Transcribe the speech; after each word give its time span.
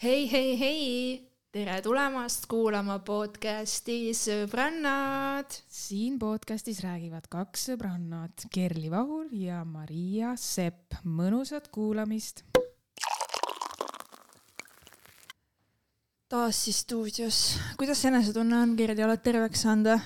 hei, 0.00 0.30
hei, 0.32 0.58
hei, 0.58 1.30
tere 1.52 1.74
tulemast 1.84 2.46
kuulama 2.48 2.94
podcasti 3.04 4.14
Sõbrannad. 4.16 5.52
siin 5.68 6.14
podcastis 6.16 6.78
räägivad 6.80 7.26
kaks 7.28 7.66
sõbrannat, 7.68 8.46
Kerli 8.48 8.88
Vahur 8.88 9.26
ja 9.36 9.58
Maria 9.68 10.30
Sepp. 10.40 10.94
mõnusat 11.04 11.68
kuulamist. 11.68 12.40
taas 16.28 16.64
siis 16.64 16.80
stuudios. 16.80 17.58
kuidas 17.76 18.04
enesetunne 18.04 18.56
on, 18.56 18.76
Kerli, 18.76 19.04
oled 19.04 19.20
terveks 19.20 19.66
saanud 19.66 19.86
või? 19.86 20.00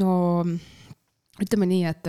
no 0.00 0.44
ütleme 1.44 1.68
nii, 1.68 1.84
et 1.84 2.08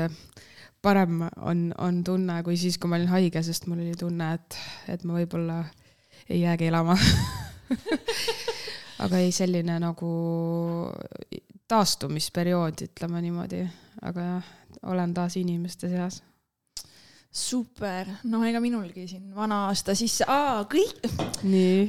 parem 0.81 1.27
on, 1.43 1.73
on 1.77 2.03
tunne 2.03 2.39
kui 2.43 2.55
siis, 2.55 2.77
kui 2.77 2.87
ma 2.87 2.95
olin 2.95 3.11
haige, 3.11 3.43
sest 3.43 3.67
mul 3.67 3.83
oli 3.83 3.99
tunne, 3.99 4.31
et, 4.33 4.57
et 4.87 5.03
ma 5.03 5.19
võib-olla 5.19 5.65
ei 6.29 6.41
jäägi 6.41 6.67
elama 6.67 6.97
aga 9.03 9.19
ei, 9.21 9.31
selline 9.31 9.77
nagu 9.81 10.11
taastumisperiood, 11.67 12.85
ütleme 12.87 13.21
niimoodi, 13.25 13.61
aga 14.07 14.31
jah, 14.31 14.49
olen 14.87 15.13
taas 15.13 15.37
inimeste 15.39 15.89
seas. 15.91 16.23
super, 17.31 18.07
no 18.23 18.43
ega 18.47 18.59
minulgi 18.63 19.07
siin 19.07 19.33
vana 19.35 19.65
aasta 19.67 19.95
sisse, 19.95 20.25
aa, 20.27 20.63
kõik. 20.71 21.09
nii. 21.43 21.81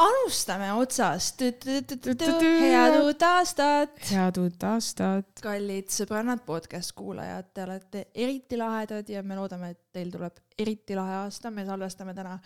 alustame 0.00 0.72
otsast. 0.72 1.42
head 1.42 3.00
uut 3.02 3.26
aastat. 3.28 3.98
head 4.10 4.38
uut 4.42 4.68
aastat. 4.70 5.42
kallid 5.42 5.90
sõbrannad, 5.92 6.44
podcast 6.46 6.94
kuulajad, 6.96 7.50
te 7.54 7.66
olete 7.66 8.06
eriti 8.14 8.60
lahedad 8.60 9.10
ja 9.10 9.22
me 9.22 9.36
loodame, 9.36 9.74
et 9.74 9.82
teil 9.92 10.14
tuleb 10.14 10.40
eriti 10.58 10.96
lahe 10.96 11.24
aasta, 11.24 11.50
me 11.50 11.66
salvestame 11.66 12.14
täna 12.14 12.38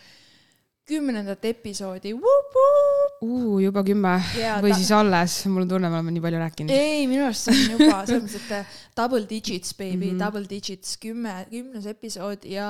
kümnendat 0.88 1.45
episoodi. 1.45 2.15
Uh, 2.16 3.59
juba 3.62 3.83
kümme 3.87 4.15
ja, 4.38 4.59
või 4.62 4.73
ta... 4.73 4.78
siis 4.80 4.91
alles, 4.95 5.38
mul 5.51 5.66
on 5.66 5.73
tunne, 5.73 5.91
me 5.91 6.00
oleme 6.00 6.14
nii 6.14 6.25
palju 6.25 6.42
rääkinud. 6.42 6.75
ei, 6.75 7.06
minu 7.11 7.27
arust 7.27 7.48
see 7.48 7.56
on 7.64 7.75
juba 7.75 8.03
selles 8.06 8.22
mõttes, 8.25 8.44
et 8.44 8.55
äh, 8.61 8.77
double 8.97 9.25
digits 9.31 9.75
baby 9.75 9.97
mm, 9.97 10.05
-hmm. 10.12 10.22
double 10.22 10.47
digits, 10.50 10.97
kümme, 11.03 11.34
kümnes 11.50 11.89
episood 11.91 12.47
ja 12.48 12.69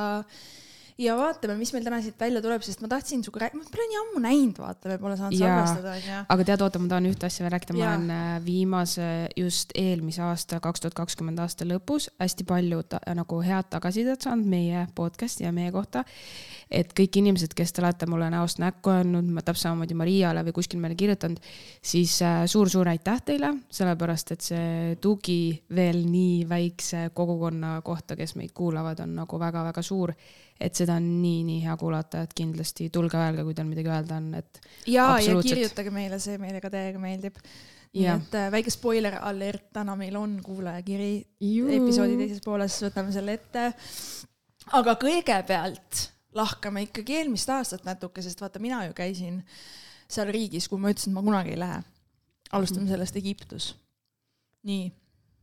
ja 0.98 1.14
vaatame, 1.18 1.54
mis 1.58 1.70
meil 1.74 1.84
täna 1.86 2.00
siit 2.02 2.18
välja 2.18 2.40
tuleb, 2.42 2.62
sest 2.66 2.80
ma 2.82 2.88
tahtsin 2.90 3.22
sinuga 3.22 3.44
rääkida, 3.44 3.60
ma 3.62 3.70
pole 3.70 3.84
nii 3.86 3.98
ammu 4.00 4.22
näinud, 4.22 4.58
vaata, 4.58 4.90
me 4.90 4.96
pole 4.98 5.14
saanud 5.18 5.38
salvestada, 5.38 5.92
onju. 5.94 6.16
aga 6.34 6.46
tead, 6.48 6.64
oota, 6.66 6.80
ma 6.82 6.90
tahan 6.90 7.06
ühte 7.10 7.28
asja 7.28 7.44
veel 7.44 7.54
rääkida, 7.54 7.76
ma 7.76 7.84
olen 7.84 8.10
äh, 8.14 8.32
viimase, 8.42 9.10
just 9.38 9.74
eelmise 9.78 10.24
aasta, 10.26 10.58
kaks 10.64 10.82
tuhat 10.82 10.96
kakskümmend 10.98 11.38
aasta 11.42 11.66
lõpus 11.68 12.08
hästi 12.18 12.46
palju 12.48 12.82
ta, 12.90 13.00
nagu 13.14 13.38
head 13.46 13.70
tagasisidet 13.70 14.26
saanud 14.26 14.50
meie 14.50 14.86
podcast'i 14.98 15.46
ja 15.46 15.54
meie 15.54 15.70
kohta. 15.74 16.02
et 16.70 16.90
kõik 16.92 17.20
inimesed, 17.22 17.54
kes 17.56 17.72
te 17.72 17.80
olete 17.80 18.10
mulle 18.10 18.26
näost 18.34 18.58
näkku 18.60 18.90
öelnud, 18.92 19.30
täpselt 19.38 19.68
samamoodi 19.68 19.94
Mariale 19.96 20.42
või 20.44 20.56
kuskil 20.58 20.82
meile 20.82 20.98
kirjutanud, 20.98 21.38
siis 21.82 22.18
suur-suur 22.50 22.90
äh, 22.90 22.98
aitäh 22.98 23.22
teile, 23.30 23.54
sellepärast 23.70 24.34
et 24.34 24.50
see 24.50 24.98
tugi 25.00 25.62
veel 25.74 26.02
nii 26.10 26.42
väikse 26.50 27.06
kogukonna 27.14 27.78
kohta, 27.86 28.18
kes 28.18 28.34
meid 28.34 28.52
kuulavad, 28.52 29.06
on 29.06 29.14
nagu 29.22 29.40
väga-väga 29.40 29.82
suur 29.86 30.12
et 30.60 30.74
seda 30.74 30.96
on 30.98 31.06
nii-nii 31.22 31.62
hea 31.62 31.76
kuulata, 31.78 32.24
et 32.26 32.34
kindlasti 32.36 32.88
tulge 32.94 33.18
öelge, 33.18 33.44
kui 33.46 33.54
teil 33.54 33.68
midagi 33.68 33.92
öelda 33.92 34.18
on, 34.18 34.28
et. 34.38 34.60
ja, 34.90 35.10
ja 35.22 35.38
kirjutage 35.42 35.92
meile, 35.94 36.18
see 36.22 36.38
meile 36.42 36.62
ka 36.64 36.70
täiega 36.72 37.00
meeldib. 37.02 37.38
nii 37.94 38.08
et 38.12 38.36
äh, 38.36 38.50
väike 38.52 38.72
spoiler 38.74 39.16
alert, 39.24 39.70
täna 39.78 39.94
meil 39.96 40.16
on 40.20 40.36
kuulajakiri 40.44 41.12
episoodi 41.78 42.18
teises 42.20 42.42
pooles, 42.44 42.76
võtame 42.88 43.14
selle 43.14 43.38
ette. 43.38 43.70
aga 44.76 44.98
kõigepealt 45.00 46.08
lahkame 46.36 46.84
ikkagi 46.88 47.20
eelmist 47.22 47.50
aastat 47.52 47.86
natuke, 47.88 48.22
sest 48.24 48.40
vaata, 48.42 48.60
mina 48.62 48.82
ju 48.88 48.96
käisin 48.96 49.42
seal 50.08 50.30
riigis, 50.32 50.68
kuhu 50.68 50.80
ma 50.82 50.92
ütlesin, 50.92 51.12
et 51.12 51.18
ma 51.18 51.24
kunagi 51.24 51.54
ei 51.54 51.60
lähe. 51.60 51.82
alustame 52.52 52.86
mm. 52.86 52.92
sellest 52.94 53.16
Egiptus. 53.20 53.70
nii, 54.68 54.90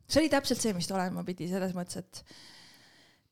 see 0.10 0.22
oli 0.22 0.30
täpselt 0.34 0.62
see, 0.62 0.74
mis 0.78 0.92
olema 0.92 1.24
pidi, 1.26 1.48
selles 1.50 1.74
mõttes, 1.78 2.04
et 2.04 2.24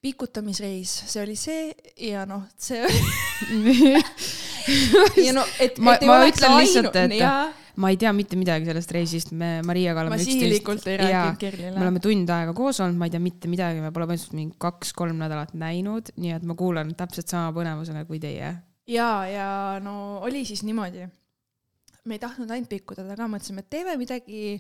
pikutamisreis, 0.04 0.92
see 1.08 1.22
oli 1.24 1.36
see 1.40 1.72
ja 2.10 2.26
noh, 2.28 2.44
see 2.60 2.82
oli 2.84 3.84
ja 5.28 5.34
no, 5.36 5.46
et, 5.64 5.80
ma, 5.80 5.96
et 5.96 6.04
ma 6.08 6.18
ütlen 6.28 6.56
lihtsalt, 6.60 6.98
et 7.06 7.16
ja... 7.16 7.32
ma 7.80 7.92
ei 7.94 8.00
tea 8.02 8.12
mitte 8.16 8.36
midagi 8.40 8.68
sellest 8.68 8.92
reisist, 8.96 9.32
me 9.40 9.56
Mariaga 9.64 10.04
oleme 10.04 10.20
üksteist 10.20 10.90
ja 11.00 11.24
me 11.40 11.72
oleme 11.86 12.04
tund 12.04 12.34
aega 12.36 12.56
koos 12.58 12.82
olnud, 12.84 13.00
ma 13.00 13.08
ei 13.08 13.16
tea 13.16 13.24
mitte 13.24 13.52
midagi, 13.52 13.80
me 13.84 13.94
pole 13.96 14.10
põhimõtteliselt 14.10 14.38
mingi 14.42 14.60
kaks-kolm 14.66 15.24
nädalat 15.24 15.56
näinud, 15.56 16.12
nii 16.20 16.36
et 16.36 16.48
ma 16.48 16.58
kuulan 16.60 16.92
täpselt 17.00 17.32
sama 17.32 17.56
põnevusega 17.56 18.04
kui 18.10 18.20
teie. 18.24 18.52
ja, 18.92 19.10
ja 19.32 19.50
no 19.84 20.20
oli 20.28 20.44
siis 20.50 20.66
niimoodi. 20.68 21.08
me 22.04 22.20
ei 22.20 22.24
tahtnud 22.24 22.52
ainult 22.52 22.76
pikkuda, 22.76 23.08
aga 23.16 23.32
mõtlesime, 23.32 23.64
et 23.64 23.72
teeme 23.72 23.96
midagi 24.04 24.60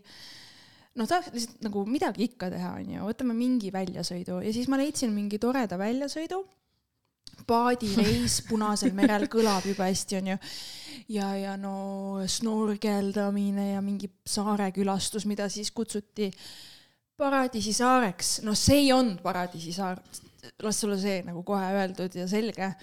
noh, 1.00 1.10
tahaks 1.10 1.32
lihtsalt 1.34 1.64
nagu 1.66 1.86
midagi 1.90 2.28
ikka 2.30 2.50
teha, 2.54 2.74
onju, 2.82 3.06
võtame 3.08 3.36
mingi 3.38 3.72
väljasõidu 3.74 4.42
ja 4.46 4.52
siis 4.56 4.70
ma 4.72 4.80
leidsin 4.82 5.14
mingi 5.16 5.40
toreda 5.42 5.78
väljasõidu. 5.80 6.44
paadireis 7.50 8.42
Punasel 8.48 8.94
merel 8.94 9.26
kõlab 9.32 9.66
jube 9.66 9.84
hästi, 9.84 10.20
onju. 10.22 10.38
ja, 11.16 11.32
ja 11.36 11.56
no 11.58 12.22
snorgeldamine 12.28 13.72
ja 13.74 13.82
mingi 13.82 14.12
saarekülastus, 14.26 15.26
mida 15.26 15.50
siis 15.50 15.72
kutsuti 15.72 16.32
Paradiisi 17.18 17.74
saareks. 17.74 18.42
no 18.44 18.56
see 18.56 18.86
ei 18.86 18.94
olnud 18.94 19.22
Paradiisi 19.22 19.74
saar, 19.74 20.02
las 20.62 20.80
sulle 20.80 21.00
see 21.00 21.24
nagu 21.26 21.44
kohe 21.44 21.74
öeldud 21.74 22.16
ja 22.16 22.28
selge 22.28 22.74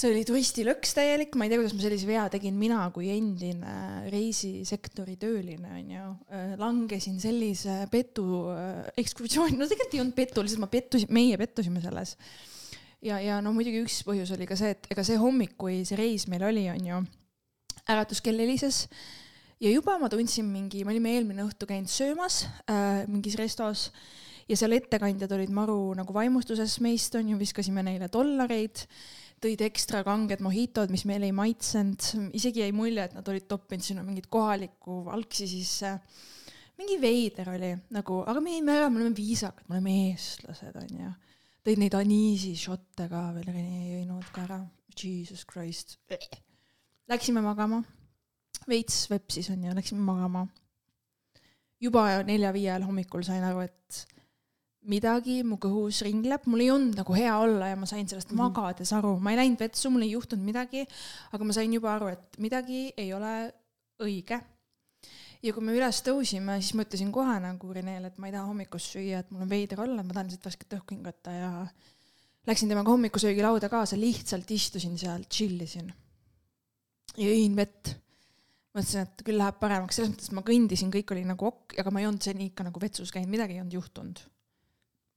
see 0.00 0.10
oli 0.14 0.22
turistilõks 0.24 0.94
täielik, 0.96 1.34
ma 1.36 1.44
ei 1.44 1.52
tea, 1.52 1.60
kuidas 1.60 1.74
ma 1.76 1.82
sellise 1.84 2.08
vea 2.08 2.24
tegin, 2.32 2.56
mina 2.56 2.86
kui 2.94 3.10
endine 3.12 3.74
reisisektori 4.08 5.16
tööline 5.20 5.74
onju, 5.76 6.04
äh, 6.32 6.54
langesin 6.60 7.18
sellise 7.20 7.82
petu 7.92 8.24
äh, 8.54 8.88
ekskursiooni, 9.00 9.58
no 9.60 9.68
tegelikult 9.68 9.96
ei 9.96 10.02
olnud 10.04 10.16
petu, 10.16 10.44
lihtsalt 10.44 10.64
ma 10.64 10.70
pettusin, 10.72 11.12
meie 11.12 11.36
pettusime 11.40 11.82
selles. 11.84 12.16
ja, 13.04 13.20
ja 13.20 13.40
no 13.44 13.52
muidugi 13.56 13.82
üks 13.84 14.00
põhjus 14.08 14.32
oli 14.36 14.48
ka 14.48 14.56
see, 14.58 14.72
et 14.76 14.88
ega 14.94 15.04
see 15.06 15.20
hommik, 15.20 15.56
kui 15.60 15.82
see 15.88 16.00
reis 16.00 16.26
meil 16.32 16.46
oli, 16.48 16.64
onju, 16.72 17.02
äratuskell 17.90 18.40
helises. 18.40 18.86
Ja 19.60 19.68
juba 19.68 19.98
ma 20.00 20.08
tundsin 20.08 20.46
mingi, 20.48 20.86
me 20.86 20.94
olime 20.94 21.12
eelmine 21.12 21.44
õhtu 21.44 21.68
käinud 21.68 21.92
söömas 21.92 22.46
äh, 22.64 23.04
mingis 23.10 23.36
restos. 23.36 23.90
Ja 24.48 24.56
seal 24.58 24.72
ettekandjad 24.74 25.30
olid 25.36 25.52
maru 25.54 25.92
nagu 25.94 26.14
vaimustuses 26.16 26.80
meist 26.82 27.14
onju, 27.14 27.36
viskasime 27.38 27.84
neile 27.86 28.08
dollareid 28.10 28.80
tõid 29.40 29.62
ekstra 29.64 30.02
kanged 30.04 30.42
mojitod, 30.44 30.90
mis 30.92 31.06
meile 31.08 31.28
ei 31.28 31.34
maitsenud, 31.36 32.30
isegi 32.36 32.62
jäi 32.64 32.74
mulje, 32.76 33.06
et 33.06 33.16
nad 33.16 33.28
olid 33.32 33.46
toppinud 33.48 33.84
sinna 33.84 34.04
mingit 34.04 34.28
kohalikku 34.32 35.00
valksi 35.06 35.48
sisse. 35.48 35.96
mingi 36.80 36.96
veider 37.00 37.48
oli 37.52 37.74
nagu, 37.92 38.22
aga 38.26 38.40
me 38.40 38.54
jäime 38.54 38.76
ära, 38.76 38.90
me 38.90 39.00
oleme 39.00 39.16
viisakad, 39.16 39.66
me 39.68 39.76
oleme 39.76 39.96
eestlased, 40.10 40.76
onju. 40.76 41.12
tõid 41.64 41.80
neid 41.80 41.96
aniisi 41.96 42.54
šotte 42.56 43.08
ka 43.08 43.24
veel, 43.36 43.50
jõinud 43.96 44.28
ka 44.34 44.44
ära. 44.48 44.60
Jesus 45.00 45.46
Christ. 45.48 45.96
Läksime 47.08 47.40
magama, 47.40 47.80
veits 48.68 49.06
vepsis 49.10 49.48
onju, 49.52 49.74
läksime 49.76 50.02
magama. 50.04 50.46
juba 51.80 52.22
nelja-viie 52.28 52.68
ajal 52.68 52.84
hommikul 52.84 53.22
sain 53.24 53.44
aru, 53.44 53.62
et 53.64 54.19
midagi 54.88 55.40
mu 55.44 55.58
kõhus 55.60 56.00
ringleb, 56.06 56.46
mul 56.48 56.62
ei 56.64 56.70
olnud 56.72 56.96
nagu 57.02 57.16
hea 57.16 57.32
olla 57.36 57.68
ja 57.72 57.76
ma 57.76 57.88
sain 57.88 58.08
sellest 58.08 58.30
mm 58.30 58.38
-hmm. 58.38 58.48
magades 58.48 58.92
aru, 58.96 59.18
ma 59.20 59.34
ei 59.34 59.40
läinud 59.42 59.60
vetsu, 59.60 59.90
mul 59.90 60.06
ei 60.06 60.14
juhtunud 60.14 60.44
midagi, 60.44 60.86
aga 61.32 61.44
ma 61.44 61.52
sain 61.52 61.72
juba 61.72 61.94
aru, 61.94 62.08
et 62.08 62.38
midagi 62.38 62.92
ei 62.96 63.12
ole 63.12 63.52
õige. 64.00 64.40
ja 65.42 65.52
kui 65.52 65.64
me 65.64 65.72
üles 65.72 66.02
tõusime, 66.04 66.60
siis 66.60 66.74
ma 66.74 66.84
ütlesin 66.84 67.12
kohe 67.12 67.38
nagu 67.40 67.72
Renele, 67.72 68.06
et 68.08 68.18
ma 68.18 68.26
ei 68.26 68.32
taha 68.32 68.44
hommikust 68.44 68.92
süüa, 68.96 69.20
et 69.20 69.30
mul 69.30 69.42
on 69.42 69.48
veider 69.48 69.80
olla, 69.80 70.02
ma 70.02 70.12
tahan 70.12 70.26
lihtsalt 70.26 70.44
värsket 70.44 70.74
õhku 70.76 70.94
hingata 70.94 71.32
ja 71.32 71.66
läksin 72.46 72.68
temaga 72.68 72.90
hommikusöögilauda 72.90 73.68
kaasa, 73.68 73.96
lihtsalt 73.96 74.50
istusin 74.50 74.98
seal, 74.98 75.24
chill 75.28 75.60
isin. 75.60 75.92
ja 77.16 77.28
jõin 77.28 77.56
vett 77.56 77.96
mõtlesin, 78.74 79.02
et 79.02 79.22
küll 79.24 79.38
läheb 79.38 79.56
paremaks, 79.60 79.96
selles 79.96 80.12
mõttes, 80.12 80.32
ma 80.32 80.42
kõndisin, 80.42 80.92
kõik 80.92 81.12
oli 81.12 81.24
nagu 81.24 81.46
ok, 81.46 81.80
aga 81.80 81.90
ma 81.90 82.00
ei 82.00 82.06
olnud 82.06 82.22
seni 82.22 82.46
ikka 82.46 82.64
nagu 82.64 82.80
vetsus 82.80 83.12
käinud, 83.12 83.32
midagi 83.32 83.56
ei 83.56 83.60
olnud 83.60 83.80
juhtunud 83.80 84.20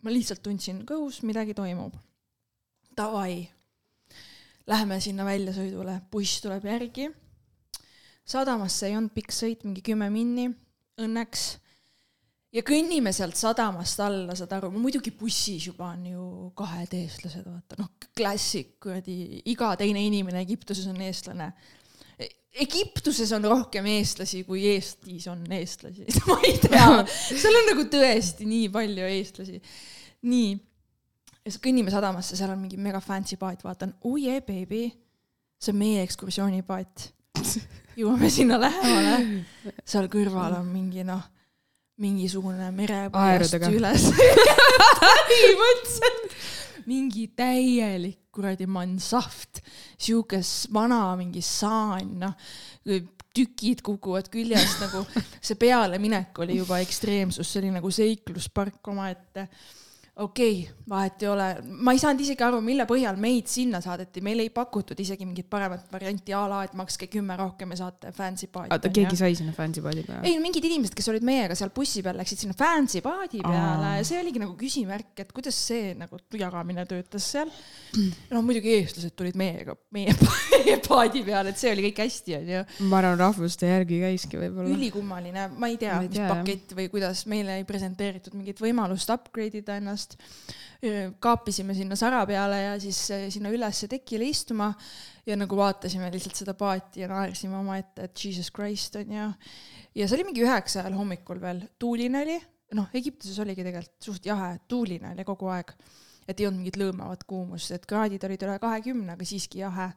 ma 0.03 0.11
lihtsalt 0.11 0.43
tundsin 0.43 0.83
kõhus, 0.87 1.21
midagi 1.27 1.55
toimub. 1.57 1.95
Davai, 2.97 3.41
läheme 4.69 4.99
sinna 5.01 5.25
väljasõidule, 5.27 5.97
buss 6.11 6.41
tuleb 6.43 6.65
järgi. 6.69 7.09
sadamasse 8.25 8.87
ei 8.87 8.95
olnud 8.95 9.11
pikk 9.15 9.33
sõit, 9.35 9.63
mingi 9.63 9.81
kümme 9.81 10.09
minni, 10.13 10.49
õnneks. 11.01 11.57
ja 12.53 12.61
kõnnime 12.61 13.11
sealt 13.11 13.35
sadamast 13.35 13.99
alla, 13.99 14.35
saad 14.35 14.51
aru, 14.53 14.71
muidugi 14.71 15.11
bussis 15.11 15.67
juba 15.67 15.89
on 15.95 16.05
ju 16.05 16.51
kahed 16.55 16.93
eestlased, 16.93 17.47
vaata 17.47 17.79
noh, 17.79 17.89
klassik, 18.15 18.77
kuradi, 18.79 19.41
iga 19.45 19.75
teine 19.75 20.05
inimene 20.05 20.41
Egiptuses 20.41 20.87
on 20.87 21.01
eestlane 21.01 21.51
Egiptuses 22.53 23.31
on 23.33 23.47
rohkem 23.49 23.87
eestlasi 23.89 24.43
kui 24.45 24.61
Eestis 24.75 25.25
on 25.31 25.41
eestlasi 25.51 26.05
ma 26.29 26.37
ei 26.45 26.59
tea, 26.61 26.85
seal 27.09 27.57
on 27.57 27.69
nagu 27.71 27.87
tõesti 27.89 28.45
nii 28.45 28.67
palju 28.73 29.07
eestlasi. 29.09 29.57
nii, 30.29 30.51
ja 31.41 31.49
siis 31.49 31.61
kõnnime 31.63 31.93
sadamasse, 31.93 32.37
seal 32.37 32.53
on 32.53 32.61
mingi 32.61 32.77
mega 32.77 33.01
fancy 33.03 33.39
paat, 33.41 33.63
vaatan, 33.65 33.95
oh 34.05 34.19
yeah 34.21 34.43
baby, 34.45 34.85
see 35.57 35.73
on 35.73 35.79
meie 35.81 36.03
ekskursioonipaat. 36.05 37.09
jõuame 37.99 38.29
sinna 38.33 38.59
lähemale. 38.61 39.43
seal 39.91 40.09
kõrval 40.13 40.59
on 40.61 40.69
mingi 40.69 41.05
noh, 41.07 41.25
mingisugune 42.03 42.69
Aerudega. 42.69 43.69
üles 43.73 44.09
põhimõtteliselt 45.03 46.37
mingi 46.89 47.27
täielik 47.37 48.22
kuradi 48.33 48.67
mansahvt, 48.69 49.61
sihuke 49.97 50.41
vana 50.73 51.03
mingi 51.19 51.43
saan, 51.45 52.15
noh, 52.23 52.33
tükid 53.33 53.81
kukuvad 53.85 54.29
küljest 54.33 54.83
nagu, 54.83 55.05
see 55.41 55.57
pealeminek 55.59 56.43
oli 56.43 56.59
juba 56.59 56.79
ekstreemsus, 56.83 57.49
see 57.49 57.63
oli 57.63 57.71
nagu 57.77 57.93
seikluspark 57.93 58.93
omaette 58.93 59.47
okei 60.15 60.59
okay,, 60.61 60.75
vahet 60.89 61.23
ei 61.23 61.27
ole, 61.31 61.45
ma 61.85 61.93
ei 61.95 61.99
saanud 62.01 62.21
isegi 62.21 62.43
aru, 62.45 62.59
mille 62.61 62.85
põhjal 62.89 63.17
meid 63.21 63.47
sinna 63.49 63.79
saadeti, 63.81 64.21
meile 64.25 64.43
ei 64.45 64.51
pakutud 64.53 64.99
isegi 64.99 65.25
mingit 65.25 65.47
paremat 65.49 65.87
varianti 65.91 66.35
a 66.37 66.43
la, 66.49 66.59
et 66.67 66.75
makske 66.77 67.07
kümme 67.09 67.37
rohkem 67.39 67.73
ja 67.73 67.79
saate 67.85 68.11
fancy 68.13 68.49
paadi. 68.53 68.69
oota, 68.75 68.91
keegi 68.93 69.17
sai 69.17 69.37
sinna 69.39 69.55
fancy 69.55 69.81
paadi 69.81 70.03
peale? 70.05 70.27
ei 70.29 70.37
mingid 70.43 70.67
inimesed, 70.69 70.93
kes 70.97 71.09
olid 71.13 71.25
meiega 71.25 71.57
seal 71.57 71.71
bussi 71.73 72.03
peal, 72.05 72.19
läksid 72.19 72.43
sinna 72.43 72.57
fancy 72.57 73.01
paadi 73.05 73.41
peale 73.41 73.95
ja 73.97 74.03
see 74.07 74.19
oligi 74.21 74.43
nagu 74.43 74.53
küsimärk, 74.59 75.15
et 75.23 75.33
kuidas 75.33 75.57
see 75.71 75.95
nagu 75.97 76.19
jagamine 76.37 76.85
töötas 76.89 77.31
seal. 77.33 77.49
no 78.29 78.43
muidugi 78.45 78.75
eestlased 78.75 79.15
tulid 79.17 79.39
meiega, 79.39 79.77
meie, 79.95 80.13
paadi 80.89 81.23
peale, 81.25 81.55
et 81.55 81.61
see 81.61 81.73
oli 81.73 81.87
kõik 81.87 82.03
hästi, 82.03 82.37
onju. 82.41 82.61
ma 82.91 82.99
arvan, 83.01 83.17
rahvuste 83.23 83.71
järgi 83.71 84.03
käiski 84.03 84.41
võib-olla. 84.41 84.69
ülikummaline, 84.75 85.47
ma 85.57 85.71
ei 85.71 85.79
tea, 85.81 85.97
mis 86.03 86.21
pakett 86.21 86.77
või 86.77 86.89
kuidas 86.93 87.25
meile 87.31 87.57
ei 87.61 87.67
presenteeritud 87.67 88.37
mingit 88.37 88.61
võimalust 88.61 89.09
upgrade 89.13 89.63
ida 89.63 89.79
ennast. 89.79 90.02
Kaapisime 91.23 91.73
sinna 91.73 91.95
sara 91.95 92.25
peale 92.27 92.57
ja 92.59 92.71
siis 92.81 92.99
sinna 93.31 93.51
ülesse 93.55 93.87
tekile 93.87 94.27
istuma 94.27 94.73
ja 95.25 95.37
nagu 95.39 95.55
vaatasime 95.55 96.09
lihtsalt 96.11 96.41
seda 96.41 96.55
paati 96.59 97.03
ja 97.03 97.07
naersime 97.11 97.55
omaette, 97.57 98.09
et 98.09 98.25
jesus 98.25 98.51
christ 98.51 98.97
on 98.99 99.13
ju. 99.15 99.27
ja 99.95 100.07
see 100.07 100.17
oli 100.17 100.25
mingi 100.27 100.43
üheksa 100.43 100.81
ajal 100.81 100.97
hommikul 100.99 101.39
veel, 101.41 101.61
tuuline 101.79 102.23
oli, 102.25 102.39
noh, 102.77 102.89
Egiptuses 102.93 103.39
oligi 103.43 103.63
tegelikult 103.63 104.09
suht 104.09 104.27
jahe, 104.27 104.57
tuuline 104.67 105.13
oli 105.13 105.25
kogu 105.27 105.47
aeg. 105.53 105.71
et 106.27 106.39
ei 106.39 106.47
olnud 106.47 106.63
mingit 106.63 106.79
lõõmavat 106.79 107.23
kuumust, 107.27 107.71
et 107.75 107.85
kraadid 107.87 108.23
olid 108.23 108.43
üle 108.45 108.59
kahekümne, 108.59 109.15
aga 109.15 109.25
siiski 109.27 109.59
jahe. 109.59 109.89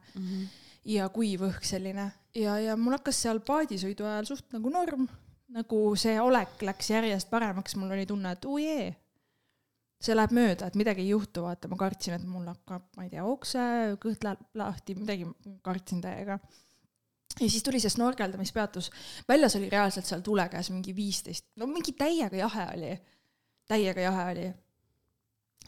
Ja 0.87 1.07
kuiv 1.11 1.41
õhk 1.43 1.63
selline. 1.67 2.09
Ja, 2.35 2.57
ja 2.63 2.75
mul 2.79 2.95
hakkas 2.95 3.17
seal 3.23 3.39
paadisõidu 3.43 4.05
ajal 4.07 4.27
suht 4.27 4.53
nagu 4.55 4.71
norm, 4.71 5.07
nagu 5.51 5.79
see 5.99 6.15
olek 6.19 6.61
läks 6.63 6.91
järjest 6.91 7.29
paremaks, 7.31 7.75
mul 7.79 7.91
oli 7.95 8.05
tunne, 8.07 8.31
et 8.35 8.45
oo 8.47 8.59
jee, 8.59 8.89
see 10.01 10.13
läheb 10.13 10.33
mööda, 10.35 10.69
et 10.69 10.77
midagi 10.77 11.03
ei 11.03 11.11
juhtu, 11.11 11.43
vaata, 11.47 11.69
ma 11.71 11.79
kartsin, 11.79 12.17
et 12.17 12.25
mul 12.29 12.45
hakkab, 12.51 12.85
ma 12.97 13.07
ei 13.07 13.11
tea, 13.13 13.25
okse, 13.25 13.63
kõht 14.01 14.25
läheb 14.27 14.59
lahti, 14.59 14.95
midagi 14.97 15.25
kartsin 15.65 16.03
täiega. 16.03 16.37
ja 17.37 17.49
siis 17.49 17.65
tuli 17.65 17.81
see 17.81 17.93
snorkeldamispeatus, 17.93 18.91
väljas 19.29 19.57
oli 19.57 19.71
reaalselt 19.73 20.05
seal 20.09 20.21
tule 20.25 20.47
käes 20.53 20.69
mingi 20.73 20.93
viisteist, 20.97 21.49
no 21.57 21.69
mingi 21.71 21.95
täiega 21.97 22.37
jahe 22.43 22.69
oli, 22.75 22.93
täiega 23.67 24.07
jahe 24.09 24.31
oli. 24.35 24.47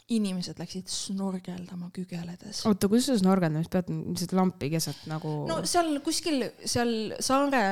inimesed 0.10 0.58
läksid 0.58 0.88
snorgeldama 0.90 1.92
kügeledes. 1.94 2.64
oota, 2.66 2.88
kus 2.90 3.10
sa 3.10 3.18
snorgeldamist 3.18 3.70
pead, 3.74 3.90
lihtsalt 3.90 4.34
lampi 4.34 4.70
keset 4.70 5.04
nagu 5.10 5.44
no 5.50 5.62
seal 5.70 6.00
kuskil 6.06 6.48
seal 6.66 7.14
saare 7.20 7.66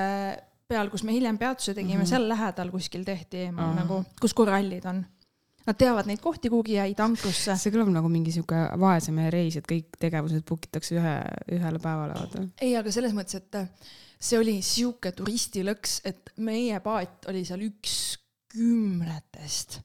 peal, 0.68 0.90
kus 0.92 1.04
me 1.08 1.16
hiljem 1.16 1.38
peatuse 1.38 1.74
tegime 1.74 2.02
mm. 2.02 2.04
-hmm. 2.04 2.10
seal 2.10 2.28
lähedal 2.30 2.72
kuskil 2.72 3.06
tehti 3.08 3.46
eemal 3.48 3.72
Aa. 3.72 3.76
nagu, 3.82 4.04
kus 4.22 4.34
korallid 4.34 4.86
on. 4.86 5.06
Nad 5.68 5.76
teavad 5.76 6.08
neid 6.08 6.22
kohti, 6.24 6.48
kuhugi 6.52 6.78
jäid 6.78 7.00
ankrusse. 7.04 7.58
see 7.60 7.74
kõlab 7.74 7.92
nagu 7.92 8.08
mingi 8.12 8.32
sihuke 8.32 8.62
vaesemehe 8.80 9.32
reis, 9.34 9.58
et 9.60 9.68
kõik 9.68 9.98
tegevused 10.00 10.46
book 10.48 10.68
itakse 10.70 10.96
ühe, 10.96 11.16
ühele 11.58 11.82
päevale, 11.84 12.16
vaata. 12.16 12.46
ei, 12.64 12.76
aga 12.80 12.94
selles 12.96 13.16
mõttes, 13.18 13.42
et 13.42 13.58
see 14.20 14.40
oli 14.40 14.58
sihuke 14.66 15.12
turistilõks, 15.18 16.00
et 16.08 16.32
meie 16.48 16.80
paat 16.84 17.28
oli 17.32 17.44
seal 17.48 17.66
üks 17.68 17.98
kümnetest. 18.54 19.82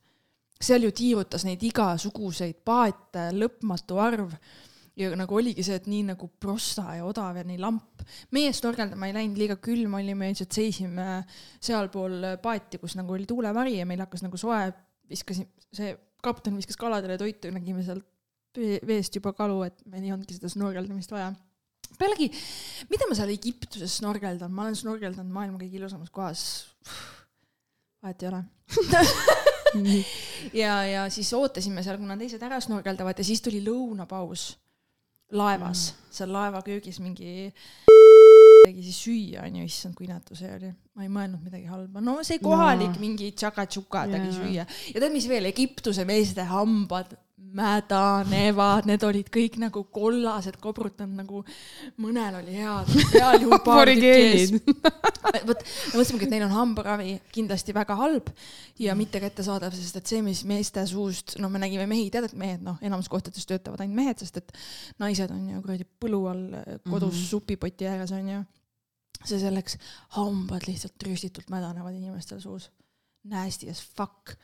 seal 0.62 0.86
ju 0.86 0.92
tiirutas 0.94 1.42
neid 1.48 1.62
igasuguseid 1.66 2.62
paate 2.64 3.32
lõpmatu 3.34 3.98
arv 3.98 4.36
ja 4.96 5.10
nagu 5.16 5.34
oligi 5.34 5.64
see, 5.66 5.80
et 5.80 5.88
nii 5.90 6.04
nagu 6.12 6.28
prosta 6.40 6.94
ja 6.98 7.06
odav 7.08 7.40
ja 7.40 7.44
nii 7.48 7.58
lamp. 7.60 8.04
meie 8.30 8.52
snorgeldama 8.54 9.08
ei 9.08 9.16
läinud, 9.16 9.40
liiga 9.40 9.58
külm 9.62 9.98
oli, 9.98 10.14
me 10.14 10.30
lihtsalt 10.30 10.54
seisime 10.54 11.24
sealpool 11.58 12.36
paati, 12.42 12.78
kus 12.78 12.96
nagu 13.00 13.18
oli 13.18 13.26
tuulevari 13.26 13.78
ja 13.80 13.88
meil 13.88 14.04
hakkas 14.04 14.24
nagu 14.26 14.38
soe, 14.40 14.62
viskasin, 15.10 15.48
see 15.74 15.94
kapten 16.22 16.56
viskas 16.58 16.78
kaladele 16.78 17.18
toitu 17.20 17.50
ja 17.50 17.56
nägime 17.56 17.82
sealt 17.86 18.06
vee- 18.58 18.80
veest 18.86 19.16
juba 19.16 19.32
kalu, 19.36 19.62
et 19.66 19.80
meil 19.90 20.04
ei 20.06 20.12
olnudki 20.14 20.36
seda 20.36 20.50
snorgeldamist 20.52 21.12
vaja. 21.14 21.32
pealegi, 21.98 22.30
mida 22.90 23.06
ma 23.08 23.16
seal 23.18 23.32
Egiptuses 23.34 23.98
snorgeldan, 24.00 24.52
ma 24.52 24.66
olen 24.66 24.78
snorgeldanud 24.78 25.32
maailma 25.32 25.60
kõige 25.60 25.80
ilusamas 25.80 26.10
kohas. 26.10 26.44
vahet 28.02 28.22
ei 28.22 28.28
ole. 28.28 28.44
ja, 30.62 30.74
ja 30.88 31.06
siis 31.10 31.32
ootasime 31.36 31.84
seal, 31.84 32.00
kuna 32.00 32.16
teised 32.18 32.42
ära 32.42 32.60
snorgeldavad 32.60 33.18
ja 33.18 33.26
siis 33.26 33.42
tuli 33.44 33.62
lõunapaus 33.64 34.52
laevas 35.32 35.92
mm., 35.92 36.12
seal 36.12 36.32
laevaköögis 36.32 37.00
mingi 37.00 37.52
siis 38.80 39.00
süüa 39.04 39.44
onju, 39.48 39.66
issand 39.68 39.94
kui 39.98 40.06
inetu 40.08 40.36
see 40.38 40.50
oli, 40.54 40.70
ma 40.96 41.04
ei 41.04 41.10
mõelnud 41.12 41.42
midagi 41.44 41.68
halba, 41.68 42.00
no 42.04 42.20
see 42.26 42.40
kohalik 42.42 42.94
No. 42.96 43.02
mingi 43.02 43.32
tšaka-tšuka 43.36 44.06
tegi 44.10 44.30
Jaa. 44.30 44.38
süüa 44.38 44.64
ja 44.64 45.00
tead, 45.00 45.12
mis 45.12 45.28
veel, 45.28 45.50
Egiptuse 45.50 46.06
meeste 46.08 46.46
hambad 46.48 47.12
mädanevad, 47.52 48.86
need 48.88 49.02
olid 49.04 49.28
kõik 49.32 49.58
nagu 49.60 49.82
kollased, 49.92 50.56
kobrutanud 50.62 51.18
nagu 51.20 51.42
mõnel 52.00 52.38
oli 52.40 52.54
head, 52.56 52.92
heal 53.12 53.44
juhul 53.44 53.60
paar 53.64 53.90
tükki 53.90 54.12
ees 54.16 54.54
vot, 55.48 55.64
mõtlesimegi, 55.92 56.26
et 56.26 56.32
neil 56.32 56.46
on 56.46 56.54
hambaravi 56.54 57.16
kindlasti 57.34 57.74
väga 57.76 57.96
halb 57.98 58.30
ja 58.80 58.96
mitte 58.98 59.20
kättesaadav, 59.22 59.74
sest 59.76 60.00
et 60.00 60.14
see, 60.14 60.22
mis 60.24 60.44
meeste 60.48 60.84
suust, 60.88 61.36
no 61.42 61.50
me 61.52 61.60
nägime 61.62 61.86
mehi, 61.90 62.08
tead, 62.12 62.30
et 62.30 62.38
mehed 62.38 62.64
noh, 62.64 62.80
enamus 62.84 63.10
kohtades 63.12 63.46
töötavad 63.48 63.84
ainult 63.84 64.00
mehed, 64.00 64.24
sest 64.24 64.40
et 64.40 64.56
naised 65.02 65.32
on 65.34 65.44
ju 65.52 65.62
kuradi 65.64 65.88
põlu 66.00 66.24
all 66.32 66.48
kodus 66.88 67.14
mm. 67.14 67.20
-hmm. 67.20 67.28
supipoti 67.28 67.88
ääres 67.90 68.12
on 68.16 68.28
ju. 68.28 68.42
See 69.28 69.40
selleks, 69.42 69.78
hambad 70.16 70.66
lihtsalt 70.68 71.06
rüstitult 71.06 71.50
mädanevad 71.52 71.94
inimestel 71.96 72.40
suus. 72.42 72.70
Nasty 73.28 73.70
as 73.70 73.80
fuck. 73.82 74.34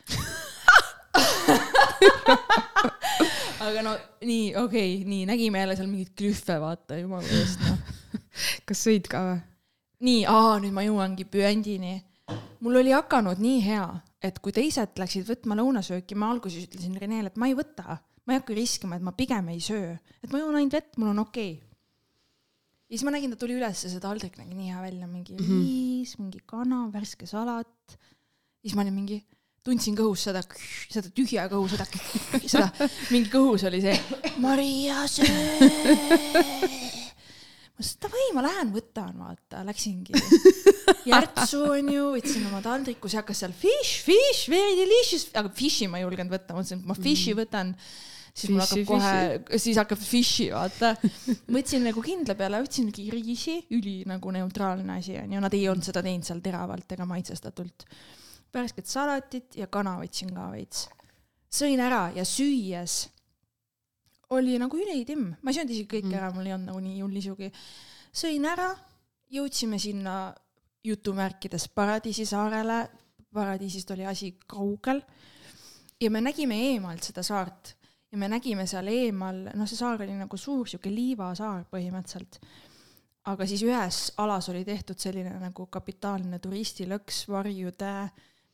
aga 3.58 3.82
no 3.82 3.94
nii, 4.22 4.54
okei 4.56 4.90
okay,, 4.94 5.04
nii 5.08 5.26
nägime 5.28 5.62
jälle 5.62 5.76
seal 5.76 5.90
mingeid 5.90 6.12
klühve, 6.19 6.58
vaata 6.62 6.98
jumala 7.00 7.38
eest 7.40 7.62
noh. 7.66 7.78
kas 8.69 8.84
sõid 8.86 9.08
ka 9.10 9.22
või? 9.25 9.38
nii, 10.06 10.20
aa, 10.30 10.58
nüüd 10.62 10.75
ma 10.76 10.84
jõuangi 10.86 11.26
püendini. 11.31 11.96
mul 12.64 12.81
oli 12.82 12.94
hakanud 12.94 13.41
nii 13.43 13.62
hea, 13.64 13.86
et 14.22 14.38
kui 14.44 14.55
teised 14.55 15.00
läksid 15.00 15.26
võtma 15.29 15.58
lõunasööki, 15.58 16.19
ma 16.19 16.31
alguses 16.32 16.69
ütlesin 16.69 16.98
Renele, 17.00 17.32
et 17.32 17.41
ma 17.41 17.50
ei 17.50 17.56
võta, 17.58 17.98
ma 17.98 18.34
ei 18.34 18.43
hakka 18.43 18.56
riskima, 18.56 18.98
et 18.98 19.06
ma 19.06 19.14
pigem 19.17 19.50
ei 19.55 19.62
söö, 19.64 19.96
et 20.22 20.31
ma 20.31 20.43
joon 20.43 20.58
ainult 20.60 20.79
vett, 20.79 20.94
mul 21.00 21.14
on 21.14 21.24
okei 21.26 21.56
okay.. 21.56 21.68
Ja 22.88 22.96
siis 22.96 23.04
ma 23.04 23.12
nägin, 23.14 23.30
ta 23.34 23.36
tuli 23.40 23.56
üles 23.58 23.82
ja 23.84 23.90
see 23.92 24.00
taldrik 24.02 24.38
nägi 24.40 24.54
nii 24.56 24.70
hea 24.72 24.80
välja, 24.82 25.06
mingi 25.10 25.34
Mhm. 25.36 25.58
riis, 25.62 26.14
mingi 26.18 26.40
kana, 26.46 26.86
värske 26.92 27.26
salat. 27.28 27.98
siis 28.62 28.74
ma 28.74 28.82
olin 28.82 28.94
mingi, 28.96 29.18
tundsin 29.64 29.94
kõhus 29.96 30.24
seda, 30.28 30.40
seda 30.90 31.08
tühja 31.14 31.44
kõhu, 31.52 31.68
seda, 31.68 31.84
seda, 32.52 32.70
mingi 33.12 33.28
kõhus 33.32 33.64
oli 33.68 33.80
see 33.84 33.96
Maria 34.40 35.04
söö 35.06 35.28
ma 37.78 37.84
ütlesin 37.84 38.00
davai, 38.02 38.24
ma 38.34 38.42
lähen 38.42 38.72
võtan, 38.74 39.12
vaata, 39.22 39.60
läksingi. 39.68 40.12
Järtsu 41.06 41.60
onju, 41.76 42.08
võtsin 42.16 42.46
oma 42.48 42.58
taldriku, 42.64 43.06
see 43.10 43.20
hakkas 43.20 43.38
seal 43.44 43.52
fish, 43.54 44.00
fish, 44.02 44.48
very 44.50 44.74
delicious, 44.80 45.28
aga 45.38 45.52
fish'i 45.54 45.86
ma 45.86 46.00
ei 46.00 46.04
julgenud 46.06 46.32
võtta, 46.34 46.56
mõtlesin, 46.56 46.80
et 46.82 46.88
ma 46.90 46.96
fish'i 46.98 47.36
võtan, 47.38 47.70
siis 48.32 48.53
mul 48.53 48.63
hakkab 48.63 48.85
kohe, 48.89 49.58
siis 49.58 49.79
hakkab 49.81 50.01
fish'i, 50.03 50.49
vaata. 50.55 50.94
võtsin 51.56 51.85
nagu 51.89 52.03
kindla 52.05 52.37
peale, 52.39 52.61
võtsingi 52.65 53.08
riisi, 53.15 53.58
üli 53.77 54.01
nagu 54.08 54.32
neutraalne 54.35 54.99
asi 54.99 55.19
onju, 55.20 55.43
nad 55.44 55.55
ei 55.55 55.69
olnud 55.69 55.87
seda 55.87 56.03
teinud 56.05 56.27
seal 56.27 56.43
teravalt 56.44 56.97
ega 56.97 57.06
maitsestatult. 57.08 57.87
värsket 58.55 58.87
salatit 58.89 59.56
ja 59.61 59.67
kana 59.67 59.99
võtsin 60.01 60.32
ka 60.35 60.51
veits. 60.53 60.89
sõin 61.51 61.81
ära 61.81 62.11
ja 62.15 62.25
süües 62.25 63.08
oli 64.31 64.58
nagu 64.61 64.77
ülitimm, 64.77 65.32
ma 65.41 65.51
ei 65.51 65.56
söönud 65.56 65.73
isegi 65.73 65.89
kõike 65.89 66.13
Mm. 66.13 66.19
ära, 66.20 66.32
mul 66.35 66.47
ei 66.47 66.53
olnud 66.53 66.69
nagu 66.69 66.81
nii 66.81 67.01
hull 67.01 67.17
isugi. 67.17 67.53
sõin 68.13 68.44
ära, 68.44 68.75
jõudsime 69.31 69.79
sinna 69.79 70.35
jutumärkides 70.85 71.69
Paradiisi 71.69 72.27
saarele, 72.27 72.89
paradiisist 73.32 73.91
oli 73.91 74.05
asi 74.08 74.39
kaugel 74.47 75.03
ja 76.01 76.11
me 76.11 76.20
nägime 76.20 76.56
eemalt 76.73 77.03
seda 77.05 77.23
saart 77.23 77.75
ja 78.12 78.19
me 78.19 78.29
nägime 78.31 78.67
seal 78.69 78.88
eemal, 78.93 79.44
noh, 79.55 79.69
see 79.69 79.79
saar 79.79 80.00
oli 80.05 80.17
nagu 80.17 80.41
suur 80.41 80.69
sihuke 80.69 80.93
liivasaar 80.93 81.67
põhimõtteliselt. 81.72 82.41
aga 83.29 83.46
siis 83.46 83.62
ühes 83.67 83.98
alas 84.17 84.48
oli 84.48 84.65
tehtud 84.65 84.98
selline 84.98 85.34
nagu 85.43 85.67
kapitaalne 85.67 86.38
turistilõks, 86.41 87.27
varjude, 87.29 87.93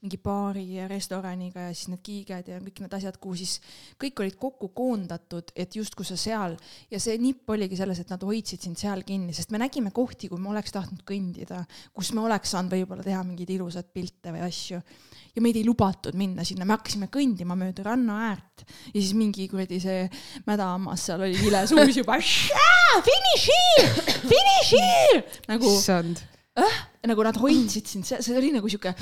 mingi 0.05 0.19
baari 0.21 0.65
ja 0.77 0.87
restoraniga 0.89 1.65
ja 1.65 1.73
siis 1.73 1.89
need 1.89 2.03
kiiged 2.05 2.51
ja 2.53 2.59
kõik 2.61 2.83
need 2.85 2.97
asjad, 2.99 3.17
kuhu 3.23 3.39
siis 3.41 3.55
kõik 4.01 4.21
olid 4.21 4.37
kokku 4.41 4.69
koondatud, 4.77 5.55
et 5.57 5.77
justkui 5.79 6.05
sa 6.05 6.19
seal 6.21 6.59
ja 6.93 7.01
see 7.01 7.17
nipp 7.23 7.49
oligi 7.55 7.79
selles, 7.79 8.03
et 8.03 8.13
nad 8.13 8.23
hoidsid 8.25 8.67
sind 8.67 8.81
seal 8.81 9.05
kinni, 9.07 9.33
sest 9.37 9.55
me 9.55 9.61
nägime 9.63 9.95
kohti, 9.97 10.29
kui 10.29 10.41
me 10.41 10.53
oleks 10.53 10.75
tahtnud 10.77 11.07
kõndida, 11.09 11.63
kus 11.97 12.13
me 12.13 12.25
oleks 12.27 12.53
saanud 12.53 12.77
võib-olla 12.77 13.07
teha 13.07 13.23
mingeid 13.25 13.55
ilusaid 13.57 13.89
pilte 13.97 14.35
või 14.35 14.45
asju 14.45 14.83
ja 15.35 15.43
meid 15.43 15.57
ei 15.59 15.65
lubatud 15.67 16.17
minna 16.21 16.45
sinna, 16.45 16.69
me 16.69 16.77
hakkasime 16.77 17.09
kõndima 17.13 17.57
mööda 17.59 17.89
ranna 17.89 18.21
äärt 18.29 18.67
ja 18.93 18.99
siis 18.99 19.15
mingi 19.17 19.49
kuradi 19.49 19.81
see 19.83 20.05
mädahammas 20.45 21.09
seal 21.09 21.25
oli 21.25 21.41
vilesuus 21.41 21.97
juba. 21.97 22.21
Finish 24.29 24.77
here 24.77 25.25
nagu. 25.49 25.73
issand 25.73 26.23
äh, 26.61 26.77
nagu 27.09 27.25
nad 27.27 27.37
hoidsid 27.41 27.89
sind, 27.91 28.07
see, 28.07 28.21
see 28.23 28.37
oli 28.39 28.53
nagu 28.55 28.69
sihuke 28.71 28.93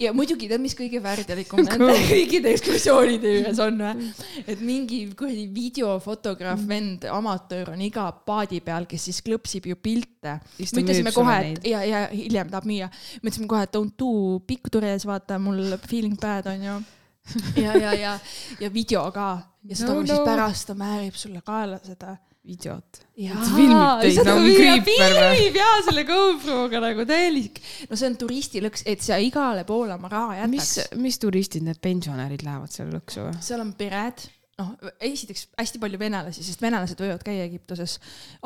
ja 0.00 0.12
muidugi 0.14 0.48
tead, 0.50 0.62
mis 0.62 0.76
kõige 0.78 1.00
värdjalikum 1.02 1.62
nende 1.66 1.96
kõikide 2.08 2.52
ekskursioonide 2.54 3.34
juures 3.36 3.60
on 3.64 3.82
või? 3.82 4.08
et 4.46 4.62
mingi 4.62 5.02
kuradi 5.18 5.48
videofotograaf, 5.52 6.62
vend, 6.68 7.06
amatöör 7.10 7.72
on 7.74 7.84
iga 7.84 8.06
paadi 8.26 8.62
peal, 8.64 8.86
kes 8.90 9.08
siis 9.10 9.20
klõpsib 9.26 9.66
ju 9.72 9.78
pilte. 9.82 10.38
me 10.58 10.84
ütlesime 10.84 11.14
kohe, 11.14 11.38
et 11.50 11.70
ja, 11.72 11.82
ja 11.86 12.06
hiljem 12.12 12.50
tahab 12.52 12.70
müüa. 12.70 12.90
me 13.20 13.28
ütlesime 13.28 13.50
kohe, 13.50 13.66
et 13.66 13.74
don't 13.74 13.98
do 13.98 14.40
pictures, 14.46 15.06
vaata 15.08 15.40
mul 15.42 15.76
feeling 15.88 16.18
bad 16.20 16.50
on 16.54 16.68
ju 16.70 16.80
ja, 17.64 17.76
ja, 17.78 17.94
ja, 17.94 18.18
ja 18.60 18.70
video 18.70 19.04
ka 19.14 19.36
ja 19.62 19.78
seda 19.78 19.94
no, 19.94 20.02
no. 20.02 20.06
siis 20.10 20.26
pärast 20.26 20.70
ta 20.70 20.74
määrib 20.78 21.18
sulle 21.18 21.42
kaela 21.46 21.78
seda 21.82 22.16
videot. 22.42 23.00
filmib 23.14 24.26
nagu 24.26 24.42
kriiper 24.56 25.14
või? 25.14 25.30
filmib 25.36 25.58
jaa, 25.60 25.78
selle 25.86 26.04
GoProga 26.08 26.82
nagu 26.82 27.06
täielik. 27.06 27.60
no 27.90 27.98
see 27.98 28.10
on 28.10 28.18
turistilõks, 28.18 28.84
et 28.90 29.04
sa 29.04 29.18
igale 29.22 29.64
poole 29.68 29.94
oma 29.94 30.10
raha 30.10 30.40
jätaks. 30.40 30.54
mis, 30.54 31.02
mis 31.04 31.20
turistid, 31.22 31.66
need 31.66 31.78
pensionärid 31.82 32.42
lähevad 32.46 32.74
seal 32.74 32.90
lõksu 32.90 33.28
või? 33.28 33.36
seal 33.46 33.62
on 33.62 33.70
pered, 33.78 34.24
noh, 34.58 34.72
esiteks 34.98 35.46
hästi 35.60 35.82
palju 35.82 36.02
venelasi, 36.02 36.46
sest 36.46 36.64
venelased 36.64 37.04
võivad 37.04 37.22
käia 37.26 37.46
Egiptuses. 37.46 37.98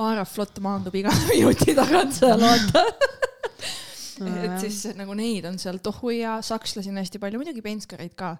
Aeroflot 0.04 0.60
maandub 0.64 0.96
iga 1.00 1.14
minuti 1.30 1.74
tagant 1.80 2.16
seal, 2.16 2.42
vaata 2.44 2.84
et 4.16 4.60
siis 4.62 4.94
nagu 4.96 5.12
neid 5.16 5.44
on 5.48 5.58
seal 5.60 5.80
tohu 5.84 6.12
ja 6.14 6.38
sakslasi 6.44 6.92
on 6.92 7.00
hästi 7.02 7.20
palju, 7.20 7.40
muidugi 7.40 7.64
penskareid 7.64 8.14
ka. 8.16 8.36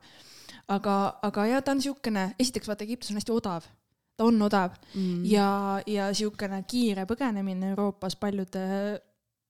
aga, 0.72 0.94
aga 1.24 1.48
ja 1.48 1.64
ta 1.64 1.72
on 1.76 1.82
siukene, 1.84 2.30
esiteks 2.40 2.68
vaata, 2.68 2.84
Egiptus 2.84 3.12
on 3.12 3.20
hästi 3.20 3.34
odav 3.34 3.68
ta 4.16 4.24
on 4.24 4.42
odav 4.42 4.74
mm. 4.94 5.24
ja, 5.28 5.48
ja 5.86 6.08
niisugune 6.10 6.62
kiire 6.68 7.04
põgenemine 7.08 7.72
Euroopas 7.74 8.16
paljude 8.16 8.62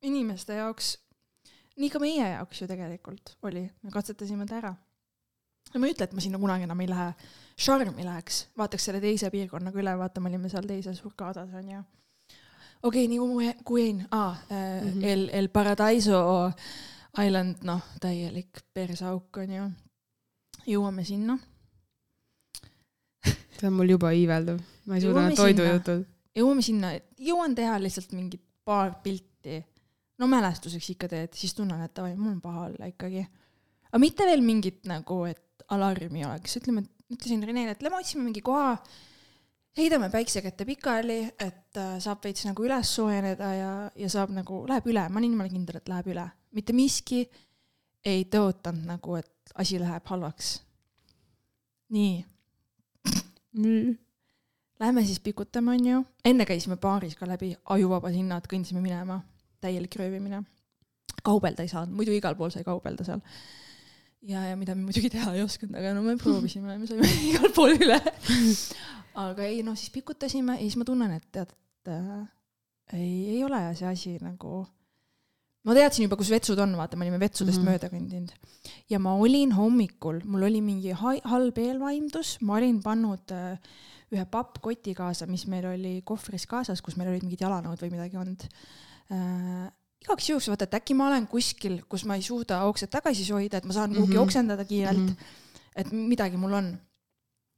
inimeste 0.07 0.59
jaoks, 0.59 0.97
nii 1.81 1.91
ka 1.93 2.03
meie 2.03 2.33
jaoks 2.35 2.63
ju 2.63 2.69
tegelikult 2.71 3.37
oli, 3.47 3.65
me 3.83 3.95
katsetasime 3.95 4.47
ta 4.47 4.59
ära. 4.61 4.75
ja 5.73 5.81
ma 5.81 5.89
ei 5.89 5.95
ütle, 5.95 6.09
et 6.09 6.17
ma 6.17 6.25
sinna 6.25 6.41
kunagi 6.43 6.67
enam 6.67 6.83
ei 6.83 6.91
lähe, 6.91 7.13
Charmi 7.57 8.05
läheks, 8.05 8.43
vaataks 8.59 8.85
selle 8.85 9.01
teise 9.01 9.31
piirkonnaga 9.33 9.81
üle, 9.81 9.95
vaata, 9.97 10.21
me 10.21 10.29
olime 10.29 10.51
seal 10.53 10.67
teises 10.69 11.01
Hurgadas 11.05 11.55
onju. 11.55 11.81
okei 12.83 13.07
okay,, 13.07 13.09
nii 13.13 13.19
kui, 13.23 13.55
kui 13.65 13.89
aa 14.11 14.31
äh, 14.31 14.83
mm, 14.83 14.91
-hmm. 14.91 15.05
El, 15.05 15.29
El 15.33 15.49
Paradiso 15.49 16.53
Island, 17.23 17.63
noh, 17.65 17.83
täielik 18.01 18.65
persauk 18.75 19.37
onju. 19.37 19.71
jõuame 20.67 21.05
sinna 21.05 21.39
see 23.61 23.71
on 23.71 23.77
mul 23.77 23.95
juba 23.95 24.13
iiveldav, 24.17 24.61
ma 24.87 24.99
ei 24.99 25.05
suuda 25.05 25.25
toidujutud. 25.37 26.05
jõuame 26.37 26.65
sinna, 26.65 26.93
jõuan 27.23 27.57
teha 27.57 27.79
lihtsalt 27.83 28.13
mingit 28.17 28.43
paar 28.67 28.99
pilti. 29.05 29.63
no 30.19 30.29
mälestuseks 30.31 30.91
ikka 30.95 31.09
teed, 31.13 31.35
siis 31.37 31.55
tunnen, 31.57 31.81
et 31.85 31.95
davai, 31.97 32.15
mul 32.17 32.35
on 32.35 32.41
paha 32.45 32.69
olla 32.71 32.91
ikkagi. 32.93 33.25
aga 33.89 34.03
mitte 34.03 34.29
veel 34.29 34.45
mingit 34.45 34.85
nagu, 34.91 35.25
et 35.31 35.67
alarmi 35.73 36.25
oleks, 36.27 36.59
ütleme, 36.61 36.85
ütlesin 37.13 37.43
Renele, 37.47 37.75
et 37.75 37.83
lähme 37.83 38.01
otsime 38.01 38.25
mingi 38.27 38.43
koha, 38.45 38.77
heidame 39.77 40.11
päiksekätte 40.11 40.67
pikali, 40.69 41.21
et 41.41 41.81
äh, 41.81 41.97
saab 42.03 42.25
veits 42.25 42.47
nagu 42.49 42.65
üles 42.65 42.93
soojeneda 42.99 43.51
ja, 43.55 43.73
ja 43.97 44.13
saab 44.13 44.33
nagu, 44.35 44.63
läheb 44.69 44.87
üle, 44.93 45.09
ma 45.09 45.21
olin 45.21 45.35
jumala 45.37 45.53
kindel, 45.53 45.81
et 45.81 45.91
läheb 45.93 46.13
üle. 46.15 46.29
mitte 46.57 46.73
miski 46.73 47.27
ei 48.07 48.25
tõotanud 48.33 48.87
nagu, 48.89 49.19
et 49.19 49.53
asi 49.61 49.81
läheb 49.81 50.07
halvaks. 50.09 50.57
nii 51.95 52.25
nii. 53.57 53.95
Lähme 54.81 55.05
siis 55.09 55.21
pikutame, 55.25 55.73
onju. 55.73 56.03
enne 56.25 56.45
käisime 56.45 56.77
baaris 56.77 57.17
ka 57.17 57.27
läbi 57.29 57.55
ajuvabad 57.65 58.13
hinnad, 58.13 58.45
kõndisime 58.51 58.83
minema, 58.85 59.23
täielik 59.65 59.97
röövimine. 59.97 60.43
kaubelda 61.25 61.65
ei 61.65 61.69
saanud, 61.69 61.97
muidu 61.97 62.13
igal 62.13 62.37
pool 62.37 62.53
sai 62.53 62.65
kaubelda 62.65 63.05
seal. 63.05 63.23
ja, 64.23 64.45
ja 64.51 64.57
mida 64.57 64.75
me 64.75 64.85
muidugi 64.85 65.11
teha 65.11 65.33
ei 65.35 65.43
osanud, 65.43 65.75
aga 65.81 65.95
no 65.97 66.03
me 66.03 66.17
proovisime, 66.23 66.79
me 66.79 66.87
saime 66.87 67.09
igal 67.31 67.53
pool 67.57 67.73
üle. 67.73 68.01
aga 69.15 69.49
ei, 69.49 69.63
noh 69.65 69.79
siis 69.79 69.91
pikutasime 69.95 70.59
ja 70.59 70.65
siis 70.65 70.77
ma 70.77 70.85
tunnen, 70.85 71.17
et 71.17 71.29
tead, 71.33 71.57
et 71.57 71.93
äh, 71.97 72.27
ei, 72.93 73.39
ei 73.39 73.45
ole 73.45 73.63
see 73.79 73.89
asi 73.89 74.19
nagu 74.21 74.67
ma 75.67 75.75
teadsin 75.75 76.07
juba, 76.07 76.19
kus 76.21 76.31
vetsud 76.31 76.61
on, 76.63 76.77
vaata, 76.79 76.99
me 76.99 77.07
olime 77.07 77.19
vetsudest 77.21 77.59
mm 77.59 77.67
-hmm. 77.67 77.71
mööda 77.75 77.91
kõndinud. 77.91 78.33
ja 78.91 78.99
ma 79.03 79.15
olin 79.15 79.53
hommikul, 79.53 80.21
mul 80.25 80.47
oli 80.47 80.61
mingi 80.63 80.93
halb 80.95 81.59
eelvaimdus, 81.59 82.37
ma 82.41 82.61
olin 82.61 82.83
pannud 82.83 83.35
äh, 83.35 83.59
ühe 84.15 84.25
pappkoti 84.31 84.95
kaasa, 84.95 85.27
mis 85.27 85.47
meil 85.51 85.67
oli 85.67 85.97
kohvris 86.07 86.47
kaasas, 86.47 86.83
kus 86.83 86.97
meil 86.99 87.11
olid 87.11 87.27
mingid 87.27 87.43
jalanõud 87.43 87.83
või 87.83 87.91
midagi 87.97 88.21
olnud 88.21 88.47
äh,. 89.11 89.67
igaks 90.07 90.29
juhuks 90.31 90.47
vaata, 90.53 90.69
et 90.69 90.79
äkki 90.79 90.95
ma 90.95 91.09
olen 91.09 91.27
kuskil, 91.27 91.81
kus 91.91 92.05
ma 92.07 92.15
ei 92.15 92.23
suuda 92.23 92.63
oksed 92.69 92.93
tagasi 92.93 93.27
hoida, 93.33 93.59
et 93.59 93.67
ma 93.67 93.75
saan 93.75 93.91
kuhugi 93.95 94.13
mm 94.13 94.19
-hmm. 94.19 94.29
oksendada 94.29 94.65
kiirelt 94.65 94.99
mm. 94.99 95.09
-hmm. 95.09 95.73
et 95.77 95.93
midagi 95.93 96.37
mul 96.37 96.53
on. 96.53 96.79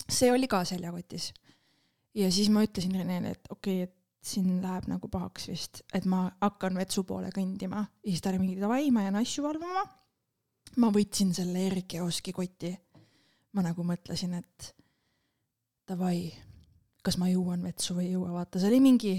see 0.09 0.33
oli 0.33 0.49
ka 0.49 0.65
seljakotis. 0.65 1.33
ja 2.15 2.33
siis 2.33 2.49
ma 2.49 2.65
ütlesin 2.65 2.95
Renele, 2.95 3.31
et 3.31 3.45
okei 3.51 3.83
okay,, 3.83 3.93
et 3.93 3.98
siin 4.29 4.59
läheb 4.63 4.89
nagu 4.91 5.11
pahaks 5.13 5.49
vist, 5.51 5.83
et 5.95 6.07
ma 6.09 6.27
hakkan 6.43 6.77
vetsu 6.79 7.05
poole 7.09 7.31
kõndima 7.35 7.85
ja 7.85 8.11
siis 8.11 8.25
ta 8.25 8.33
oli 8.33 8.43
mingi 8.43 8.61
davai, 8.61 8.91
ma 8.95 9.07
jään 9.07 9.21
asju 9.23 9.45
valvama. 9.47 9.85
ma 10.77 10.91
võtsin 10.95 11.33
selle 11.35 11.69
R-kioski 11.71 12.33
koti. 12.37 12.75
ma 13.57 13.65
nagu 13.65 13.85
mõtlesin, 13.85 14.35
et 14.39 14.75
davai, 15.89 16.29
kas 17.03 17.17
ma 17.19 17.31
jõuan 17.31 17.63
vetsu 17.65 17.97
või 17.97 18.11
ei 18.11 18.13
jõua, 18.13 18.35
vaata, 18.41 18.61
see 18.61 18.69
oli 18.69 18.81
mingi 18.85 19.15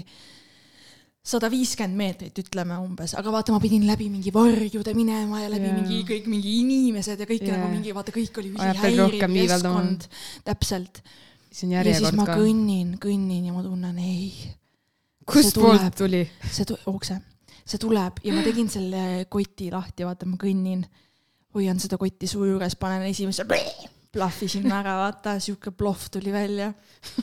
sada 1.20 1.50
viiskümmend 1.52 1.98
meetrit, 1.98 2.38
ütleme 2.40 2.78
umbes, 2.80 3.12
aga 3.18 3.32
vaata, 3.34 3.52
ma 3.52 3.60
pidin 3.60 3.84
läbi 3.88 4.08
mingi 4.12 4.32
varjude 4.32 4.94
minema 4.96 5.42
ja 5.42 5.50
läbi 5.52 5.68
yeah. 5.68 5.80
mingi 5.82 5.98
kõik 6.08 6.30
mingi 6.32 6.54
inimesed 6.62 7.20
ja 7.20 7.28
kõik 7.28 7.44
yeah. 7.44 7.58
nagu 7.58 7.74
mingi, 7.74 7.92
vaata, 7.96 8.14
kõik 8.14 8.40
oli 8.40 8.54
häiriv 8.56 9.18
keskkond, 9.26 10.06
täpselt. 10.46 11.02
ja 11.66 11.84
siis 11.84 12.16
ma 12.16 12.24
ka. 12.30 12.38
kõnnin, 12.40 12.96
kõnnin 13.02 13.50
ja 13.50 13.56
ma 13.56 13.66
tunnen, 13.66 14.00
ei 14.00 14.32
kustpoolt 15.32 15.94
tuli? 15.98 16.24
see 16.50 16.66
tu-, 16.68 16.80
okse, 16.90 17.20
see 17.64 17.80
tuleb 17.82 18.20
ja 18.24 18.34
ma 18.34 18.44
tegin 18.46 18.68
selle 18.72 19.04
koti 19.30 19.70
lahti, 19.72 20.06
vaata, 20.08 20.28
ma 20.28 20.40
kõnnin, 20.40 20.84
hoian 21.56 21.80
seda 21.82 21.98
kotti 22.00 22.28
suu 22.30 22.48
juures, 22.50 22.76
panen 22.80 23.08
esimese 23.08 23.46
plahvisin 24.12 24.66
ära, 24.72 24.96
vaata, 25.04 25.36
sihuke 25.42 25.70
plohv 25.70 26.08
tuli 26.12 26.32
välja. 26.32 26.72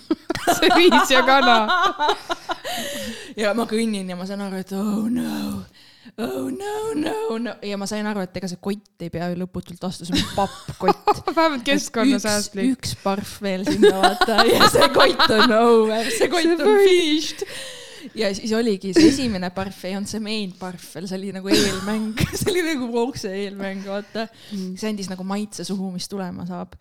See 0.58 0.70
viis 0.76 1.12
ja 1.12 1.24
kana. 1.28 1.58
Ja 3.38 3.52
ma 3.58 3.68
kõnnin 3.70 4.08
ja 4.08 4.16
ma 4.16 4.28
saan 4.30 4.46
aru, 4.46 4.62
et 4.64 4.72
oh 4.78 5.08
no, 5.12 5.64
oh 6.24 6.48
no, 6.48 6.76
no, 6.96 7.16
no. 7.44 7.56
Ja 7.66 7.80
ma 7.80 7.90
sain 7.90 8.08
aru, 8.08 8.24
et 8.24 8.40
ega 8.40 8.48
see 8.50 8.62
kott 8.64 9.04
ei 9.04 9.12
pea 9.14 9.28
ju 9.34 9.42
lõputult 9.42 9.84
vastu, 9.84 10.08
see 10.08 10.16
on 10.16 10.30
pappkott. 10.38 11.12
Vähemalt 11.38 11.66
keskkonnasäästlik. 11.68 12.78
üks 12.78 12.96
parf 13.04 13.38
veel 13.44 13.68
sinna 13.68 13.98
vaata. 14.00 14.40
Ja 14.48 14.72
see 14.72 14.88
kott 14.96 15.28
on 15.28 15.58
over, 15.60 16.08
see 16.14 16.32
kott 16.32 16.48
see 16.48 16.56
on 16.56 16.88
finished 16.88 17.46
ja 18.16 18.30
siis 18.36 18.54
oligi 18.56 18.94
see 18.96 19.10
esimene 19.12 19.50
parf 19.56 19.84
ei 19.88 19.98
olnud 19.98 20.12
see 20.12 20.24
main 20.24 20.54
parf 20.60 20.94
veel, 20.96 21.10
see 21.10 21.20
oli 21.20 21.34
nagu 21.36 21.52
eelmäng. 21.52 22.24
See 22.38 22.52
oli 22.52 22.64
nagu 22.64 22.88
vookse 22.94 23.32
eelmäng, 23.34 23.84
vaata. 23.88 24.28
Mm.. 24.54 24.78
see 24.80 24.90
andis 24.92 25.10
nagu 25.12 25.26
maitse 25.28 25.66
suhu, 25.68 25.92
mis 25.96 26.08
tulema 26.12 26.46
saab. 26.48 26.76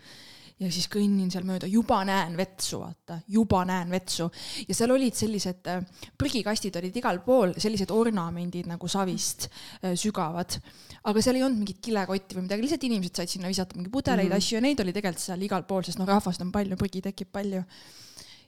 Ja 0.56 0.71
siis 0.73 0.87
kõnnin 0.88 1.28
seal 1.28 1.45
mööda, 1.45 1.68
juba 1.68 1.99
näen 2.09 2.33
vetsu, 2.38 2.78
vaata, 2.80 3.18
juba 3.28 3.61
näen 3.68 3.90
vetsu. 3.92 4.30
ja 4.64 4.76
seal 4.76 4.95
olid 4.95 5.16
sellised 5.16 5.68
äh, 5.68 5.83
prügikastid 6.16 6.78
olid 6.80 6.97
igal 6.97 7.21
pool, 7.26 7.52
sellised 7.61 7.92
ornamendid 7.92 8.71
nagu 8.71 8.88
savist 8.88 9.50
äh, 9.50 9.92
sügavad. 9.92 10.56
aga 11.04 11.25
seal 11.25 11.37
ei 11.37 11.45
olnud 11.45 11.61
mingit 11.61 11.83
kilekotti 11.85 12.38
või 12.38 12.47
midagi, 12.47 12.64
lihtsalt 12.64 12.88
inimesed 12.88 13.21
said 13.21 13.35
sinna 13.35 13.52
visata 13.52 13.76
mingeid 13.76 13.92
pudeleid 13.92 14.30
mm, 14.30 14.33
-hmm. 14.33 14.47
asju 14.47 14.56
ja 14.56 14.64
neid 14.64 14.80
oli 14.80 14.97
tegelikult 14.97 15.26
seal 15.26 15.45
igal 15.45 15.68
pool, 15.68 15.85
sest 15.85 16.00
noh, 16.00 16.09
rahvast 16.09 16.40
on 16.40 16.54
palju, 16.56 16.80
prügi 16.80 17.04
tekib 17.04 17.35
palju 17.37 17.61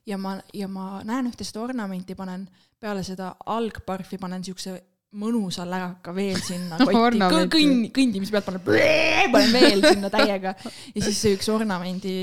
ja 0.09 0.19
ma, 0.21 0.37
ja 0.55 0.69
ma 0.73 1.01
näen 1.07 1.31
ühte 1.31 1.47
seda 1.47 1.65
ornamenti, 1.67 2.17
panen 2.19 2.47
peale 2.81 3.03
seda 3.07 3.35
algparfi, 3.47 4.19
panen 4.21 4.45
siukse 4.47 4.79
mõnusa 5.19 5.65
läraka 5.65 6.13
veel 6.13 6.37
sinna 6.45 6.77
kotti 6.81 7.21
kõnn, 7.55 7.87
kõndimise 7.97 8.35
pealt 8.35 8.49
panen, 8.51 8.65
panen 9.33 9.55
veel 9.55 9.85
sinna 9.87 10.11
täiega. 10.13 10.53
ja 10.95 11.05
siis 11.05 11.21
see 11.23 11.39
üks 11.39 11.49
ornamendi 11.53 12.17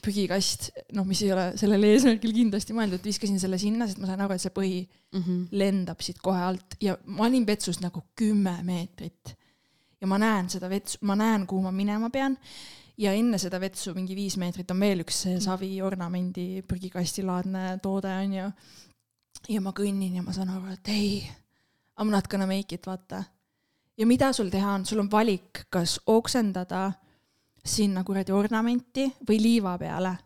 prügikast, 0.00 0.70
noh, 0.96 1.04
mis 1.08 1.20
ei 1.26 1.34
ole 1.34 1.50
sellel 1.60 1.84
eesmärgil 1.90 2.32
kindlasti 2.36 2.76
mõeldud, 2.76 3.04
viskasin 3.04 3.40
selle 3.42 3.60
sinna, 3.60 3.88
sest 3.88 4.00
ma 4.00 4.08
sain 4.08 4.24
aru, 4.24 4.38
et 4.38 4.44
see 4.44 4.56
põhi 4.56 4.80
mm 4.80 5.20
-hmm. 5.20 5.44
lendab 5.60 6.00
siit 6.04 6.22
kohe 6.24 6.40
alt 6.40 6.78
ja 6.80 6.96
ma 7.12 7.28
olin 7.28 7.44
vetsust 7.46 7.84
nagu 7.84 8.06
kümme 8.16 8.56
meetrit. 8.64 9.36
ja 10.00 10.06
ma 10.08 10.16
näen 10.18 10.48
seda 10.48 10.68
vetsu, 10.68 10.98
ma 11.02 11.16
näen, 11.16 11.46
kuhu 11.46 11.62
ma 11.62 11.72
minema 11.72 12.08
pean 12.10 12.38
ja 13.00 13.12
enne 13.16 13.38
seda 13.40 13.60
vetsu 13.60 13.94
mingi 13.96 14.14
viis 14.16 14.36
meetrit 14.40 14.70
on 14.74 14.80
veel 14.82 15.04
üks 15.04 15.24
see 15.24 15.40
savi 15.42 15.72
ornamendi 15.84 16.62
prügikastilaadne 16.68 17.78
toode 17.82 18.12
onju. 18.12 18.48
ja 19.48 19.60
ma 19.64 19.72
kõnnin 19.76 20.18
ja 20.18 20.24
ma 20.24 20.34
saan 20.36 20.52
aru, 20.52 20.74
et 20.74 20.88
ei, 20.92 21.20
I 22.00 22.04
m 22.04 22.10
not 22.12 22.28
gonna 22.28 22.46
make 22.46 22.74
it, 22.74 22.86
vaata. 22.86 23.24
ja 23.96 24.06
mida 24.06 24.32
sul 24.32 24.50
teha 24.50 24.74
on, 24.74 24.86
sul 24.86 25.00
on 25.00 25.10
valik, 25.10 25.66
kas 25.70 26.00
oksendada 26.06 26.90
sinna 27.64 28.04
kuradi 28.04 28.32
ornamenti 28.32 29.06
või 29.28 29.40
liiva 29.40 29.76
peale. 29.78 30.16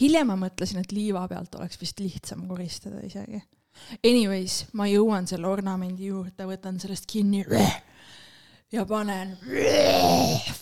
hiljem 0.00 0.26
ma 0.26 0.36
mõtlesin, 0.36 0.80
et 0.80 0.92
liiva 0.92 1.26
pealt 1.28 1.54
oleks 1.54 1.80
vist 1.80 2.00
lihtsam 2.00 2.46
koristada 2.48 3.02
isegi. 3.06 3.42
Anyways, 4.04 4.66
ma 4.74 4.86
jõuan 4.90 5.26
selle 5.26 5.46
ornamendi 5.48 6.10
juurde, 6.10 6.46
võtan 6.46 6.80
sellest 6.80 7.06
kinni 7.06 7.44
ja 8.72 8.84
panen 8.86 9.34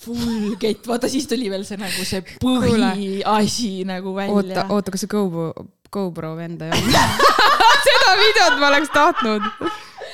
full 0.00 0.54
kett, 0.60 0.86
vaata 0.88 1.10
siis 1.12 1.26
tuli 1.28 1.50
veel 1.52 1.66
see 1.68 1.80
nagu 1.80 2.06
see 2.08 2.22
põhiasi 2.40 3.72
nagu 3.88 4.14
oota 4.14 4.22
välja., 4.22 4.64
oota, 4.72 4.94
kas 4.94 5.04
see 5.04 5.12
GoPro, 5.12 5.52
GoPro 5.92 6.34
vend 6.38 6.64
ei 6.64 6.72
olnud? 6.72 7.36
seda 7.88 8.14
videot 8.20 8.58
ma 8.60 8.70
oleks 8.72 8.92
tahtnud. 8.94 9.48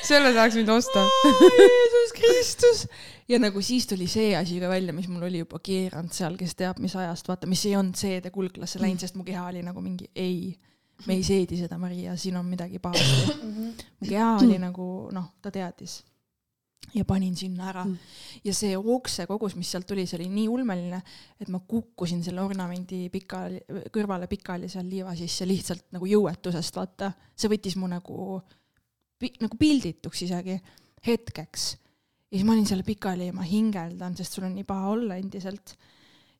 selle 0.04 0.34
tahaks 0.36 0.58
nüüd 0.58 0.68
osta. 0.68 1.00
Jeesus 1.24 2.12
Kristus. 2.16 2.80
ja 3.28 3.38
nagu 3.40 3.62
siis 3.64 3.86
tuli 3.88 4.08
see 4.10 4.34
asi 4.36 4.58
ka 4.60 4.68
välja, 4.68 4.92
mis 4.92 5.08
mul 5.08 5.24
oli 5.30 5.40
juba 5.40 5.60
keeranud 5.64 6.12
seal, 6.12 6.36
kes 6.40 6.58
teab, 6.58 6.82
mis 6.84 6.96
ajast, 6.98 7.28
vaata, 7.30 7.48
mis 7.48 7.62
ei 7.68 7.76
olnud 7.78 7.96
seede 7.96 8.34
kulklasse 8.34 8.82
läinud, 8.82 9.00
sest 9.00 9.16
mu 9.16 9.24
keha 9.24 9.46
oli 9.48 9.62
nagu 9.64 9.80
mingi 9.84 10.10
ei, 10.14 10.52
me 11.06 11.16
ei 11.16 11.24
seedi 11.24 11.56
seda, 11.62 11.78
Maria, 11.80 12.18
siin 12.20 12.36
on 12.36 12.50
midagi 12.50 12.82
pahasti. 12.82 13.38
mu 13.46 14.08
keha 14.08 14.34
oli 14.42 14.58
nagu 14.60 14.88
noh, 15.14 15.30
ta 15.42 15.54
teadis. 15.54 16.02
Ja 16.94 17.04
panin 17.08 17.36
sinna 17.36 17.68
ära 17.70 17.84
ja 18.44 18.54
see 18.54 18.74
okse 18.76 19.26
kogus, 19.30 19.54
mis 19.58 19.70
sealt 19.72 19.86
tuli, 19.88 20.06
see 20.08 20.18
oli 20.18 20.28
nii 20.32 20.48
ulmeline, 20.52 21.00
et 21.40 21.50
ma 21.52 21.60
kukkusin 21.68 22.22
selle 22.24 22.42
ornamendi 22.44 23.06
pikali, 23.12 23.62
kõrvale 23.94 24.28
pikali 24.30 24.68
seal 24.72 24.86
liiva 24.90 25.14
sisse 25.18 25.46
lihtsalt 25.48 25.88
nagu 25.96 26.08
jõuetusest, 26.10 26.76
vaata. 26.76 27.12
see 27.36 27.50
võttis 27.52 27.78
mu 27.80 27.88
nagu, 27.90 28.40
nagu 29.40 29.60
pildituks 29.60 30.24
isegi 30.26 30.58
hetkeks. 31.06 31.70
ja 32.30 32.38
siis 32.38 32.46
ma 32.46 32.54
olin 32.56 32.68
seal 32.68 32.84
pikali 32.86 33.30
ja 33.30 33.36
ma 33.36 33.46
hingeldan, 33.48 34.16
sest 34.16 34.36
sul 34.36 34.48
on 34.48 34.54
nii 34.58 34.68
paha 34.68 34.94
olla 34.96 35.18
endiselt. 35.20 35.76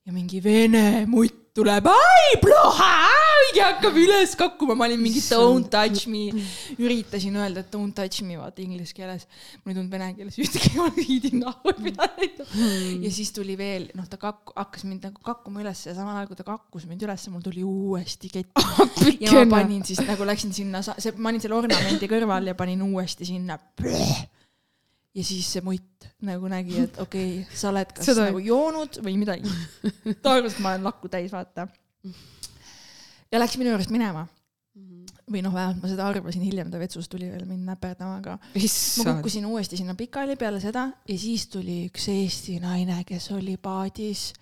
ja 0.05 0.13
mingi 0.13 0.43
vene 0.45 1.07
mutt 1.07 1.55
tuleb, 1.55 1.87
ai, 1.87 2.35
ploha, 2.43 3.14
ja 3.55 3.69
hakkab 3.71 3.97
üles 3.99 4.35
kakkuma, 4.39 4.77
ma 4.79 4.87
olin 4.89 5.01
mingi 5.03 5.23
don't 5.25 5.69
touch 5.73 6.09
me. 6.11 6.27
üritasin 6.79 7.37
öelda, 7.39 7.65
don't 7.73 7.95
touch 7.97 8.23
me, 8.27 8.37
vaata 8.41 8.63
inglise 8.65 8.95
keeles. 8.97 9.27
mul 9.63 9.73
ei 9.73 9.79
tulnud 9.79 9.95
vene 9.95 10.11
keeles 10.19 10.39
ühtegi, 10.43 10.73
ma 10.81 10.89
viidin 10.97 11.41
nahku 11.45 11.75
peale. 11.79 12.31
ja 13.05 13.13
siis 13.15 13.33
tuli 13.37 13.57
veel, 13.59 13.89
noh, 13.99 14.09
ta 14.11 14.19
kakku, 14.21 14.55
hakkas 14.59 14.87
mind 14.89 15.09
nagu 15.09 15.25
kakkuma 15.25 15.65
üles 15.65 15.85
ja 15.87 15.97
samal 15.97 16.19
ajal, 16.19 16.31
kui 16.33 16.41
ta 16.41 16.47
kakkus 16.49 16.89
mind 16.91 17.07
üles, 17.07 17.27
mul 17.33 17.45
tuli 17.45 17.65
uuesti 17.67 18.31
kett. 18.33 18.65
ja 19.25 19.35
ma 19.41 19.47
panin 19.59 19.85
siis 19.87 20.03
nagu 20.07 20.27
läksin 20.29 20.55
sinna, 20.57 20.83
see, 20.85 21.15
ma 21.19 21.33
olin 21.33 21.43
selle 21.45 21.59
ornamendi 21.59 22.11
kõrval 22.11 22.53
ja 22.53 22.59
panin 22.59 22.85
uuesti 22.87 23.29
sinna. 23.29 23.59
ja 25.15 25.23
siis 25.23 25.49
see 25.57 25.65
mutt 25.65 26.09
nagu 26.25 26.49
nägi, 26.51 26.79
et 26.87 27.01
okei 27.03 27.41
okay,, 27.41 27.57
sa 27.57 27.71
oled 27.71 27.93
kas 27.95 28.09
Seda... 28.11 28.29
nagu 28.31 28.41
joonud 28.43 29.01
või 29.05 29.17
midagi. 29.21 29.51
ta 30.23 30.39
arvas, 30.39 30.57
et 30.57 30.65
ma 30.65 30.75
olen 30.75 30.89
lakku 30.89 31.11
täis, 31.13 31.33
vaata. 31.35 31.69
Ja 33.35 33.43
läks 33.43 33.59
minu 33.59 33.75
juurest 33.75 33.93
minema. 33.95 34.27
või 35.25 35.41
noh, 35.41 35.55
vähemalt 35.55 35.81
ma 35.81 35.89
seda 35.89 36.05
arvasin, 36.05 36.43
hiljem 36.45 36.69
ta 36.69 36.77
vetsus 36.77 37.07
tuli 37.09 37.31
veel 37.31 37.47
mind 37.49 37.65
näperdama, 37.65 38.19
aga 38.21 38.35
ma 38.37 39.05
kukkusin 39.09 39.47
uuesti 39.49 39.79
sinna 39.81 39.95
pikali 39.97 40.35
peale 40.37 40.59
seda 40.61 40.83
ja 41.09 41.17
siis 41.19 41.47
tuli 41.49 41.79
üks 41.89 42.11
Eesti 42.13 42.59
naine, 42.61 42.99
kes 43.09 43.31
oli 43.33 43.57
paadis. 43.57 44.33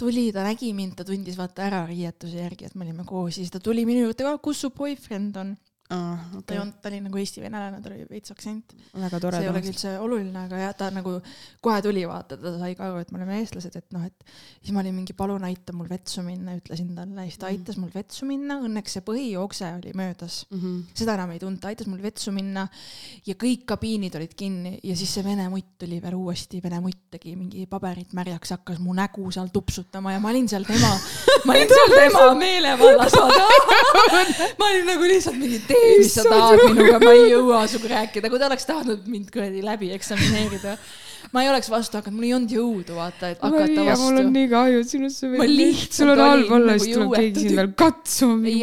tuli, 0.00 0.30
ta 0.32 0.46
nägi 0.46 0.72
mind, 0.72 0.96
ta 0.96 1.04
tundis 1.04 1.36
vaata 1.36 1.66
ära 1.66 1.82
riietuse 1.86 2.40
järgi, 2.40 2.70
et 2.70 2.74
me 2.74 2.86
olime 2.86 3.04
koos 3.04 3.36
ja 3.36 3.42
siis 3.42 3.52
ta 3.52 3.60
tuli 3.60 3.84
minu 3.84 4.06
juurde 4.06 4.24
ka, 4.24 4.38
kus 4.38 4.64
su 4.64 4.70
boyfriend 4.70 5.36
on. 5.36 5.52
Ta 6.46 6.54
ei 6.54 6.60
olnud, 6.62 6.76
ta 6.82 6.88
oli 6.88 7.00
nagu 7.02 7.18
eesti 7.18 7.42
venelane, 7.42 7.80
tal 7.82 7.92
oli 7.96 8.04
veits 8.10 8.30
aktsent. 8.30 8.74
see 9.40 9.46
ei. 9.46 9.50
olegi 9.54 9.72
üldse 9.72 9.94
oluline, 10.04 10.38
aga 10.46 10.60
jah, 10.60 10.74
ta 10.78 10.90
nagu 10.94 11.16
kohe 11.60 11.80
tuli 11.82 12.04
vaata, 12.06 12.36
ta 12.38 12.52
sai 12.60 12.76
ka 12.78 12.86
aru, 12.88 13.00
et 13.02 13.10
me 13.10 13.18
oleme 13.18 13.40
eestlased, 13.40 13.74
et 13.76 13.86
noh, 13.96 14.04
et 14.06 14.24
siis 14.62 14.70
ma 14.76 14.84
olin 14.84 14.94
mingi 15.00 15.16
palun 15.18 15.44
aita 15.48 15.74
mul 15.74 15.88
vetsu 15.90 16.22
minna, 16.26 16.54
ütlesin 16.60 16.92
talle 16.94 17.26
siis 17.26 17.38
ta 17.42 17.50
aitas 17.50 17.76
mul 17.82 17.90
vetsu 17.94 18.28
minna, 18.30 18.60
õnneks 18.66 18.96
see 18.98 19.04
põhijookse 19.10 19.72
oli 19.80 19.92
möödas 19.98 20.44
Mhm. 20.50 20.78
seda 20.94 21.14
enam 21.18 21.30
ei 21.34 21.38
tundnud, 21.42 21.60
ta 21.60 21.68
aitas 21.74 21.86
mul 21.90 22.00
vetsu 22.02 22.32
minna 22.32 22.68
ja 23.26 23.34
kõik 23.34 23.64
kabiinid 23.66 24.14
olid 24.18 24.34
kinni 24.38 24.78
ja 24.86 24.94
siis 24.96 25.10
see 25.14 25.24
vene 25.26 25.48
mutt 25.50 25.74
tuli 25.78 25.98
veel 26.02 26.14
uuesti, 26.14 26.60
vene 26.62 26.78
mutt 26.84 27.02
tegi 27.10 27.34
mingi 27.36 27.66
paberit 27.70 28.12
märjaks, 28.16 28.50
hakkas 28.54 28.78
mu 28.78 28.94
nägu 28.94 29.26
seal 29.34 29.48
tupsutama 29.52 30.12
ja 30.14 30.20
ma 30.22 30.30
olin 30.30 30.48
seal 30.48 30.64
tema, 30.68 30.92
ma 31.44 31.54
olin 31.56 31.68
seal 31.76 31.94
tema 31.96 32.24
meelevallas, 32.38 33.12
ma 34.60 34.66
olin 34.70 34.86
nagu 34.86 35.08
lihtsalt 35.08 35.38
mingi 35.40 35.58
tee, 35.66 35.79
mis 35.98 36.14
sa 36.14 36.24
tahad 36.26 36.64
minuga, 36.70 36.98
ma 37.02 37.12
ei 37.16 37.30
jõua 37.34 37.62
sinuga 37.70 37.94
rääkida, 37.96 38.32
kui 38.32 38.40
ta 38.40 38.50
oleks 38.50 38.66
tahtnud 38.68 39.06
mind 39.10 39.30
kuradi 39.34 39.62
läbi 39.64 39.94
eksamineerida. 39.96 40.76
ma 41.34 41.42
ei 41.44 41.50
oleks 41.50 41.68
vastu 41.70 41.98
hakanud, 41.98 42.16
mul 42.16 42.26
ei 42.26 42.32
olnud 42.34 42.52
jõudu, 42.54 42.94
vaata, 42.96 43.28
et 43.34 43.42
hakata 43.44 43.66
Maria, 43.66 43.96
mul 44.00 44.08
on 44.08 44.16
vastu. 44.16 44.30
nii 44.34 44.48
kahju 44.50 44.84
sinust. 44.88 45.26
Ma 45.36 45.46
lihtsalt 45.46 45.98
sul 45.98 46.12
on 46.14 46.22
halb 46.24 46.54
olla, 46.56 46.72
nagu 46.72 46.84
siis 46.84 46.96
tuleb 46.96 47.12
keegi 47.14 47.44
sind 47.44 47.60
veel 47.60 47.68
katsuma. 47.82 48.54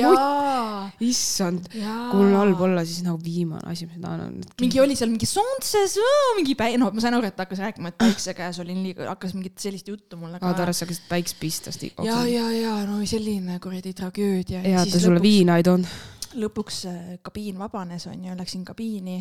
issand, 1.08 1.70
kui 1.70 2.18
mul 2.18 2.34
halb 2.40 2.66
olla, 2.68 2.84
siis 2.88 3.06
nagu 3.06 3.22
viimane 3.24 3.62
asi, 3.72 3.86
mis 3.86 4.02
ma 4.02 4.16
tahan, 4.16 4.26
on. 4.42 4.58
mingi 4.64 4.82
oli 4.84 4.98
seal 5.00 5.14
mingi 5.14 5.30
sontses, 5.30 5.96
mingi 6.40 6.58
päi-, 6.60 6.82
noh, 6.82 6.92
ma 6.92 7.06
sain 7.06 7.18
aru, 7.20 7.30
et 7.30 7.38
ta 7.38 7.46
hakkas 7.46 7.62
rääkima, 7.68 7.94
et 7.94 8.00
päikse 8.02 8.36
käes 8.38 8.60
olin 8.66 8.82
liiga, 8.90 9.08
hakkas 9.14 9.38
mingit 9.38 9.62
sellist 9.62 9.94
juttu 9.94 10.20
mulle 10.20 10.42
aa, 10.42 10.52
ta 10.52 10.66
arvas, 10.66 10.82
sa 10.82 10.90
hakkasid 10.90 11.08
päikest 11.14 11.40
pista. 11.40 11.78
ja, 12.04 12.20
ja, 12.26 12.50
ja 12.58 12.76
no 12.90 13.00
selline 13.06 13.62
kuradi 13.64 13.94
tragöödia. 13.94 14.66
ja 14.66 14.86
ta 14.86 15.00
sulle 15.00 15.22
viina 15.22 15.62
ei 15.62 15.68
toonud. 15.68 16.17
Lõpuks 16.38 16.82
äh, 16.90 17.00
kabiin 17.26 17.58
vabanes, 17.60 18.06
onju, 18.12 18.36
läksin 18.40 18.64
kabiini 18.68 19.18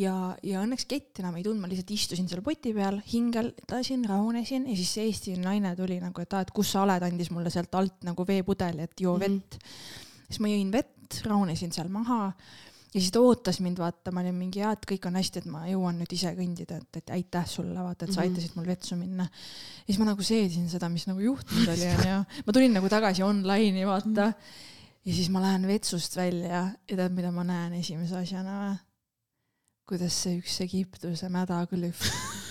ja, 0.00 0.14
ja 0.42 0.62
õnneks 0.64 0.86
kett 0.90 1.20
enam 1.22 1.36
ei 1.38 1.44
tundnud, 1.46 1.62
ma 1.62 1.70
lihtsalt 1.70 1.90
istusin 1.94 2.28
seal 2.30 2.42
poti 2.46 2.72
peal, 2.76 3.00
hingeldasin, 3.12 4.04
rahunesin 4.10 4.66
ja 4.70 4.76
siis 4.76 4.92
see 4.96 5.06
Eesti 5.10 5.36
naine 5.40 5.74
tuli 5.78 6.00
nagu, 6.02 6.20
et 6.24 6.34
aa, 6.34 6.42
et 6.46 6.50
kus 6.54 6.72
sa 6.74 6.82
oled, 6.86 7.02
andis 7.06 7.30
mulle 7.34 7.50
sealt 7.54 7.74
alt 7.78 8.04
nagu 8.08 8.26
veepudeli, 8.28 8.82
et 8.88 9.00
joo 9.00 9.16
Mhm. 9.18 9.20
vett. 9.24 9.58
siis 10.28 10.40
ma 10.40 10.48
jõin 10.48 10.70
vett, 10.72 11.20
rahunesin 11.26 11.72
seal 11.72 11.88
maha 11.92 12.32
ja 12.94 13.00
siis 13.00 13.10
ta 13.10 13.20
ootas 13.20 13.58
mind, 13.60 13.78
vaata, 13.82 14.10
ma 14.14 14.20
olin 14.22 14.34
mingi, 14.38 14.60
jaa, 14.60 14.72
et 14.72 14.84
kõik 14.86 15.06
on 15.06 15.14
hästi, 15.18 15.38
et 15.42 15.46
ma 15.50 15.64
jõuan 15.66 15.96
nüüd 15.98 16.12
ise 16.14 16.30
kõndida, 16.34 16.76
et, 16.78 16.96
et 17.00 17.10
aitäh 17.10 17.46
sulle, 17.50 17.74
vaata, 17.74 18.04
et 18.06 18.12
sa 18.14 18.20
Mhm. 18.22 18.28
aitasid 18.34 18.54
mul 18.56 18.66
vetsu 18.66 18.96
minna. 18.96 19.24
ja 19.24 19.86
siis 19.88 19.98
ma 19.98 20.04
nagu 20.06 20.22
seedisin 20.22 20.68
seda, 20.70 20.88
mis 20.88 21.06
nagu 21.06 21.20
juhtunud 21.20 21.68
oli, 21.68 21.88
onju. 21.90 22.24
ma 22.46 22.52
tulin 22.52 22.72
nagu 22.72 22.88
tagasi 22.88 23.22
online'i, 23.22 23.84
vaata. 23.86 24.32
Ja 25.04 25.12
siis 25.12 25.28
ma 25.32 25.42
lähen 25.44 25.66
vetsust 25.68 26.16
välja 26.16 26.64
ja 26.88 26.96
tead, 26.96 27.12
mida 27.16 27.30
ma 27.34 27.44
näen 27.44 27.78
esimese 27.80 28.18
asjana 28.22 28.58
või? 28.62 28.80
kuidas 29.84 30.16
see 30.24 30.38
üks 30.40 30.56
Egiptuse 30.64 31.28
mädaglühv 31.28 32.06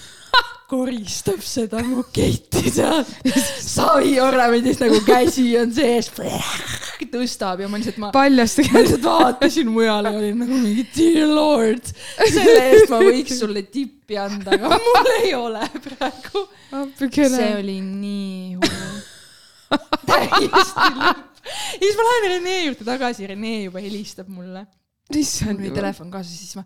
koristab 0.73 1.41
seda 1.45 1.81
mu 1.85 2.05
ketti 2.13 2.69
seal 2.73 3.03
saviornamendist 3.61 4.81
nagu 4.85 5.01
käsi 5.05 5.47
on 5.59 5.73
sees, 5.73 6.09
tõstab 7.13 7.61
ja 7.61 7.69
ma 7.69 7.79
lihtsalt, 7.79 7.99
ma 8.01 8.11
paljastage 8.13 8.71
ma. 8.71 8.81
lihtsalt 8.81 9.05
vaatasin 9.05 9.69
mujale 9.71 10.13
ja 10.13 10.21
olin 10.21 10.39
nagu 10.43 10.59
mingi 10.61 10.85
dear 10.95 11.29
lord, 11.29 11.91
selle 12.21 12.55
eest 12.71 12.93
ma 12.93 13.01
võiks 13.03 13.37
sulle 13.39 13.65
tippi 13.73 14.17
anda, 14.19 14.57
aga 14.57 14.79
mul 14.87 15.11
ei 15.19 15.33
ole 15.37 15.67
praegu. 15.87 16.45
see. 17.11 17.51
oli 17.59 17.77
nii 17.81 18.55
hull. 18.61 18.97
täiesti 20.09 20.89
lõpp. 20.97 21.32
ja 21.79 21.84
siis 21.84 21.99
ma 21.99 22.08
lähen 22.10 22.29
Rene 22.36 22.58
juurde 22.65 22.88
tagasi, 22.88 23.27
Rene 23.34 23.53
juba 23.65 23.84
helistab 23.84 24.29
mulle. 24.32 24.65
issand 25.13 25.60
mul 25.60 25.69
oli. 25.69 25.75
telefon 25.75 26.12
kaasas, 26.13 26.38
siis 26.39 26.56
ma 26.56 26.63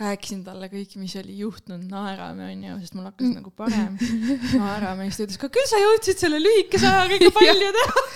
rääkisin 0.00 0.44
talle 0.46 0.68
kõik, 0.72 0.94
mis 1.00 1.14
oli 1.20 1.38
juhtunud, 1.40 1.82
naerame 1.90 2.46
onju, 2.52 2.76
sest 2.82 2.94
mul 2.98 3.08
hakkas 3.10 3.32
nagu 3.34 3.50
parem. 3.56 3.98
naerame 4.62 5.08
ja 5.08 5.10
siis 5.10 5.18
ta 5.22 5.26
ütles 5.26 5.40
ka, 5.42 5.50
küll 5.58 5.68
sa 5.70 5.80
jõudsid 5.82 6.22
selle 6.22 6.38
lühikese 6.42 6.88
ajaga 6.88 7.18
ikka 7.18 7.34
palju 7.40 7.74
teha. 7.78 8.06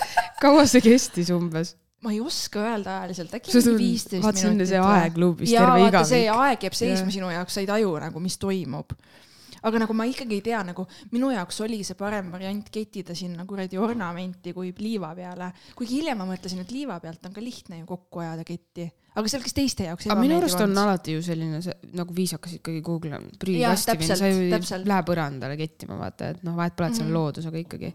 kaua 0.41 0.65
see 0.69 0.85
kestis 0.87 1.33
umbes? 1.35 1.75
ma 2.05 2.11
ei 2.13 2.19
oska 2.21 2.61
öelda 2.61 2.99
ajaliselt, 3.01 3.31
äkki 3.33 3.53
mingi 3.55 3.71
viisteist 3.81 4.23
vaata, 4.23 4.37
see 4.39 4.49
on 4.49 4.53
minutit. 4.53 4.69
see 4.69 4.81
aeg 4.85 5.15
luubis 5.17 5.49
terve 5.51 5.79
vaata 5.81 6.03
see 6.05 6.19
igavik. 6.27 6.43
aeg 6.45 6.65
jääb 6.67 6.75
seisma 6.77 7.07
Jah. 7.07 7.13
sinu 7.15 7.31
jaoks, 7.33 7.55
sa 7.57 7.63
ei 7.63 7.69
taju 7.69 7.95
nagu, 8.03 8.21
mis 8.21 8.37
toimub. 8.37 8.93
Aga 9.63 9.79
nagu 9.79 9.93
ma 9.93 10.05
ikkagi 10.05 10.35
ei 10.37 10.41
tea, 10.41 10.61
nagu 10.63 10.85
minu 11.11 11.31
jaoks 11.31 11.61
oli 11.65 11.83
see 11.83 11.95
parem 11.95 12.31
variant 12.31 12.69
kettida 12.69 13.15
sinna 13.15 13.45
kuradi 13.45 13.77
ornamenti 13.77 14.53
kui 14.53 14.73
liiva 14.77 15.13
peale. 15.15 15.51
kuigi 15.75 15.99
hiljem 16.01 16.17
ma 16.17 16.25
mõtlesin, 16.25 16.61
et 16.61 16.71
liiva 16.71 16.99
pealt 16.99 17.25
on 17.25 17.33
ka 17.33 17.41
lihtne 17.41 17.79
ju 17.79 17.85
kokku 17.85 18.19
ajada 18.19 18.43
ketti, 18.47 18.89
aga 19.15 19.27
see 19.27 19.39
oleks 19.39 19.53
teiste 19.53 19.83
jaoks 19.87 20.07
aga 20.07 20.19
minu 20.21 20.37
arust 20.37 20.61
on 20.61 20.77
alati 20.77 21.13
ju 21.17 21.21
selline 21.25 21.61
see, 21.61 21.73
nagu 21.93 22.13
viisakas 22.13 22.57
ikkagi 22.59 22.81
Google 22.81 23.15
on 23.17 23.23
Jaa, 23.31 23.39
prügikasti 23.39 24.07
sa 24.15 24.27
ju 24.27 24.43
ei 24.47 24.83
lähe 24.85 25.03
põrandale 25.07 25.57
kettima, 25.57 25.97
vaata, 25.97 26.29
et 26.35 26.43
noh, 26.43 26.55
vahet 26.55 26.75
pole, 26.75 26.89
et 26.89 26.95
see 26.95 27.03
on 27.03 27.09
Mhm. 27.09 27.17
loodus, 27.17 27.45
aga 27.49 27.57
ikkagi. 27.57 27.93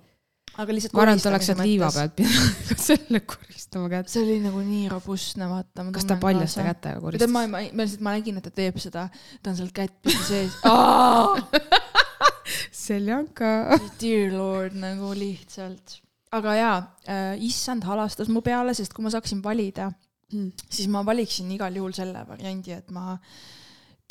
Aga 0.60 0.74
lihtsalt 0.76 0.96
ma 0.96 1.04
arvan, 1.04 1.20
et 1.20 1.28
oleks 1.30 1.48
sealt 1.48 1.62
liiva 1.64 1.88
pealt 1.94 2.14
pidanud 2.18 2.82
selle 2.88 3.22
koristama 3.24 3.88
kätt. 3.92 4.10
see 4.12 4.24
oli 4.24 4.38
nagu 4.44 4.62
nii 4.66 4.90
robustne, 4.92 5.48
vaata. 5.50 5.86
kas 5.94 6.08
ta 6.08 6.18
paljaste? 6.20 6.64
kätega 6.66 6.76
tead, 6.96 7.00
koristas 7.06 7.32
ma, 7.32 7.46
ma, 7.46 7.62
ma 7.64 7.86
lihtsalt, 7.86 8.04
ma 8.04 8.14
nägin, 8.18 8.40
et 8.40 8.46
ta 8.48 8.54
teeb 8.60 8.78
seda, 8.82 9.06
ta 9.42 9.52
on 9.52 9.58
seal 9.60 9.72
kätt 9.76 9.96
pidi 10.04 10.20
sees. 10.28 10.58
seljanka. 12.82 13.78
Dear 14.00 14.32
lord 14.34 14.76
nagu 14.76 15.12
lihtsalt. 15.16 15.98
aga 16.36 16.54
jaa 16.58 16.76
äh,, 17.06 17.34
issand 17.48 17.84
halastas 17.88 18.30
mu 18.32 18.44
peale, 18.44 18.74
sest 18.76 18.94
kui 18.96 19.04
ma 19.04 19.12
saaksin 19.12 19.42
valida, 19.44 19.90
siis 20.68 20.88
ma 20.92 21.02
valiksin 21.04 21.50
igal 21.56 21.74
juhul 21.76 21.92
selle 21.96 22.24
variandi, 22.28 22.72
et 22.76 22.92
ma 22.94 23.18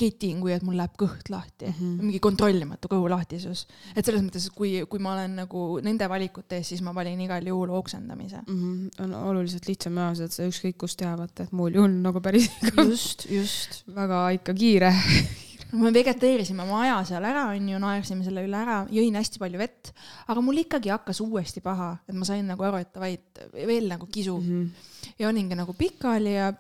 ketin, 0.02 0.40
kui 0.44 0.54
et 0.56 0.66
mul 0.66 0.78
läheb 0.80 0.96
kõht 1.00 1.30
lahti 1.34 1.70
mm. 1.70 1.76
-hmm. 1.78 2.08
mingi 2.08 2.22
kontrollimatu 2.24 2.90
kõhulahtisus. 2.92 3.66
et 3.96 4.06
selles 4.06 4.24
mõttes, 4.26 4.48
et 4.48 4.56
kui, 4.56 4.74
kui 4.90 5.00
ma 5.00 5.14
olen 5.14 5.36
nagu 5.44 5.68
nende 5.84 6.10
valikute 6.10 6.60
ees, 6.60 6.74
siis 6.74 6.82
ma 6.82 6.96
valin 6.96 7.22
igal 7.22 7.48
juhul 7.48 7.70
oksendamise. 7.82 8.44
Mhm, 8.48 8.88
on 9.06 9.14
oluliselt 9.14 9.68
lihtsam 9.68 9.98
ja 9.98 10.10
seda 10.16 10.34
sa 10.34 10.50
ükskõik 10.50 10.78
kust 10.82 11.00
teha, 11.00 11.16
vaata, 11.18 11.44
et 11.44 11.52
muul 11.52 11.78
juhul 11.78 12.02
nagu 12.02 12.22
päris 12.22 12.50
just, 12.90 13.30
just. 13.30 13.84
väga 13.96 14.30
ikka 14.40 14.54
kiire. 14.54 14.94
me 15.80 15.92
vegeteerisime 15.96 16.64
oma 16.66 16.82
aja 16.86 16.98
seal 17.08 17.26
ära, 17.28 17.46
onju, 17.56 17.80
naersime 17.82 18.26
selle 18.26 18.44
üle 18.46 18.58
ära, 18.60 18.82
jõin 18.92 19.16
hästi 19.16 19.40
palju 19.42 19.62
vett, 19.62 19.94
aga 20.32 20.44
mul 20.44 20.60
ikkagi 20.64 20.92
hakkas 20.92 21.22
uuesti 21.24 21.64
paha, 21.64 21.94
et 22.08 22.18
ma 22.18 22.28
sain 22.28 22.44
nagu 22.48 22.66
aru, 22.68 22.82
et 22.84 22.92
davai, 22.96 23.14
et 23.20 23.46
veel 23.70 23.88
nagu 23.92 24.08
kisu 24.12 24.38
mm. 24.40 24.50
-hmm. 24.50 25.16
ja 25.20 25.30
olingi 25.30 25.56
nagu 25.56 25.74
pikali 25.78 26.36
ja 26.36 26.52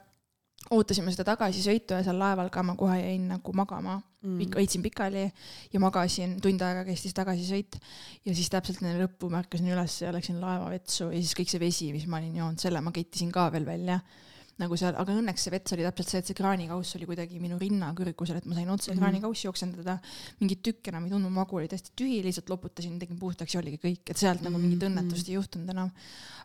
ootasime 0.71 1.12
seda 1.12 1.25
tagasisõitu 1.34 1.97
ja 1.97 2.03
seal 2.05 2.19
laeval 2.19 2.49
ka 2.53 2.63
ma 2.63 2.75
kohe 2.79 2.99
jäin 3.01 3.27
nagu 3.36 3.53
magama 3.53 4.01
Mm. 4.21 4.36
Pik-, 4.38 4.53
hoidsin 4.53 4.84
pikali 4.86 5.23
ja 5.73 5.79
magasin, 5.81 6.36
tund 6.45 6.62
aega 6.62 6.84
kestis 6.86 7.15
tagasisõit 7.17 7.73
ja 8.23 8.36
siis 8.38 8.51
täpselt 8.53 8.84
enne 8.84 8.99
lõppu 8.99 9.31
ma 9.34 9.39
ärkasin 9.41 9.71
üles 9.73 9.95
ja 10.03 10.12
läksin 10.13 10.38
laevavetsu 10.39 11.07
ja 11.10 11.17
siis 11.17 11.34
kõik 11.39 11.49
see 11.49 11.60
vesi, 11.63 11.88
mis 11.91 12.05
ma 12.05 12.19
olin 12.19 12.36
joonud, 12.38 12.60
selle 12.62 12.84
ma 12.86 12.91
kettisin 12.93 13.31
ka 13.34 13.47
veel 13.51 13.65
välja 13.65 13.95
nagu 14.62 14.77
seal, 14.77 14.93
aga 14.93 15.15
õnneks 15.17 15.41
see 15.47 15.51
vets 15.55 15.73
oli 15.73 15.81
täpselt 15.88 16.12
see, 16.13 16.19
et 16.21 16.29
see 16.29 16.38
kraanikauss 16.38 16.93
oli 16.99 17.07
kuidagi 17.10 17.39
minu 17.41 17.57
rinna 17.57 17.95
kõrgusel, 17.97 18.38
et 18.38 18.45
ma 18.45 18.53
sain 18.53 18.69
otse 18.69 18.91
Mhm. 18.91 18.99
kraanikaussi 19.01 19.47
joksendada. 19.47 19.97
mingit 20.39 20.62
tükki 20.62 20.89
enam 20.93 21.05
ei 21.05 21.10
tundnud, 21.10 21.31
magu 21.34 21.57
oli 21.57 21.67
täiesti 21.67 21.89
tühi, 21.97 22.21
lihtsalt 22.21 22.49
loputasin, 22.53 22.99
tegin 22.99 23.17
puhtaks 23.17 23.55
ja 23.55 23.60
oligi 23.60 23.79
kõik, 23.81 24.05
et 24.05 24.17
sealt 24.17 24.43
nagu 24.45 24.60
mingit 24.60 24.84
Mhm. 24.84 24.91
õnnetust 24.99 25.29
ei 25.29 25.34
juhtunud 25.34 25.69
enam. 25.69 25.89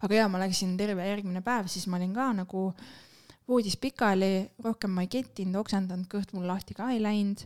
aga 0.00 0.14
jaa, 0.14 0.28
ma 0.28 0.38
läksin 0.38 0.78
terve 0.78 1.04
järgmine 1.04 1.42
päev, 1.42 1.68
siis 1.68 1.86
ma 1.88 1.98
olin 1.98 2.14
ka 2.14 2.32
nagu 2.32 2.72
voodis 3.48 3.76
pikali, 3.80 4.50
rohkem 4.64 4.90
ma 4.90 5.04
ei 5.06 5.10
kettinud, 5.10 5.60
oksendanud, 5.60 6.08
kõht 6.10 6.34
mul 6.34 6.48
lahti 6.48 6.74
ka 6.74 6.90
ei 6.94 7.02
läinud 7.02 7.44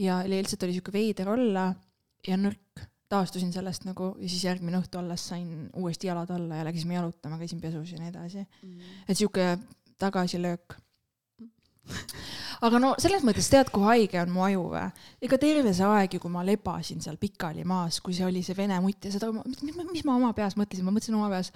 ja 0.00 0.20
lihtsalt 0.28 0.66
oli 0.66 0.76
siuke 0.76 0.92
veider 0.94 1.28
olla 1.32 1.70
ja 2.26 2.36
nõrk. 2.40 2.86
taastusin 3.10 3.50
sellest 3.50 3.82
nagu 3.88 4.12
ja 4.22 4.28
siis 4.30 4.44
järgmine 4.44 4.78
õhtu 4.78 5.00
alles 5.00 5.24
sain 5.32 5.64
uuesti 5.74 6.06
jalad 6.06 6.30
alla 6.30 6.60
ja 6.60 6.64
läksime 6.64 6.94
jalutama, 6.94 7.38
käisin 7.38 7.60
pesus 7.60 7.90
ja 7.92 7.98
nii 7.98 8.08
edasi. 8.08 8.46
et 9.08 9.18
siuke 9.18 9.58
tagasilöök. 9.98 10.76
aga 12.66 12.78
no 12.78 12.94
selles 12.98 13.24
mõttes 13.26 13.48
tead, 13.50 13.72
kui 13.74 13.82
haige 13.82 14.20
on 14.20 14.30
mu 14.30 14.44
aju 14.46 14.68
või? 14.76 14.86
ega 15.26 15.38
terve 15.42 15.74
see 15.74 15.86
aeg 15.86 16.14
ju, 16.14 16.20
kui 16.20 16.30
ma 16.30 16.44
lebasin 16.46 17.00
seal 17.02 17.16
pikali 17.16 17.64
maas, 17.64 18.00
kui 18.00 18.14
see 18.14 18.26
oli 18.28 18.44
see 18.46 18.56
vene 18.56 18.78
mutt 18.80 19.04
ja 19.04 19.12
seda, 19.16 19.32
mis 19.92 20.04
ma 20.04 20.14
oma 20.14 20.32
peas 20.36 20.56
mõtlesin, 20.60 20.86
ma 20.86 20.94
mõtlesin 20.94 21.18
oma 21.18 21.32
peas, 21.32 21.50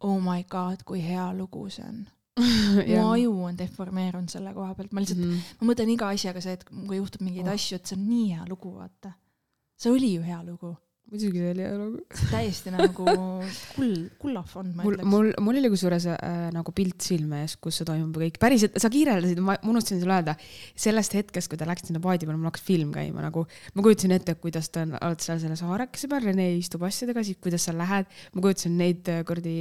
oh 0.00 0.20
my 0.22 0.46
god, 0.48 0.86
kui 0.86 1.02
hea 1.02 1.28
lugu 1.36 1.68
see 1.68 1.84
on. 1.84 2.06
mu 2.88 3.02
aju 3.12 3.30
on 3.48 3.56
deformeerunud 3.56 4.28
selle 4.32 4.52
koha 4.54 4.74
pealt, 4.74 4.92
ma 4.92 5.00
lihtsalt 5.00 5.20
Mhm. 5.22 5.38
ma 5.60 5.70
mõtlen 5.72 5.92
iga 5.94 6.08
asjaga 6.12 6.40
see, 6.44 6.52
et 6.58 6.64
kui 6.68 6.98
juhtub 6.98 7.22
mingeid 7.24 7.46
oh. 7.48 7.52
asju, 7.54 7.76
et 7.80 7.86
see 7.86 7.96
on 7.96 8.08
nii 8.08 8.26
hea 8.34 8.44
lugu, 8.48 8.72
vaata. 8.76 9.14
see 9.76 9.90
oli 9.92 10.14
ju 10.14 10.22
hea 10.22 10.42
lugu, 10.44 10.76
muidugi 11.06 11.38
see 11.38 11.50
oli 11.54 11.66
lugu. 11.78 12.00
täiesti 12.32 12.72
nagu 12.74 13.06
kull, 13.76 13.92
kullafond, 14.18 14.72
ma 14.74 14.82
mul, 14.86 14.96
ütleks. 14.96 15.08
mul, 15.12 15.28
mul 15.46 15.58
oli 15.60 15.70
kusjuures 15.70 16.06
äh, 16.10 16.48
nagu 16.54 16.72
pilt 16.74 17.04
silme 17.06 17.44
ees, 17.44 17.54
kus 17.62 17.78
see 17.80 17.86
toimub 17.86 18.16
kõik, 18.18 18.40
päriselt, 18.42 18.74
sa 18.82 18.90
kirjeldasid, 18.92 19.38
ma 19.46 19.54
unustasin 19.70 20.00
sulle 20.02 20.16
öelda, 20.18 20.34
sellest 20.74 21.14
hetkest, 21.14 21.50
kui 21.52 21.60
te 21.60 21.68
läksite 21.68 21.92
sinna 21.92 22.02
paadi 22.02 22.26
peale, 22.26 22.40
mul 22.40 22.50
hakkas 22.50 22.64
film 22.66 22.90
käima 22.96 23.22
nagu, 23.22 23.44
ma 23.76 23.86
kujutasin 23.86 24.16
ette, 24.18 24.34
kuidas 24.42 24.66
te 24.74 24.82
on- 24.82 24.96
olete 24.98 25.28
seal 25.28 25.38
selle 25.44 25.58
saarekese 25.60 26.10
peal, 26.10 26.26
Rene 26.26 26.48
istub 26.58 26.82
asjadega, 26.88 27.22
siis 27.28 27.38
kuidas 27.42 27.68
sa 27.68 27.76
lähed, 27.76 28.10
ma 28.34 28.42
kujutasin 28.48 28.74
neid 28.82 29.06
äh, 29.12 29.22
kuradi 29.28 29.56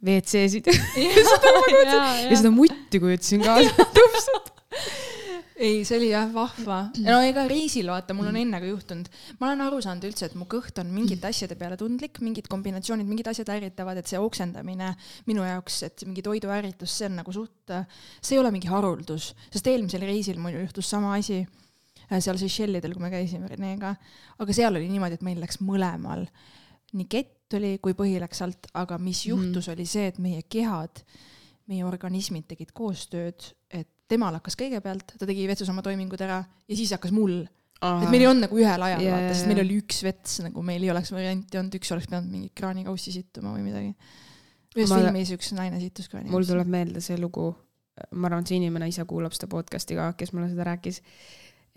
WC-sid. 0.00 0.72
Ja 2.28 2.36
seda 2.36 2.50
mutti 2.54 3.00
kujutasin 3.02 3.44
ka. 3.44 3.58
Täpselt. 3.98 4.54
ei, 5.58 5.82
see 5.84 5.98
oli 5.98 6.08
jah 6.12 6.30
vahva. 6.32 6.78
no 7.02 7.18
ega 7.26 7.44
reisil 7.50 7.90
vaata, 7.90 8.14
mul 8.16 8.30
on 8.30 8.38
enne 8.40 8.60
ka 8.62 8.68
juhtunud, 8.70 9.08
ma 9.40 9.48
olen 9.50 9.64
aru 9.66 9.80
saanud 9.84 10.06
üldse, 10.08 10.28
et 10.30 10.36
mu 10.38 10.46
kõht 10.50 10.78
on 10.82 10.90
mingite 10.94 11.28
asjade 11.28 11.58
peale 11.58 11.78
tundlik, 11.80 12.20
mingid 12.24 12.48
kombinatsioonid, 12.50 13.08
mingid 13.08 13.30
asjad 13.32 13.50
ärritavad, 13.56 13.98
et 14.00 14.10
see 14.10 14.20
oksendamine 14.22 14.92
minu 15.28 15.46
jaoks, 15.46 15.80
et 15.88 16.04
mingi 16.06 16.24
toiduärritus, 16.26 16.94
see 17.00 17.08
on 17.10 17.18
nagu 17.20 17.34
suht, 17.34 17.74
see 18.20 18.36
ei 18.36 18.42
ole 18.42 18.52
mingi 18.54 18.70
haruldus, 18.70 19.32
sest 19.50 19.72
eelmisel 19.72 20.06
reisil 20.06 20.38
mul 20.42 20.60
juhtus 20.60 20.90
sama 20.94 21.16
asi 21.18 21.42
äh, 21.42 22.20
seal 22.20 22.38
Seychellidel, 22.40 22.94
kui 22.94 23.04
me 23.04 23.12
käisime 23.12 23.50
Renega, 23.50 23.94
aga 24.38 24.56
seal 24.56 24.78
oli 24.78 24.88
niimoodi, 24.92 25.18
et 25.18 25.26
meil 25.26 25.42
läks 25.42 25.60
mõlemal. 25.64 26.24
Nii 26.96 27.10
kett 27.10 27.58
oli 27.58 27.74
kui 27.82 27.96
põhi 27.96 28.16
läks 28.22 28.40
alt, 28.44 28.70
aga 28.78 28.96
mis 29.02 29.26
juhtus, 29.26 29.68
oli 29.72 29.84
see, 29.88 30.06
et 30.12 30.22
meie 30.22 30.46
kehad, 30.48 31.02
meie 31.68 31.84
organismid 31.84 32.46
tegid 32.48 32.72
koostööd, 32.76 33.50
et 33.68 33.90
temal 34.08 34.38
hakkas 34.38 34.56
kõigepealt, 34.58 35.14
ta 35.20 35.28
tegi 35.28 35.46
vetsus 35.50 35.68
oma 35.72 35.84
toimingud 35.84 36.20
ära 36.24 36.40
ja 36.40 36.76
siis 36.76 36.92
hakkas 36.96 37.12
mul. 37.14 37.42
et 37.78 38.08
meil 38.10 38.24
ei 38.24 38.28
olnud 38.30 38.46
nagu 38.46 38.58
ühel 38.58 38.84
ajal 38.88 39.04
Jaa, 39.04 39.14
vaata, 39.16 39.34
sest 39.36 39.50
meil 39.50 39.62
oli 39.62 39.78
üks 39.82 40.00
vets 40.06 40.40
nagu 40.46 40.64
meil 40.66 40.82
ei 40.82 40.92
oleks 40.94 41.12
varianti 41.14 41.60
olnud, 41.60 41.76
üks 41.78 41.92
oleks 41.94 42.08
pidanud 42.10 42.32
mingit 42.32 42.54
kraanikaussi 42.58 43.14
sittuma 43.14 43.54
või 43.54 43.68
midagi. 43.68 43.94
ühes 44.76 44.90
Ma- 44.90 45.00
filmis 45.02 45.32
üks 45.36 45.52
naine 45.56 45.80
sittus 45.82 46.08
kraanikaussi. 46.08 46.34
mul 46.34 46.48
tuleb 46.48 46.72
meelde 46.72 47.04
see 47.04 47.18
lugu, 47.20 47.50
ma 48.12 48.30
arvan, 48.30 48.46
et 48.46 48.52
see 48.52 48.58
inimene 48.60 48.88
ise 48.90 49.04
kuulab 49.08 49.36
seda 49.36 49.50
podcast'i 49.52 49.98
ka, 49.98 50.12
kes 50.18 50.32
mulle 50.34 50.50
seda 50.50 50.66
rääkis. 50.72 51.02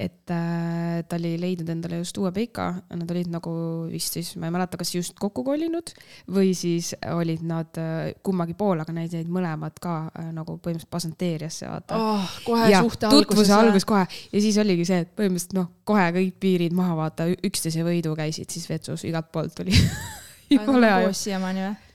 Et 0.01 0.33
äh, 0.33 1.01
ta 1.07 1.17
oli 1.19 1.35
leidnud 1.39 1.69
endale 1.71 1.99
just 2.01 2.17
uue 2.17 2.31
peika, 2.35 2.67
nad 2.89 3.11
olid 3.13 3.29
nagu 3.31 3.53
vist 3.91 4.17
siis, 4.17 4.33
ma 4.41 4.49
ei 4.49 4.55
mäleta, 4.55 4.79
kas 4.79 4.93
just 4.95 5.17
kokku 5.21 5.43
kolinud 5.45 5.93
või 6.31 6.55
siis 6.57 6.91
olid 7.13 7.43
nad 7.47 7.77
äh, 7.81 8.13
kummagi 8.25 8.55
pool, 8.57 8.81
aga 8.81 8.95
neid 8.95 9.13
jäid 9.15 9.29
mõlemad 9.31 9.77
ka 9.83 9.97
äh, 10.09 10.31
nagu 10.35 10.57
põhimõtteliselt 10.57 10.91
pasanteeriasse, 10.93 11.69
vaata. 11.69 11.99
Oh,. 11.99 12.39
kohe 12.47 12.71
ja 12.71 12.81
suhte 12.85 13.11
tutvuse 13.11 13.53
alguses 13.53 13.55
algus 13.59 13.87
kohe. 13.87 14.07
Ja 14.33 14.43
siis 14.43 14.57
oligi 14.61 14.87
see, 14.89 15.03
et 15.05 15.13
põhimõtteliselt 15.17 15.55
noh, 15.59 15.69
kohe 15.87 16.09
kõik 16.17 16.41
piirid 16.41 16.75
maha 16.77 16.97
vaata, 17.03 17.29
üksteise 17.45 17.85
võidu 17.87 18.15
käisid 18.17 18.51
siis 18.51 18.67
vetsus, 18.71 19.05
igalt 19.07 19.31
poolt 19.31 19.55
tuli. 19.57 19.75
Jumala 20.51 20.97
hea 20.97 21.15
siiamaani 21.15 21.69
või? 21.69 21.90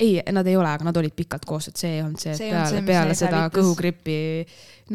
ei, 0.00 0.20
nad 0.32 0.46
ei 0.46 0.56
ole, 0.56 0.68
aga 0.68 0.84
nad 0.84 0.96
olid 1.00 1.14
pikalt 1.16 1.44
koos, 1.48 1.68
et 1.70 1.76
see 1.80 1.94
ei 1.96 2.02
olnud 2.04 2.20
see, 2.20 2.32
et 2.34 2.38
See 2.42 2.50
peale 2.52 2.68
see,, 2.74 2.82
peale 2.86 3.14
seda 3.16 3.38
hävitas. 3.46 3.54
kõhugrippi, 3.56 4.16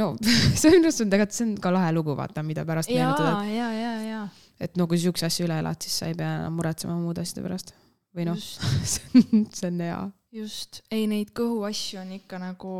no 0.02 0.12
see 0.62 0.76
on 0.78 0.84
just, 0.90 1.02
tegelikult 1.04 1.34
see 1.38 1.48
on 1.50 1.56
ka 1.64 1.72
lahe 1.74 1.92
lugu, 1.96 2.16
vaata, 2.18 2.44
mida 2.46 2.66
pärast 2.68 2.90
ja, 2.94 3.08
meenutada, 3.08 3.44
ja, 3.50 3.70
ja, 3.74 3.94
ja. 4.06 4.22
et 4.60 4.70
et 4.70 4.78
no 4.78 4.86
kui 4.88 5.00
sa 5.00 5.08
siukse 5.10 5.26
asja 5.26 5.46
üle 5.48 5.58
elad, 5.64 5.82
siis 5.82 5.96
sa 6.04 6.10
ei 6.12 6.16
pea 6.18 6.36
enam 6.44 6.54
muretsema 6.60 6.94
muude 7.02 7.22
asjade 7.26 7.42
pärast. 7.48 7.74
või 8.16 8.26
noh, 8.30 8.38
see 8.94 9.24
on, 9.34 9.46
see 9.50 9.68
on 9.72 9.80
hea. 9.88 10.00
just, 10.44 10.82
ei 10.92 11.08
neid 11.10 11.32
kõhuasju 11.38 12.02
on 12.04 12.12
ikka 12.20 12.38
nagu, 12.42 12.74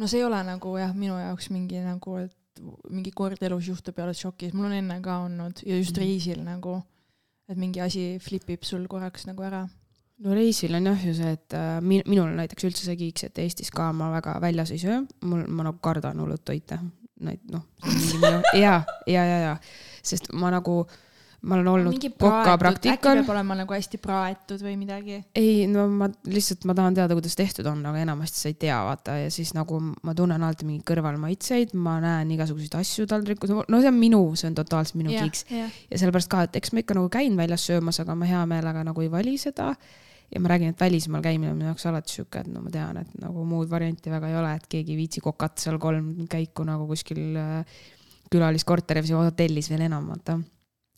no 0.00 0.08
see 0.08 0.22
ei 0.22 0.24
ole 0.24 0.40
nagu 0.46 0.76
jah, 0.80 0.94
minu 0.96 1.18
jaoks 1.20 1.50
mingi 1.52 1.82
nagu, 1.84 2.16
et 2.24 2.36
mingi 2.92 3.12
kord 3.16 3.40
elus 3.46 3.68
juhtub 3.68 3.96
ja 4.00 4.04
oled 4.08 4.16
šokis, 4.18 4.52
mul 4.56 4.66
on 4.70 4.74
enne 4.80 4.96
ka 5.04 5.20
olnud 5.26 5.60
ja 5.66 5.76
just 5.76 5.96
Mhm. 5.96 6.00
reisil 6.06 6.40
nagu, 6.44 6.78
et 7.48 7.56
mingi 7.60 7.80
asi 7.80 8.18
flipib 8.22 8.64
sul 8.64 8.86
korraks 8.88 9.26
nagu 9.28 9.42
ära. 9.46 9.66
No 10.24 10.36
reisil 10.36 10.76
on 10.76 10.88
jah 10.90 11.04
ju 11.08 11.16
see, 11.16 11.34
et 11.38 11.56
äh, 11.56 11.76
min-, 11.84 12.06
minul 12.08 12.28
on 12.28 12.38
näiteks 12.40 12.68
üldse 12.68 12.86
see 12.86 12.98
kiiks, 13.00 13.28
et 13.28 13.42
Eestis 13.42 13.72
ka 13.74 13.90
ma 13.96 14.12
väga 14.14 14.38
väljas 14.42 14.72
ei 14.74 14.80
söö, 14.82 15.02
mul, 15.26 15.44
ma 15.48 15.70
nagu 15.70 15.80
kardan 15.84 16.20
hullult 16.22 16.44
toite. 16.46 16.80
Neid 17.20 17.42
noh, 17.52 17.66
ja, 18.56 18.80
ja, 19.04 19.22
ja, 19.28 19.38
ja, 19.42 19.56
sest 20.00 20.30
ma 20.32 20.48
nagu, 20.54 20.78
ma 21.44 21.58
olen 21.58 21.68
olnud 21.68 21.92
mingi 21.92 22.08
koka 22.14 22.54
praetud, 22.56 22.88
äkki 22.94 23.12
peab 23.18 23.28
olema 23.34 23.58
nagu 23.58 23.76
hästi 23.76 24.00
praetud 24.00 24.64
või 24.64 24.72
midagi. 24.80 25.18
ei, 25.36 25.66
no 25.68 25.84
ma 25.92 26.08
lihtsalt, 26.08 26.64
ma 26.64 26.72
tahan 26.78 26.96
teada, 26.96 27.18
kuidas 27.18 27.36
tehtud 27.36 27.68
on, 27.68 27.84
aga 27.92 28.00
enamasti 28.06 28.40
sa 28.40 28.48
ei 28.48 28.56
tea, 28.64 28.80
vaata, 28.88 29.18
ja 29.20 29.28
siis 29.36 29.52
nagu 29.52 29.82
ma 29.84 30.16
tunnen 30.16 30.40
alati 30.40 30.64
mingeid 30.64 30.88
kõrvalmaitseid, 30.88 31.76
ma 31.76 31.98
näen 32.00 32.32
igasuguseid 32.38 32.80
asju 32.80 33.04
taldrikul, 33.12 33.52
no 33.68 33.84
see 33.84 33.92
on 33.92 34.00
minu, 34.00 34.22
see 34.40 34.48
on 34.48 34.56
totaalselt 34.56 34.96
minu 35.02 35.12
kiiks. 35.12 35.44
jah, 35.52 35.80
ja 35.92 36.00
sellepärast 36.00 36.32
ka, 36.32 36.46
et 36.48 36.56
eks 36.56 36.72
ma 36.72 36.80
ikka 36.80 36.96
nagu 36.96 37.12
käin 37.12 37.36
väljas 37.36 37.68
söömas, 37.68 38.00
aga 38.00 38.16
ma 38.16 38.32
hea 38.32 38.46
meelega 38.48 38.88
nagu 38.88 39.04
ei 39.04 39.12
vali 39.12 39.36
seda. 39.44 39.74
Ja 40.34 40.40
ma 40.40 40.52
räägin, 40.52 40.74
et 40.74 40.80
välismaal 40.80 41.22
käimine 41.24 41.52
on 41.52 41.58
minu 41.58 41.70
jaoks 41.70 41.86
alati 41.90 42.12
sihuke, 42.12 42.44
et 42.44 42.52
no 42.52 42.62
ma 42.62 42.70
tean, 42.70 43.00
et 43.02 43.18
nagu 43.22 43.44
muud 43.44 43.70
varianti 43.70 44.12
väga 44.12 44.30
ei 44.30 44.36
ole, 44.38 44.54
et 44.54 44.68
keegi 44.70 44.94
ei 44.94 45.00
viitsi 45.00 45.20
kokata 45.24 45.62
seal 45.62 45.78
kolm 45.82 46.26
käiku 46.30 46.64
nagu 46.68 46.86
kuskil 46.90 47.36
äh, 47.40 47.82
külaliskorteris 48.30 49.10
või 49.10 49.30
hotellis 49.30 49.70
veel 49.72 49.88
enam, 49.88 50.06
vaata 50.12 50.38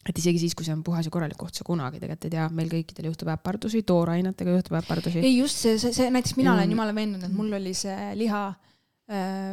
et 0.08 0.18
isegi 0.18 0.40
siis, 0.42 0.54
kui 0.58 0.66
see 0.66 0.74
on 0.74 0.82
puhas 0.82 1.06
ja 1.06 1.12
korralik 1.14 1.38
koht, 1.38 1.54
sa 1.54 1.64
kunagi 1.66 2.00
tegelikult 2.02 2.26
ei 2.26 2.34
tea, 2.34 2.46
meil 2.50 2.70
kõikidel 2.72 3.06
juhtub 3.12 3.28
äpardusi, 3.36 3.84
toorainetega 3.86 4.56
juhtub 4.56 4.78
äpardusi. 4.80 5.20
ei 5.22 5.36
just 5.36 5.60
see, 5.62 5.76
see, 5.78 5.94
see 5.94 6.10
näiteks 6.10 6.36
mina 6.36 6.54
olen 6.56 6.66
Mm. 6.66 6.74
jumala 6.74 6.94
veendunud, 6.94 7.24
et 7.28 7.36
mul 7.36 7.52
oli 7.54 7.74
see 7.74 8.14
liha 8.18 8.48
äh,, 9.10 9.52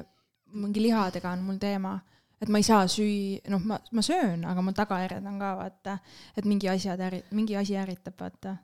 mingi 0.54 0.82
lihadega 0.82 1.32
on 1.38 1.44
mul 1.46 1.60
teema, 1.62 2.00
et 2.42 2.50
ma 2.50 2.58
ei 2.58 2.64
saa 2.66 2.88
süüa, 2.90 3.44
noh, 3.54 3.62
ma, 3.62 3.78
ma 3.92 4.02
söön, 4.02 4.42
aga 4.50 4.62
mul 4.66 4.74
tagajärjed 4.74 5.26
on 5.30 5.38
ka 5.40 5.52
vaata, 5.60 5.98
et 6.38 6.46
mingi 6.50 6.70
asjad 6.72 7.00
äri-, 7.00 7.24
mingi 7.32 7.56
asi 7.60 7.78
ärritab, 7.78 8.18
vaata. 8.20 8.56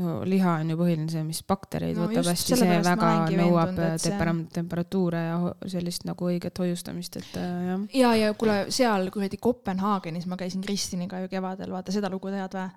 No 0.00 0.14
liha 0.26 0.56
on 0.60 0.70
ju 0.72 0.76
põhiline 0.78 1.10
see, 1.10 1.22
mis 1.26 1.40
baktereid 1.46 1.98
No 1.98 2.08
võtab 2.08 2.30
hästi, 2.32 2.56
see 2.58 2.78
väga 2.82 3.10
nõuab 3.30 3.74
veendunud, 3.74 3.82
et 3.94 4.02
see- 4.02 4.14
temper-, 4.14 4.46
temperatuure 4.56 5.20
ja 5.22 5.36
sellist 5.76 6.06
nagu 6.08 6.30
õiget 6.30 6.62
hoiustamist, 6.64 7.20
et 7.20 7.36
äh, 7.38 7.52
jah. 7.70 7.84
ja, 8.00 8.14
ja 8.24 8.32
kuule, 8.38 8.64
seal 8.74 9.10
kuradi 9.14 9.38
Kopenhaagenis 9.42 10.26
ma 10.30 10.38
käisin 10.40 10.64
Kristiniga 10.64 11.22
ju 11.22 11.30
kevadel, 11.30 11.70
vaata 11.74 11.94
seda 11.94 12.10
lugu 12.12 12.32
tead 12.34 12.58
või? 12.58 12.72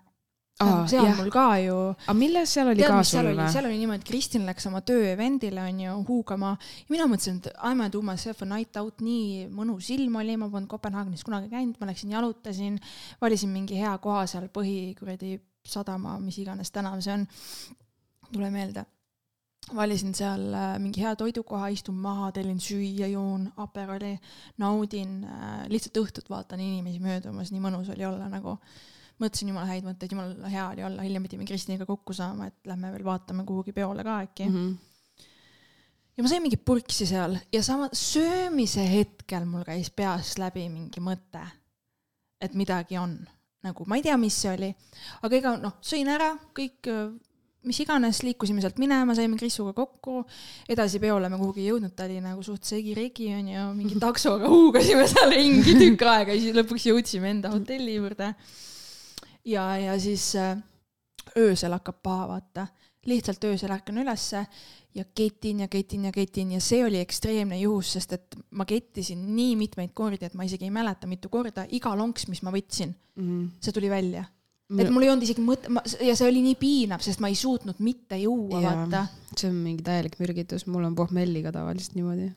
Aa, 0.58 0.88
seal 0.89 1.06
jah. 1.06 1.17
mul 1.19 1.27
ka 1.30 1.45
ju 1.62 1.73
aga 1.93 2.13
milles 2.17 2.53
seal 2.53 2.71
oli 2.71 2.82
tead, 2.82 2.89
ka 2.89 3.01
sul 3.06 3.19
oli, 3.21 3.36
või? 3.38 3.49
seal 3.53 3.67
oli 3.69 3.75
niimoodi, 3.77 4.01
et 4.01 4.08
Kristin 4.08 4.45
läks 4.49 4.65
oma 4.69 4.82
töö-event'ile 4.86 5.62
onju 5.62 5.99
huugama 6.08 6.56
ja 6.58 6.93
mina 6.93 7.06
mõtlesin, 7.10 7.38
et 7.43 7.51
I 7.53 7.75
m 7.75 7.84
gonna 7.84 7.91
do 7.93 8.01
myself 8.06 8.41
a 8.41 8.47
night 8.49 8.77
out, 8.82 9.01
nii 9.06 9.45
mõnus 9.53 9.91
ilm 9.93 10.17
oli, 10.17 10.38
ma 10.38 10.49
polnud 10.49 10.69
Kopenhaagenis 10.71 11.25
kunagi 11.25 11.51
käinud, 11.53 11.77
ma 11.77 11.91
läksin 11.91 12.13
jalutasin, 12.13 12.80
valisin 13.21 13.53
mingi 13.53 13.77
hea 13.77 13.93
koha 14.01 14.25
seal 14.30 14.49
põhi 14.49 14.95
kuradi 14.97 15.38
sadama, 15.67 16.17
mis 16.23 16.38
iganes 16.41 16.71
tänav 16.71 17.01
see 17.03 17.13
on, 17.13 17.27
tule 18.32 18.51
meelde. 18.51 18.86
valisin 19.75 20.13
seal 20.15 20.53
äh, 20.56 20.77
mingi 20.80 21.01
hea 21.03 21.15
toidukoha, 21.19 21.67
istun 21.75 21.95
maha, 21.99 22.32
tellin 22.32 22.60
süüa, 22.63 23.08
joon 23.12 23.49
Aperoli, 23.58 24.13
naudin 24.58 25.23
äh, 25.27 25.65
lihtsalt 25.67 25.97
õhtut, 26.03 26.30
vaatan 26.30 26.63
inimesi 26.63 27.01
möödumas, 27.03 27.51
nii 27.51 27.63
mõnus 27.63 27.91
oli 27.91 28.06
olla 28.08 28.30
nagu 28.32 28.56
mõtlesin 29.21 29.51
jumala 29.51 29.67
häid 29.69 29.86
mõtteid, 29.88 30.13
jumala 30.13 30.51
hea 30.51 30.65
oli 30.71 30.86
olla, 30.88 31.06
hiljem 31.06 31.25
pidime 31.25 31.47
Kristiniga 31.49 31.88
kokku 31.89 32.15
saama, 32.15 32.49
et 32.51 32.69
lähme 32.69 32.91
veel 32.93 33.06
vaatame 33.08 33.45
kuhugi 33.47 33.73
peole 33.75 34.06
ka 34.06 34.19
äkki 34.27 34.45
mm. 34.45 34.56
-hmm. 34.56 35.25
ja 36.17 36.23
ma 36.23 36.32
sain 36.32 36.45
mingit 36.45 36.65
purksi 36.65 37.06
seal 37.10 37.38
ja 37.53 37.63
sama 37.63 37.89
söömise 37.93 38.86
hetkel 38.89 39.45
mul 39.45 39.65
käis 39.67 39.91
peast 39.91 40.39
läbi 40.39 40.69
mingi 40.69 41.01
mõte, 41.03 41.43
et 42.41 42.53
midagi 42.53 42.97
on, 42.97 43.17
nagu 43.67 43.88
ma 43.89 43.99
ei 43.99 44.06
tea, 44.06 44.17
mis 44.19 44.36
see 44.41 44.51
oli, 44.53 44.69
aga 45.23 45.39
ega 45.39 45.56
noh, 45.62 45.77
sõin 45.86 46.10
ära 46.12 46.32
kõik, 46.58 46.89
mis 47.67 47.82
iganes, 47.84 48.21
liikusime 48.23 48.63
sealt 48.63 48.80
minema, 48.82 49.15
saime 49.17 49.38
Krisuga 49.39 49.73
kokku, 49.77 50.21
edasi 50.71 51.01
peole 51.03 51.30
me 51.32 51.39
kuhugi 51.39 51.65
ei 51.65 51.71
jõudnud, 51.71 51.93
ta 51.97 52.08
oli 52.08 52.21
nagu 52.23 52.45
suht 52.45 52.67
segi-regi 52.69 53.32
onju, 53.38 53.67
mingi 53.77 53.99
taksoga 54.06 54.49
huugasime 54.51 55.08
seal 55.10 55.36
ringi 55.36 55.75
tükk 55.80 56.08
aega 56.08 56.36
ja 56.36 56.41
siis 56.41 56.58
lõpuks 56.58 56.88
jõudsime 56.91 57.34
enda 57.36 57.51
hotelli 57.53 57.97
juurde. 57.97 58.34
Ja, 59.47 59.69
ja 59.80 59.93
siis 59.99 60.34
öösel 61.38 61.75
hakkab 61.75 62.01
paha 62.03 62.25
vaata, 62.34 62.67
lihtsalt 63.08 63.43
öösel 63.48 63.72
ärkan 63.72 63.98
ülesse 64.04 64.46
ja 64.96 65.04
ketin 65.15 65.60
ja 65.63 65.67
ketin 65.72 66.06
ja 66.06 66.12
ketin 66.12 66.52
ja 66.52 66.60
see 66.63 66.82
oli 66.86 67.00
ekstreemne 67.00 67.60
juhus, 67.60 67.91
sest 67.98 68.13
et 68.17 68.36
ma 68.52 68.65
kettisin 68.67 69.22
nii 69.36 69.56
mitmeid 69.60 69.93
kordi, 69.98 70.26
et 70.26 70.34
ma 70.38 70.43
isegi 70.48 70.65
ei 70.67 70.74
mäleta, 70.74 71.08
mitu 71.08 71.30
korda, 71.30 71.65
iga 71.72 71.93
lonks, 71.96 72.28
mis 72.28 72.41
ma 72.43 72.52
võtsin, 72.52 72.96
Mhm. 73.17 73.46
see 73.62 73.72
tuli 73.72 73.89
välja. 73.89 74.26
et 74.80 74.89
mul 74.91 75.04
ei 75.04 75.10
olnud 75.10 75.24
isegi 75.24 75.41
mõtte, 75.41 75.70
ja 76.04 76.15
see 76.15 76.28
oli 76.28 76.41
nii 76.43 76.56
piinav, 76.60 77.00
sest 77.02 77.20
ma 77.24 77.30
ei 77.32 77.36
suutnud 77.39 77.80
mitte 77.80 78.17
juua, 78.20 78.60
vaata. 78.62 79.06
see 79.36 79.48
on 79.50 79.56
mingi 79.56 79.84
täielik 79.84 80.20
mürgitus, 80.20 80.67
mul 80.67 80.84
on 80.84 80.96
pohmelliga 80.96 81.52
tavaliselt 81.52 81.96
niimoodi. 81.96 82.34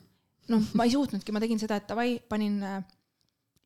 noh, 0.47 0.61
ma 0.73 0.83
ei 0.83 0.91
suutnudki, 0.91 1.31
ma 1.31 1.39
tegin 1.39 1.59
seda, 1.59 1.75
et 1.75 1.87
davai, 1.89 2.19
panin 2.29 2.61
äh, 2.63 2.83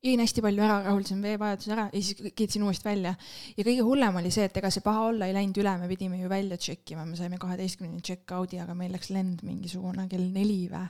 jõin 0.06 0.22
hästi 0.22 0.44
palju 0.44 0.64
ära, 0.64 0.78
rahuldasin 0.86 1.22
veevajaduse 1.24 1.72
ära 1.74 1.86
ja 1.92 2.02
siis 2.02 2.32
kiitsin 2.38 2.64
uuesti 2.66 2.88
välja. 2.88 3.14
ja 3.56 3.66
kõige 3.66 3.86
hullem 3.86 4.20
oli 4.20 4.30
see, 4.34 4.46
et 4.48 4.56
ega 4.60 4.70
see 4.72 4.84
paha 4.84 5.08
olla 5.10 5.28
ei 5.28 5.34
läinud 5.36 5.60
üle, 5.62 5.74
me 5.80 5.90
pidime 5.90 6.20
ju 6.20 6.30
välja 6.32 6.58
check 6.58 6.94
ima, 6.94 7.04
me 7.08 7.18
saime 7.18 7.40
kaheteistkümneni 7.42 8.04
check-out'i, 8.06 8.60
aga 8.62 8.74
meil 8.78 8.94
läks 8.94 9.10
lend 9.14 9.42
mingisugune 9.46 10.06
kell 10.10 10.30
neli 10.32 10.62
või. 10.72 10.86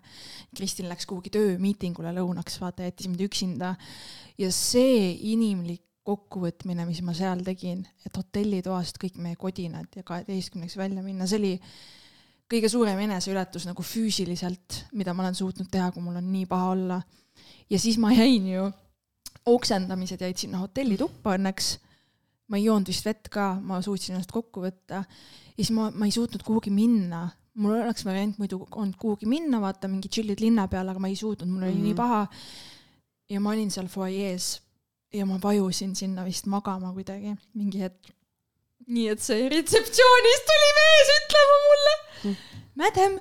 Kristin 0.57 0.90
läks 0.90 1.09
kuhugi 1.09 1.33
töömiitingule 1.35 2.12
lõunaks, 2.16 2.61
vaata, 2.62 2.87
jättis 2.87 3.11
mind 3.11 3.26
üksinda. 3.26 3.74
ja 4.38 4.52
see 4.52 5.12
inimlik 5.33 5.83
kokkuvõtmine, 6.07 6.87
mis 6.87 7.02
ma 7.02 7.14
seal 7.16 7.42
tegin, 7.46 7.83
et 8.07 8.14
hotellitoast 8.14 9.00
kõik 9.02 9.18
meie 9.22 9.38
kodinad 9.40 9.90
ja 9.96 10.05
kaheteistkümneks 10.07 10.76
välja 10.79 11.02
minna, 11.02 11.26
see 11.26 11.40
oli 11.40 11.52
kõige 12.50 12.70
suurem 12.70 13.00
eneseületus 13.09 13.66
nagu 13.66 13.83
füüsiliselt, 13.83 14.85
mida 14.94 15.14
ma 15.14 15.24
olen 15.24 15.38
suutnud 15.38 15.70
teha, 15.70 15.90
kui 15.94 16.05
mul 16.05 16.20
on 16.20 16.29
nii 16.31 16.46
paha 16.50 16.72
olla. 16.74 17.00
ja 17.70 17.79
siis 17.79 17.98
ma 17.98 18.12
jäin 18.14 18.46
ju, 18.52 18.68
oksendamised 19.46 20.20
jäid 20.20 20.37
sinna 20.40 20.59
hotellituppa 20.64 21.37
õnneks. 21.38 21.76
ma 22.48 22.56
ei 22.61 22.64
joonud 22.68 22.87
vist 22.87 23.04
vett 23.06 23.28
ka, 23.32 23.54
ma 23.62 23.80
suutsin 23.82 24.14
ennast 24.14 24.30
kokku 24.35 24.61
võtta 24.62 25.00
ja 25.02 25.56
siis 25.56 25.70
ma, 25.74 25.88
ma 25.90 26.06
ei 26.06 26.12
suutnud 26.14 26.42
kuhugi 26.46 26.70
minna. 26.70 27.28
mul 27.56 27.72
oleks 27.80 28.04
variant 28.04 28.37
muidu 28.38 28.59
olnud 28.70 28.96
kuhugi 29.00 29.26
minna, 29.26 29.61
vaata 29.61 29.88
mingi 29.88 30.09
tšillid 30.12 30.40
linna 30.44 30.66
peal, 30.68 30.88
aga 30.92 31.00
ma 31.00 31.09
ei 31.09 31.16
suutnud, 31.16 31.48
mul 31.48 31.62
oli 31.62 31.72
mm 31.72 31.78
Mhm. 31.78 31.80
-hmm. 31.80 31.87
nii 31.88 31.94
paha. 31.94 32.26
ja 33.30 33.40
ma 33.40 33.50
olin 33.50 33.70
seal 33.70 33.88
fuajees 33.88 34.61
ja 35.12 35.26
ma 35.26 35.38
vajusin 35.42 35.94
sinna 35.96 36.24
vist 36.24 36.46
magama 36.46 36.92
kuidagi 36.92 37.35
mingi 37.54 37.80
hetk. 37.80 38.12
nii 38.87 39.09
et 39.09 39.20
see 39.20 39.48
retseptsioonist 39.48 40.46
tuli 40.50 40.70
mees 40.78 41.09
ütlema 41.18 41.56
mulle, 41.66 42.37
madam, 42.76 43.18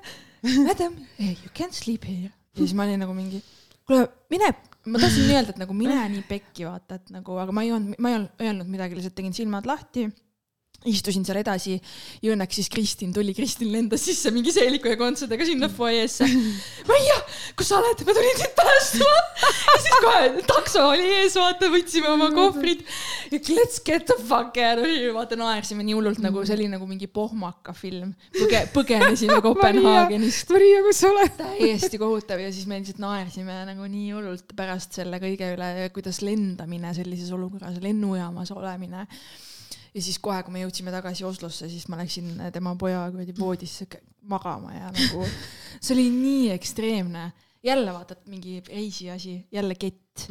madam, 0.68 0.94
you 1.20 1.50
can't 1.58 1.74
sleep 1.74 2.04
here. 2.06 2.30
ja 2.54 2.58
siis 2.58 2.74
ma 2.74 2.84
olin 2.84 3.00
nagu 3.00 3.14
mingi, 3.14 3.42
kuule, 3.88 4.08
mine, 4.30 4.54
ma 4.86 5.02
tahtsin 5.02 5.32
öelda, 5.32 5.54
et 5.54 5.62
nagu 5.62 5.76
mine 5.78 5.98
nii 6.14 6.26
pekki, 6.30 6.68
vaata, 6.68 7.00
et 7.00 7.14
nagu, 7.16 7.38
aga 7.42 7.56
ma 7.56 7.66
ei 7.66 7.74
olnud, 7.76 7.98
ma 8.00 8.12
ei 8.12 8.20
olnud 8.20 8.46
öelnud 8.46 8.72
midagi, 8.72 8.98
lihtsalt 9.00 9.18
tegin 9.18 9.36
silmad 9.36 9.68
lahti 9.70 10.08
istusin 10.90 11.26
seal 11.28 11.40
edasi 11.42 11.76
ja 12.24 12.34
õnneks 12.34 12.60
siis 12.60 12.70
Kristin 12.72 13.14
tuli, 13.16 13.34
Kristin 13.38 13.72
lendas 13.74 14.06
sisse 14.06 14.32
mingi 14.34 14.54
seeliku 14.56 14.92
ja 14.92 14.98
kontserdega 15.00 15.48
sinna 15.48 15.70
fuajeesse. 15.72 16.28
Maia, 16.90 17.18
kus 17.58 17.72
sa 17.72 17.80
oled, 17.80 18.04
ma 18.08 18.16
tulin 18.18 18.40
sind 18.40 18.54
päästma. 18.58 19.14
ja 19.46 19.80
siis 19.86 20.00
kohe 20.06 20.46
takso 20.50 20.86
oli 20.92 21.08
ees, 21.22 21.38
vaata, 21.40 21.70
võtsime 21.74 22.12
oma 22.14 22.30
kohvrid. 22.36 22.84
Let's 23.32 23.82
get 23.86 24.06
the 24.10 24.18
fuck 24.20 24.58
out 24.62 24.84
of 24.84 24.90
here, 24.90 25.12
vaata 25.16 25.38
naersime 25.40 25.86
nii 25.86 25.98
hullult 25.98 26.22
nagu 26.24 26.44
see 26.46 26.58
oli 26.58 26.70
nagu 26.72 26.88
mingi 26.90 27.10
pohmaka 27.12 27.74
film. 27.78 28.14
põge-, 28.36 28.66
põgenesime 28.76 29.40
Kopenhaagenist. 29.46 30.52
Maria, 30.54 30.84
kus 30.86 31.02
sa 31.04 31.12
oled? 31.14 31.36
täiesti 31.40 32.00
kohutav 32.02 32.42
ja 32.44 32.52
siis 32.54 32.70
me 32.70 32.80
lihtsalt 32.80 33.02
naersime 33.04 33.58
nagu 33.70 33.90
nii 33.90 34.14
hullult 34.16 34.56
pärast 34.58 34.96
selle 35.00 35.20
kõige 35.24 35.52
üle, 35.56 35.90
kuidas 35.96 36.22
lendamine 36.26 36.94
sellises 36.98 37.32
olukorras, 37.36 37.82
lennujaamas 37.84 38.54
olemine. 38.56 39.08
Ja 39.96 40.04
siis 40.04 40.20
kohe, 40.24 40.42
kui 40.44 40.54
me 40.56 40.66
jõudsime 40.66 40.92
tagasi 40.94 41.26
Oslosse, 41.28 41.70
siis 41.72 41.88
ma 41.92 42.00
läksin 42.02 42.36
tema 42.54 42.76
poja 42.80 43.06
kuradi 43.14 43.36
voodisse 43.40 43.88
magama 44.28 44.74
ja 44.76 44.92
nagu 44.94 45.26
see 45.84 45.96
oli 45.96 46.08
nii 46.14 46.48
ekstreemne. 46.56 47.32
jälle 47.66 47.94
vaatad 47.94 48.28
mingi 48.30 48.60
reisiasi, 48.68 49.48
jälle 49.52 49.76
kett. 49.76 50.28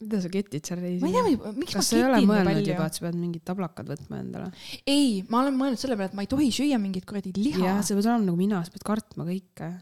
mida 0.00 0.20
sa 0.20 0.28
ketid 0.28 0.66
seal 0.66 0.82
reisil? 0.82 1.00
ma 1.00 1.08
ei 1.08 1.14
tea, 1.14 1.52
miks 1.56 1.72
kas 1.72 1.78
ma 1.78 1.84
sa 1.86 1.96
ei 1.96 2.04
ole 2.04 2.18
ketin 2.18 2.20
nii 2.20 2.30
mõelnud 2.32 2.50
palju 2.50 2.66
juba,. 2.74 2.86
et 2.86 2.98
sa 2.98 3.04
pead 3.06 3.18
mingid 3.22 3.44
tablakad 3.48 3.88
võtma 3.94 4.20
endale? 4.20 4.50
ei, 4.86 5.08
ma 5.30 5.40
olen 5.40 5.58
mõelnud 5.58 5.80
selle 5.80 5.96
peale, 5.98 6.12
et 6.12 6.18
ma 6.18 6.26
ei 6.26 6.30
tohi 6.34 6.50
süüa 6.54 6.78
mingit 6.82 7.08
kuradi 7.08 7.32
liha 7.38 7.64
jah, 7.64 7.80
sa 7.86 7.96
pead 7.96 8.10
olema 8.10 8.28
nagu 8.28 8.38
mina, 8.38 8.60
sa 8.66 8.74
pead 8.74 8.86
kartma 8.86 9.26
kõike. 9.30 9.72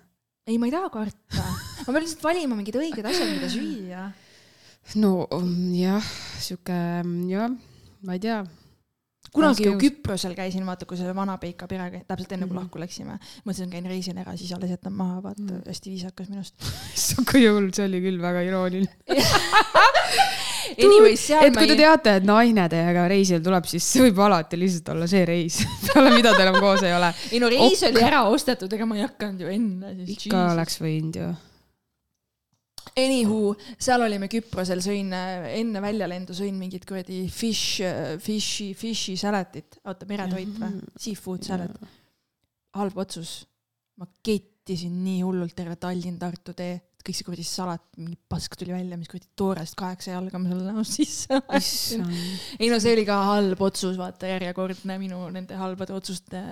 ei, 0.47 0.57
ma 0.63 0.69
ei 0.69 0.77
taha 0.77 0.93
karta. 0.95 1.47
ma 1.83 1.89
pean 1.89 2.03
lihtsalt 2.05 2.27
valima 2.29 2.59
mingid 2.61 2.81
õiged 2.81 3.13
asjad, 3.13 3.35
mida 3.35 3.53
süüa. 3.53 4.09
no 5.03 5.15
mm, 5.27 5.71
jah, 5.81 6.13
sihuke 6.39 6.81
mm, 7.03 7.31
jah, 7.33 7.57
ma 8.07 8.19
ei 8.19 8.23
tea. 8.29 8.43
Kunagi 9.33 9.65
ju 9.65 9.73
Küprosel 9.81 10.35
käisin, 10.37 10.65
vaata, 10.69 10.85
kui 10.89 10.97
selle 11.01 11.15
vana 11.17 11.39
Peika 11.41 11.67
perega, 11.67 12.03
täpselt 12.09 12.33
enne 12.37 12.47
kui 12.47 12.55
Mhm. 12.57 12.63
lahku 12.65 12.79
läksime. 12.83 13.19
mõtlesin, 13.47 13.71
käin 13.73 13.87
reisin 13.89 14.19
ära, 14.19 14.37
siis 14.37 14.53
alles 14.53 14.71
jätan 14.71 14.93
maha, 14.93 15.23
vaata 15.23 15.43
Mhm., 15.43 15.63
hästi 15.67 15.91
viisakas 15.91 16.29
minust. 16.29 16.55
kui 17.31 17.47
hull, 17.47 17.71
see 17.73 17.85
oli 17.89 18.01
küll 18.05 18.21
väga 18.21 18.43
irooniline. 18.43 18.89
Anyways, 20.83 21.25
et 21.31 21.57
kui 21.57 21.67
te 21.69 21.77
teate, 21.77 22.17
et 22.21 22.25
naine 22.27 22.65
teiega 22.73 23.07
reisile 23.11 23.41
tuleb, 23.45 23.65
siis 23.69 23.85
see 23.85 24.05
võib 24.07 24.21
alati 24.25 24.57
lihtsalt 24.61 24.89
olla 24.95 25.09
see 25.11 25.25
reis, 25.29 25.59
peale 25.89 26.13
mida 26.15 26.33
te 26.37 26.43
enam 26.47 26.61
koos 26.63 26.83
ei 26.87 26.95
ole. 26.97 27.11
ei 27.33 27.41
no 27.43 27.49
reis 27.53 27.83
oli 27.89 28.01
ära 28.05 28.23
ostetud, 28.31 28.73
ega 28.73 28.87
ma 28.89 28.97
ei 28.97 29.03
hakanud 29.07 29.41
ju 29.45 29.51
enne 29.53 29.95
siis. 30.07 30.27
ikka 30.29 30.45
oleks 30.55 30.79
võinud 30.81 31.19
ju. 31.19 31.33
Anywho, 32.99 33.55
seal 33.81 34.05
olime 34.05 34.29
Küprosel, 34.29 34.83
sõin 34.85 35.13
enne 35.15 35.81
väljalendu 35.81 36.37
sõin 36.37 36.59
mingit 36.61 36.85
kuradi 36.89 37.23
fish, 37.33 37.81
fish'i, 38.21 38.73
fish'i 38.77 39.17
salatit, 39.21 39.79
oota 39.89 40.09
meretoit 40.11 40.59
või, 40.61 40.75
seafood 41.01 41.47
salad, 41.47 41.79
halb 42.77 43.01
otsus. 43.01 43.43
ma 44.01 44.07
kettisin 44.25 44.93
nii 45.05 45.21
hullult 45.23 45.55
terve 45.57 45.77
Tallinn-Tartu 45.81 46.55
tee, 46.57 46.79
kõik 47.07 47.17
see 47.19 47.27
kuradi 47.27 47.45
salat, 47.47 47.83
mingi 47.99 48.17
pask 48.31 48.55
tuli 48.59 48.73
välja, 48.75 48.97
mis 49.01 49.11
kuradi 49.11 49.29
toorest 49.39 49.75
kaheksa 49.79 50.13
jalga 50.15 50.39
ma 50.43 50.51
selle 50.53 50.73
näost 50.75 50.99
sisse 50.99 51.41
issand. 51.59 52.13
ei 52.59 52.69
no 52.73 52.79
see 52.83 52.93
oli 52.97 53.05
ka 53.09 53.17
halb 53.31 53.61
otsus, 53.67 53.97
vaata 54.01 54.31
järjekordne 54.31 54.99
minu 55.03 55.23
nende 55.35 55.59
halbade 55.59 55.95
otsuste. 55.97 56.43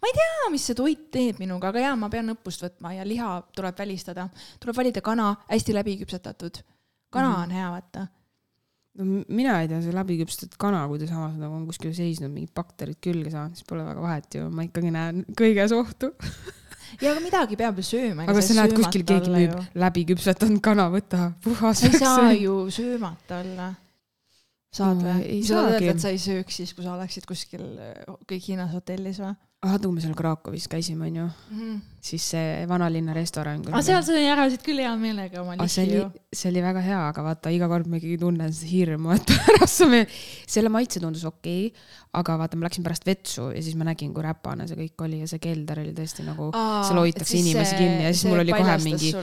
ma 0.00 0.10
ei 0.10 0.16
tea, 0.18 0.50
mis 0.52 0.66
see 0.68 0.76
toit 0.78 1.06
teeb 1.14 1.40
minuga, 1.42 1.72
aga 1.72 1.86
jaa, 1.88 1.94
ma 2.00 2.10
pean 2.12 2.28
õppust 2.34 2.66
võtma 2.66 2.92
ja 2.96 3.06
liha 3.08 3.30
tuleb 3.56 3.78
välistada. 3.78 4.28
tuleb 4.60 4.76
valida 4.76 5.00
kana, 5.04 5.32
hästi 5.48 5.74
läbiküpsetatud. 5.80 6.62
kana 7.10 7.30
Mhm. 7.32 7.42
on 7.42 7.50
hea, 7.56 7.70
vaata. 7.70 8.06
no 8.98 9.04
mina 9.28 9.60
ei 9.62 9.68
tea, 9.68 9.80
see 9.84 9.92
läbiküpsetatud 9.96 10.56
kana, 10.60 10.84
kui 10.88 10.98
ta 10.98 11.06
samas 11.06 11.34
nagu 11.40 11.54
on 11.54 11.66
kuskil 11.68 11.92
seisnud, 11.96 12.30
mingid 12.32 12.52
bakterid 12.56 12.96
külge 13.00 13.30
saanud, 13.32 13.56
siis 13.56 13.64
pole 13.68 13.84
väga 13.84 14.00
vahet 14.04 14.34
ju, 14.38 14.50
ma 14.50 14.64
ikkagi 14.68 14.90
näen 14.92 15.24
kõiges 15.36 15.72
ohtu. 15.76 16.12
ja 17.00 17.12
aga 17.12 17.22
midagi 17.24 17.58
peab 17.60 17.80
ju 17.80 17.86
sööma. 17.86 18.26
aga 18.28 18.44
sa 18.44 18.58
näed 18.60 18.76
kuskil 18.76 19.04
keegi 19.08 19.32
müüb 19.32 19.80
läbiküpsetatud 19.82 20.60
kana, 20.64 20.88
võta 20.92 21.32
puhas 21.44 21.82
sa 21.82 21.90
ei 21.90 21.98
saa 22.00 22.30
ju 22.36 22.58
söömata 22.70 23.40
olla. 23.42 23.72
saad 24.76 25.02
No 25.02 25.08
või 25.08 25.26
ei 25.26 25.42
sa 25.42 25.54
tahad 25.54 25.70
saagi. 25.70 25.84
öelda, 25.84 25.94
et 25.94 26.00
sa 26.04 26.14
ei 26.14 26.18
sööks 26.20 26.62
siis, 26.62 26.74
kui 26.76 26.84
sa 26.84 26.94
oleksid 26.96 27.26
kuskil 27.28 27.66
kõik 28.28 28.48
Hiinas 28.50 28.74
hotellis 28.76 29.20
või 29.22 29.34
vaata, 29.68 29.86
kui 29.86 29.96
me 29.96 30.04
seal 30.04 30.16
Krakowis 30.18 30.68
käisime, 30.70 31.08
onju, 31.10 31.26
mm? 31.26 31.60
-hmm. 31.60 31.80
siis 32.00 32.30
see 32.34 32.66
vanalinna 32.68 33.14
restoran. 33.16 33.62
aga 33.70 33.82
seal 33.82 34.02
sõi 34.06 34.26
ära 34.30 34.48
siit 34.50 34.62
küll 34.66 34.82
hea 34.82 34.92
meelega 35.00 35.42
oma 35.42 35.52
aga 35.56 35.68
see 35.68 35.86
lihvi 35.88 36.04
oli 36.04 36.26
see 36.36 36.50
oli 36.52 36.62
väga 36.64 36.80
hea, 36.84 37.00
aga 37.08 37.20
vaata, 37.26 37.46
iga 37.54 37.66
kord 37.70 37.86
ma 37.90 37.94
ikkagi 38.00 38.18
tunnen 38.20 38.52
seda 38.52 38.68
hirmu, 38.70 39.08
et 39.16 39.26
pärast 39.32 39.80
me, 39.90 40.00
selle 40.56 40.70
maitse 40.72 40.98
tundus 41.02 41.24
okei 41.28 41.62
okay,, 41.68 41.86
aga 42.20 42.30
vaata, 42.42 42.54
ma 42.56 42.62
läksin 42.68 42.84
pärast 42.86 43.04
vetsu 43.08 43.42
ja 43.52 43.60
siis 43.62 43.76
ma 43.78 43.84
nägin, 43.88 44.10
kui 44.16 44.24
räpane 44.24 44.62
see 44.70 44.78
kõik 44.80 44.98
oli 45.08 45.18
ja 45.24 45.28
see 45.30 45.40
kelder 45.42 45.76
oli 45.84 45.94
tõesti 45.96 46.22
nagu, 46.26 46.44
seal 46.54 46.98
hoitakse 47.02 47.34
inimesi 47.40 47.74
kinni 47.80 48.02
ja 48.06 48.10
siis 48.14 48.26
mul 48.30 48.40
oli 48.44 48.52
kohe 48.56 48.74
mingi 48.84 49.08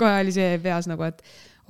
kohe 0.00 0.14
oli 0.24 0.32
see 0.34 0.50
peas 0.64 0.84
nagu, 0.90 1.02
et 1.08 1.18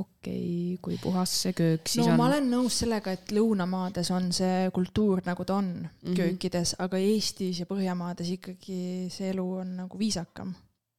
okei 0.00 0.74
okay,, 0.74 0.78
kui 0.82 0.96
puhas 1.02 1.34
see 1.44 1.52
köök 1.56 1.88
siis 1.90 2.06
no 2.06 2.14
on 2.14 2.18
ma. 2.20 2.28
olen 2.30 2.48
nõus 2.52 2.80
sellega, 2.82 3.14
et 3.16 3.32
lõunamaades 3.36 4.10
on 4.16 4.30
see 4.36 4.70
kultuur 4.74 5.22
nagu 5.26 5.44
ta 5.44 5.58
on 5.60 5.70
mm. 5.76 5.92
-hmm. 5.92 6.16
köökides, 6.16 6.74
aga 6.86 6.98
Eestis 6.98 7.60
ja 7.62 7.68
Põhjamaades 7.70 8.32
ikkagi 8.36 8.80
see 9.12 9.30
elu 9.34 9.46
on 9.62 9.76
nagu 9.84 9.98
viisakam. 9.98 10.54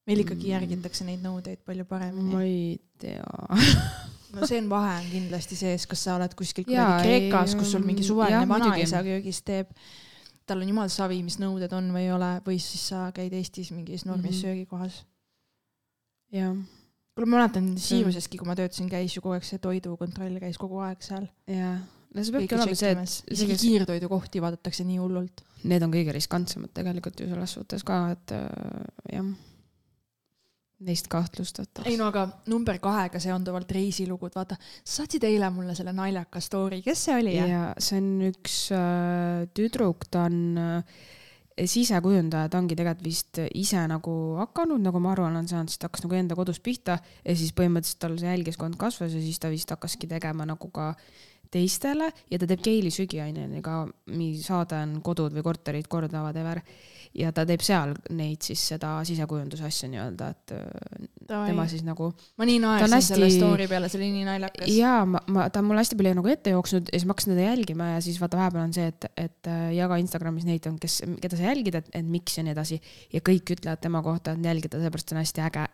meil 0.07 0.23
ikkagi 0.23 0.47
Mm. 0.47 0.51
järgitakse 0.51 1.05
neid 1.05 1.21
nõudeid 1.21 1.61
palju 1.65 1.83
ma 1.83 1.89
paremini. 1.89 2.43
ei 2.43 2.79
tea. 2.99 3.23
no 4.35 4.47
see 4.47 4.59
on 4.61 4.69
vahe 4.69 4.93
on 4.99 5.09
kindlasti 5.11 5.55
sees, 5.55 5.85
kas 5.87 6.03
sa 6.03 6.15
oled 6.15 6.35
kuskil 6.35 6.65
kuradi 6.65 7.03
Kreekas, 7.03 7.55
kus 7.55 7.71
sul 7.71 7.85
mingi 7.85 8.03
jah, 8.03 8.07
suvaline 8.13 8.47
vanaisa 8.47 9.03
köögis 9.03 9.41
teeb, 9.47 9.71
tal 10.45 10.61
on 10.61 10.67
jumal 10.67 10.89
savi, 10.89 11.21
mis 11.23 11.39
nõuded 11.41 11.73
on 11.77 11.91
või 11.93 12.07
ei 12.07 12.11
ole, 12.11 12.33
või 12.45 12.59
siis 12.59 12.89
sa 12.93 13.09
käid 13.15 13.33
Eestis 13.33 13.71
mingis 13.71 14.05
normis 14.05 14.31
mm. 14.31 14.35
-hmm. 14.35 14.41
söögikohas. 14.41 15.05
jah, 16.31 16.55
kuule, 17.21 17.29
ma 17.29 17.41
mäletan 17.41 17.71
Siiruseski, 17.81 18.39
kui 18.39 18.49
ma 18.49 18.57
töötasin, 18.57 18.89
käis 18.91 19.15
ju 19.15 19.23
kogu 19.23 19.37
aeg 19.37 19.45
see 19.47 19.61
toidukontroll 19.61 20.41
käis 20.41 20.59
kogu 20.61 20.81
aeg 20.85 21.05
seal. 21.05 21.27
jah. 21.49 21.77
no 22.11 22.25
see 22.25 22.35
peabki 22.35 22.57
olema 22.57 22.79
see, 22.79 22.95
et 22.95 23.37
isegi 23.37 23.59
kiirtoidukohti 23.61 24.41
vaadatakse 24.43 24.85
nii 24.87 24.99
hullult. 25.01 25.45
need 25.69 25.85
on 25.85 25.93
kõige 25.93 26.15
riskantsemad 26.17 26.73
tegelikult 26.73 27.21
ju 27.21 27.29
selles 27.29 27.55
suhtes 27.59 27.85
ka, 27.87 28.01
et 28.15 28.35
äh, 28.37 28.49
jah, 29.13 29.31
neist 30.87 31.07
kahtlustatakse. 31.11 31.87
ei 31.89 31.99
no 31.99 32.09
aga 32.09 32.27
number 32.51 32.81
kahega 32.81 33.21
seonduvalt 33.21 33.71
reisilugud, 33.77 34.33
vaata, 34.35 34.57
sa 34.81 35.01
saatsid 35.01 35.25
eile 35.29 35.49
mulle 35.53 35.77
selle 35.77 35.93
naljaka 35.95 36.41
story, 36.43 36.81
kes 36.85 37.07
see 37.07 37.17
oli? 37.21 37.37
ja 37.37 37.71
see 37.77 38.01
on 38.01 38.13
üks 38.31 38.61
äh, 38.75 39.49
tüdruk, 39.57 40.09
ta 40.11 40.25
on 40.29 40.41
äh, 40.57 41.09
sisekujundaja, 41.69 42.49
ta 42.49 42.59
ongi 42.61 42.77
tegelikult 42.77 43.05
vist 43.05 43.41
ise 43.57 43.81
nagu 43.89 44.13
hakanud, 44.39 44.81
nagu 44.81 45.01
ma 45.03 45.11
aru 45.13 45.27
olen 45.27 45.49
saanud, 45.49 45.71
siis 45.71 45.81
ta 45.81 45.89
hakkas 45.89 46.05
nagu 46.05 46.17
enda 46.17 46.37
kodus 46.37 46.61
pihta 46.63 46.97
ja 47.25 47.35
siis 47.37 47.53
põhimõtteliselt 47.57 48.01
tal 48.01 48.15
see 48.21 48.31
jälgiskond 48.31 48.79
kasvas 48.81 49.13
ja 49.13 49.21
siis 49.21 49.41
ta 49.41 49.51
vist 49.51 49.73
hakkaski 49.73 50.09
tegema 50.11 50.47
nagu 50.47 50.71
ka 50.73 50.93
teistele 51.51 52.09
ja 52.31 52.39
ta 52.39 52.47
teeb 52.47 52.63
Keili 52.63 52.91
sügiaineni 52.93 53.61
ka, 53.65 53.83
saade 54.41 54.79
on 54.79 54.97
Kodud 55.03 55.35
või 55.35 55.45
korterid 55.45 55.89
korda, 55.91 56.23
whatever. 56.23 56.61
Ja 57.17 57.31
ta 57.35 57.43
teeb 57.47 57.63
seal 57.65 57.93
neid 58.15 58.45
siis 58.45 58.61
seda 58.73 58.93
sisekujunduse 59.07 59.65
asja 59.67 59.89
nii-öelda, 59.91 60.29
et 60.31 60.53
äh, 60.55 61.09
tema 61.27 61.65
siis 61.69 61.83
nagu 61.85 62.11
ma 62.39 62.47
nii 62.47 62.59
naersin 62.63 62.95
hästi- 62.95 63.15
selle 63.15 63.29
story 63.33 63.67
peale, 63.71 63.89
see 63.91 63.99
oli 63.99 64.09
nii 64.15 64.27
naljakas. 64.27 64.71
jaa, 64.71 65.01
ma, 65.09 65.21
ma, 65.31 65.47
ta 65.51 65.61
on 65.61 65.69
mul 65.69 65.79
hästi 65.81 65.97
palju 65.99 66.13
nagu 66.17 66.31
ette 66.31 66.53
jooksnud 66.55 66.91
ja 66.91 66.99
siis 66.99 67.07
ma 67.07 67.15
hakkasin 67.15 67.33
teda 67.33 67.47
jälgima 67.49 67.89
ja 67.93 68.01
siis 68.05 68.19
vaata 68.21 68.39
vahepeal 68.39 68.63
on 68.63 68.75
see, 68.75 68.87
et, 68.91 69.07
et 69.19 69.51
äh, 69.51 69.65
jaga 69.75 69.99
Instagramis 70.01 70.47
neid 70.47 70.67
on, 70.71 70.77
kes, 70.81 71.01
keda 71.23 71.39
sa 71.39 71.49
jälgid, 71.49 71.77
et, 71.81 71.91
et 71.99 72.07
miks 72.07 72.37
ja 72.39 72.45
nii 72.47 72.55
edasi. 72.55 72.79
ja 73.13 73.23
kõik 73.31 73.53
ütlevad 73.57 73.83
tema 73.83 74.03
kohta, 74.05 74.35
et 74.35 74.47
jälgida, 74.51 74.79
sellepärast 74.79 75.11
ta 75.11 75.15
on 75.15 75.21
hästi 75.21 75.45
äge, 75.47 75.65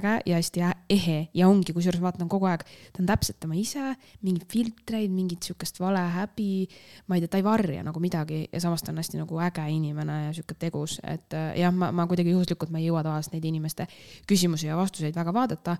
äge 0.00 0.14
ja 0.30 0.40
hästi 0.40 0.66
ehe 0.96 1.18
ja 1.34 1.48
ongi, 1.48 1.72
kusjuures 1.76 2.02
vaatan 2.04 2.28
kogu 2.32 2.48
aeg, 2.50 2.66
ta 2.92 3.02
on 3.02 3.08
täpselt 3.08 3.40
tema 3.40 3.56
ise, 3.58 3.94
mingeid 4.24 4.46
filtreid, 4.52 5.12
mingit 5.14 5.48
siukest 5.48 5.80
valehäbi, 5.80 6.68
ma 7.08 7.16
ei 7.16 7.24
tea, 7.24 7.32
ta 7.32 7.40
ei 7.40 7.46
varja 7.46 7.84
nagu 7.86 8.02
midagi 8.02 8.44
ja 8.52 8.62
samas 8.62 8.84
ta 8.84 8.92
on 8.92 9.00
hästi 9.00 9.20
nagu 9.20 9.40
äge 9.44 9.64
inimene 9.72 10.20
ja 10.26 10.32
sihuke 10.36 10.56
tegus, 10.74 10.98
et 11.06 11.38
äh, 11.38 11.52
jah, 11.62 11.72
ma, 11.72 11.92
ma 11.94 12.08
kuidagi 12.10 12.34
juhuslikult 12.34 12.74
ma 12.74 12.82
ei 12.82 12.90
jõua 12.90 13.06
tavaliselt 13.06 13.38
neid 13.38 13.46
inimeste 13.52 13.86
küsimusi 14.26 14.66
ja 14.66 14.76
vastuseid 14.80 15.14
väga 15.14 15.32
vaadata 15.34 15.78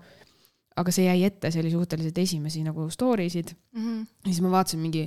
aga 0.79 0.91
see 0.91 1.07
jäi 1.07 1.23
ette, 1.27 1.51
see 1.51 1.63
oli 1.63 1.71
suhteliselt 1.73 2.17
esimesi 2.19 2.63
nagu 2.65 2.89
story 2.91 3.29
sid 3.31 3.55
Mhm. 3.75 3.99
ja 4.25 4.31
siis 4.31 4.41
ma 4.43 4.51
vaatasin 4.51 4.79
mingi, 4.83 5.05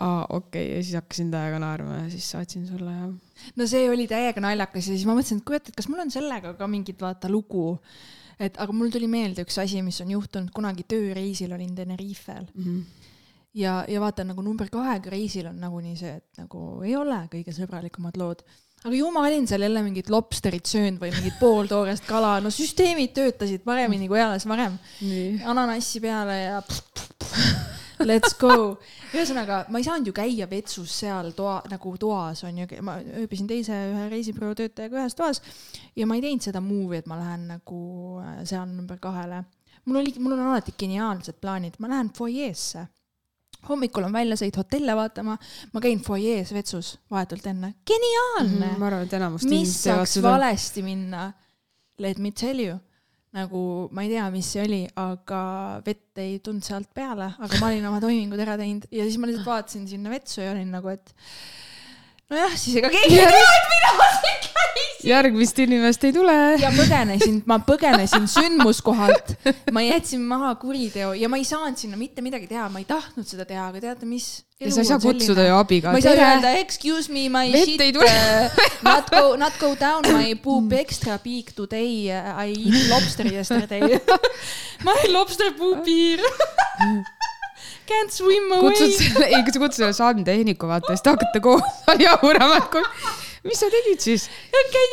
aa 0.00 0.26
okei 0.28 0.66
okay. 0.66 0.76
ja 0.76 0.82
siis 0.82 0.94
hakkasin 0.98 1.30
täiega 1.32 1.60
naerma 1.62 2.02
ja 2.02 2.10
siis 2.10 2.30
saatsin 2.30 2.66
sulle 2.66 2.92
ja. 2.92 3.06
no 3.56 3.66
see 3.66 3.90
oli 3.90 4.06
täiega 4.08 4.40
naljakas 4.44 4.88
ja 4.88 4.96
siis 4.96 5.06
ma 5.08 5.16
mõtlesin, 5.16 5.40
et 5.40 5.48
kurat, 5.48 5.68
et 5.68 5.78
kas 5.78 5.88
mul 5.88 6.04
on 6.04 6.10
sellega 6.12 6.54
ka 6.58 6.68
mingit 6.68 7.00
vaata 7.00 7.30
lugu. 7.32 7.78
et 8.38 8.58
aga 8.60 8.72
mul 8.72 8.90
tuli 8.92 9.08
meelde 9.08 9.46
üks 9.46 9.58
asi, 9.62 9.82
mis 9.82 10.00
on 10.04 10.10
juhtunud 10.10 10.52
kunagi 10.52 10.84
tööreisil 10.88 11.52
olin 11.52 11.74
Tenerifel 11.74 12.46
Mm 12.54 12.64
-hmm. 12.64 13.08
ja, 13.54 13.84
ja 13.88 14.00
vaata 14.00 14.24
nagu 14.24 14.42
number 14.42 14.68
kahega 14.68 15.10
reisil 15.10 15.46
on 15.46 15.60
nagunii 15.60 15.96
see, 15.96 16.16
et 16.16 16.38
nagu 16.38 16.82
ei 16.82 16.96
ole 16.96 17.28
kõige 17.32 17.52
sõbralikumad 17.52 18.16
lood. 18.16 18.44
Aga 18.82 18.96
ju 18.96 19.10
ma 19.14 19.26
olin 19.28 19.46
seal 19.46 19.62
jälle 19.62 19.82
mingit 19.84 20.10
lobsterit 20.10 20.66
söönud 20.66 20.98
või 21.02 21.12
mingit 21.14 21.38
pooltoorest 21.40 22.06
kala, 22.08 22.38
no 22.42 22.50
süsteemid 22.50 23.14
töötasid 23.14 23.62
paremini 23.66 24.08
kui 24.10 24.18
eales 24.18 24.46
varem. 24.48 24.78
ananassi 25.46 26.02
peale 26.02 26.38
ja 26.40 26.62
let's 28.08 28.34
go. 28.38 28.78
ühesõnaga, 29.12 29.62
ma 29.70 29.78
ei 29.78 29.86
saanud 29.86 30.08
ju 30.10 30.14
käia 30.16 30.48
vetsus 30.50 30.94
seal 31.02 31.30
toa, 31.36 31.60
nagu 31.70 31.94
toas 32.00 32.42
on 32.48 32.58
ju, 32.62 32.68
ma 32.82 32.98
ööbisin 33.22 33.50
teise 33.50 33.76
ühe 33.92 34.08
reisibüroo 34.10 34.54
töötajaga 34.58 35.02
ühes 35.02 35.16
toas 35.18 35.42
ja 35.96 36.08
ma 36.08 36.18
ei 36.18 36.24
teinud 36.24 36.46
seda 36.48 36.62
move'i, 36.64 37.02
et 37.02 37.10
ma 37.10 37.20
lähen 37.20 37.46
nagu 37.54 37.82
äh, 38.22 38.40
seal 38.48 38.66
number 38.72 38.98
kahele. 39.02 39.44
mul 39.84 40.02
oli, 40.02 40.14
mul 40.18 40.34
on 40.38 40.48
alati 40.48 40.74
geniaalsed 40.78 41.38
plaanid, 41.42 41.78
ma 41.78 41.92
lähen 41.92 42.10
fuajeesse 42.16 42.86
hommikul 43.68 44.06
on 44.08 44.14
väljasõit 44.14 44.56
hotelle 44.58 44.94
vaatama, 44.98 45.36
ma 45.72 45.82
käin 45.84 46.00
fuajees 46.04 46.52
vetsus 46.54 46.96
vahetult 47.12 47.46
enne, 47.50 47.74
geniaalne. 47.88 48.72
ma 48.78 48.88
arvan, 48.88 49.06
et 49.06 49.18
enamus 49.18 49.46
mis 49.50 49.74
saaks 49.84 50.18
seda. 50.18 50.32
valesti 50.34 50.84
minna? 50.86 51.30
Let 52.02 52.18
me 52.18 52.32
tell 52.34 52.58
you, 52.58 52.78
nagu 53.36 53.88
ma 53.94 54.04
ei 54.04 54.14
tea, 54.14 54.24
mis 54.34 54.48
see 54.54 54.62
oli, 54.64 54.80
aga 54.98 55.42
vett 55.86 56.18
ei 56.22 56.38
tulnud 56.44 56.64
sealt 56.66 56.90
peale, 56.94 57.28
aga 57.38 57.60
ma 57.60 57.68
olin 57.68 57.90
oma 57.90 58.00
toimingud 58.02 58.40
ära 58.42 58.56
teinud 58.60 58.88
ja 58.90 59.06
siis 59.06 59.20
ma 59.20 59.28
lihtsalt 59.30 59.48
vaatasin 59.48 59.86
sinna 59.90 60.12
vetsu 60.12 60.40
ja 60.42 60.54
olin 60.54 60.72
nagu, 60.74 60.90
et 60.92 61.14
nojah, 62.32 62.56
siis 62.58 62.80
ega 62.80 62.90
keegi 62.92 63.20
ei 63.20 63.28
tea, 63.28 63.56
et 63.58 63.70
mina 63.76 64.08
siin 64.20 64.42
käisin. 64.92 65.10
järgmist 65.10 65.58
inimest 65.58 66.04
ei 66.04 66.12
tule. 66.12 66.36
ja 66.60 66.70
põgenesin, 66.74 67.42
ma 67.46 67.58
põgenesin 67.66 68.28
sündmuskohalt, 68.30 69.34
ma 69.74 69.84
jätsin 69.84 70.22
maha 70.26 70.54
kuriteo 70.60 71.12
ja 71.18 71.30
ma 71.32 71.40
ei 71.40 71.46
saanud 71.48 71.78
sinna 71.80 71.98
mitte 72.00 72.24
midagi 72.24 72.48
teha, 72.50 72.68
ma 72.72 72.82
ei 72.82 72.88
tahtnud 72.88 73.28
seda 73.28 73.46
teha, 73.48 73.68
aga 73.72 73.82
teate 73.82 74.08
mis? 74.08 74.44
ja 74.62 74.70
sa 74.70 74.84
ei 74.84 74.90
saa 74.92 75.00
kutsuda 75.02 75.46
ju 75.48 75.56
abiga. 75.58 75.92
ma 75.92 75.98
ei 75.98 76.06
saa 76.06 76.14
öelda 76.14 76.52
excuse 76.60 77.12
me, 77.12 77.26
my 77.32 77.50
Vett 77.52 77.72
shit 77.72 77.96
uh, 77.96 78.68
not 78.86 79.10
go 79.10 79.34
not 79.36 79.58
go 79.60 79.74
down 79.78 80.06
my 80.14 80.34
poop 80.34 80.72
extra 80.78 81.18
big 81.24 81.50
today 81.56 82.12
I 82.12 82.54
eat 82.54 82.88
lobster 82.92 83.26
yesterday 83.26 83.98
ma 84.84 84.94
olen 84.94 85.12
lobster 85.18 85.52
poop 85.58 85.86
here 85.86 86.22
Can't 87.92 88.14
swim 88.14 88.48
away 88.56 88.70
kutsud 88.70 88.94
selle, 88.98 89.28
ei, 89.28 89.42
sa 89.44 89.58
kutsud 89.64 89.78
selle 89.82 89.96
saadetehniku 89.96 90.70
vaata, 90.70 90.94
siis 90.94 91.04
te 91.04 91.12
hakkate 91.14 91.42
koos 91.44 91.82
jahurama, 92.06 92.60
et 92.62 92.70
kui, 92.72 92.84
mis 93.48 93.60
sa 93.60 93.68
tegid 93.72 94.00
siis? 94.04 94.28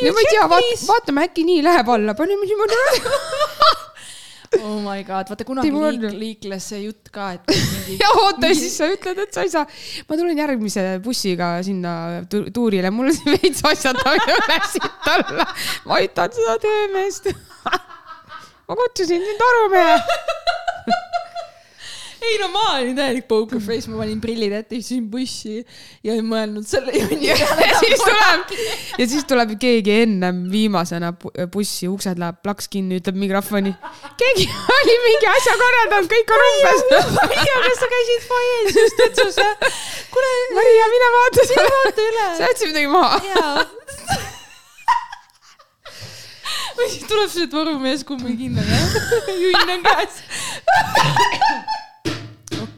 You 0.01 0.09
no 0.09 0.15
ma 0.17 0.25
ei 0.25 0.31
tea, 0.33 0.47
vaata, 0.55 0.79
vaatame 0.89 1.27
äkki 1.29 1.45
nii 1.47 1.63
läheb 1.65 1.93
alla, 1.95 2.17
paneme 2.17 2.49
niimoodi 2.49 2.79
oh 4.57 4.79
my 4.81 5.03
god 5.05 5.29
vaata 5.29 5.45
kunagi 5.45 5.69
liik, 5.69 6.15
liikles 6.21 6.69
see 6.71 6.79
jutt 6.88 7.12
ka 7.13 7.27
et 7.38 7.51
mingi 7.53 7.97
ja 8.01 8.09
oota, 8.23 8.49
siis 8.57 8.77
sa 8.79 8.88
ütled, 8.89 9.21
et 9.25 9.35
sa 9.35 9.45
ei 9.45 9.51
saa. 9.53 9.65
ma 10.09 10.17
tulen 10.17 10.39
järgmise 10.41 10.85
bussiga 11.05 11.51
sinna 11.65 11.93
tu- 12.31 12.47
tuurile, 12.55 12.89
mul 12.93 13.12
on 13.12 13.17
siin 13.17 13.38
veits 13.38 13.62
asjadamine 13.69 14.38
üles 14.39 14.73
siit 14.73 15.09
alla. 15.13 15.45
ma 15.85 15.99
aitan 16.01 16.33
seda 16.33 16.57
töömeest. 16.65 17.29
ma 18.69 18.79
kutsusin 18.81 19.21
sind 19.29 19.45
arumehe. 19.51 19.99
Ei 22.19 22.38
no 22.41 22.47
ma 22.51 22.63
olin 22.77 22.95
täielik 22.97 23.27
poker 23.29 23.62
face 23.63 23.88
ma 23.89 23.99
panin 24.01 24.19
prillid 24.23 24.51
ette 24.58 24.75
istusin 24.79 25.05
bussi 25.12 25.62
ja 26.03 26.15
ei 26.17 26.23
mõelnud 26.25 26.65
selle 26.67 26.91
jonni 26.99 27.29
ja 27.29 27.36
peale 27.39 27.77
siis 27.79 28.03
tuleb 28.03 28.53
ja 28.99 29.08
siis 29.13 29.27
tuleb 29.29 29.53
keegi 29.62 29.95
ennem 30.03 30.41
viimasena 30.51 31.13
bu- 31.21 31.32
bussi 31.53 31.88
uksed 31.88 32.19
läheb 32.19 32.41
plaks 32.43 32.67
kinni, 32.71 32.99
ütleb 32.99 33.17
mikrofoni. 33.19 33.71
keegi 34.19 34.45
oli 34.77 34.95
mingi 35.05 35.27
asja 35.32 35.55
korraldanud, 35.63 36.10
kõik 36.12 36.34
on 36.36 36.45
umbes. 36.49 36.82
Maria 37.19 37.58
kas 37.65 37.79
sa 37.84 37.91
käisid 37.95 38.27
fuajees 38.27 38.79
just 38.84 39.03
vetsus 39.05 39.39
jah 39.39 39.53
kuule 40.12 40.32
Maria, 40.58 40.86
mine 40.95 41.10
vaata 41.15 41.47
seda. 41.53 41.67
vaata 41.77 42.08
üle 42.12 42.27
sa 42.38 42.49
jätsid 42.49 42.73
midagi 42.73 42.89
maha. 42.93 43.15
või 46.80 46.88
siis 46.93 47.05
tuleb 47.09 47.30
see 47.34 47.47
torumees 47.51 48.03
kummikinnaga 48.07 48.76
junn 49.43 49.74
on 49.78 49.84
käes 49.88 50.24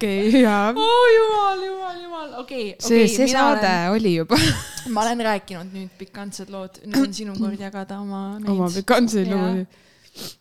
okei, 0.01 0.41
jaa. 0.41 0.73
oh 0.73 1.07
jumal 1.13 1.63
jumal 1.67 2.01
jumal 2.01 2.33
okei 2.41 2.73
okay, 2.73 2.81
see, 2.81 3.05
okay, 3.05 3.15
see 3.15 3.29
saade 3.29 3.71
oli 3.93 4.15
juba 4.17 4.37
olen, 4.37 4.91
ma 4.95 5.05
olen 5.05 5.23
rääkinud 5.27 5.73
nüüd 5.75 5.93
pikantsed 5.99 6.49
lood 6.53 6.81
nüüd 6.87 7.05
on 7.05 7.13
sinu 7.15 7.37
kord 7.37 7.61
jagada 7.61 7.99
oma 8.01 8.21
oma 8.39 8.67
neid 8.67 8.81
pikantseid 8.81 9.29
Jaa. 9.29 9.37
lugusid. 9.37 9.79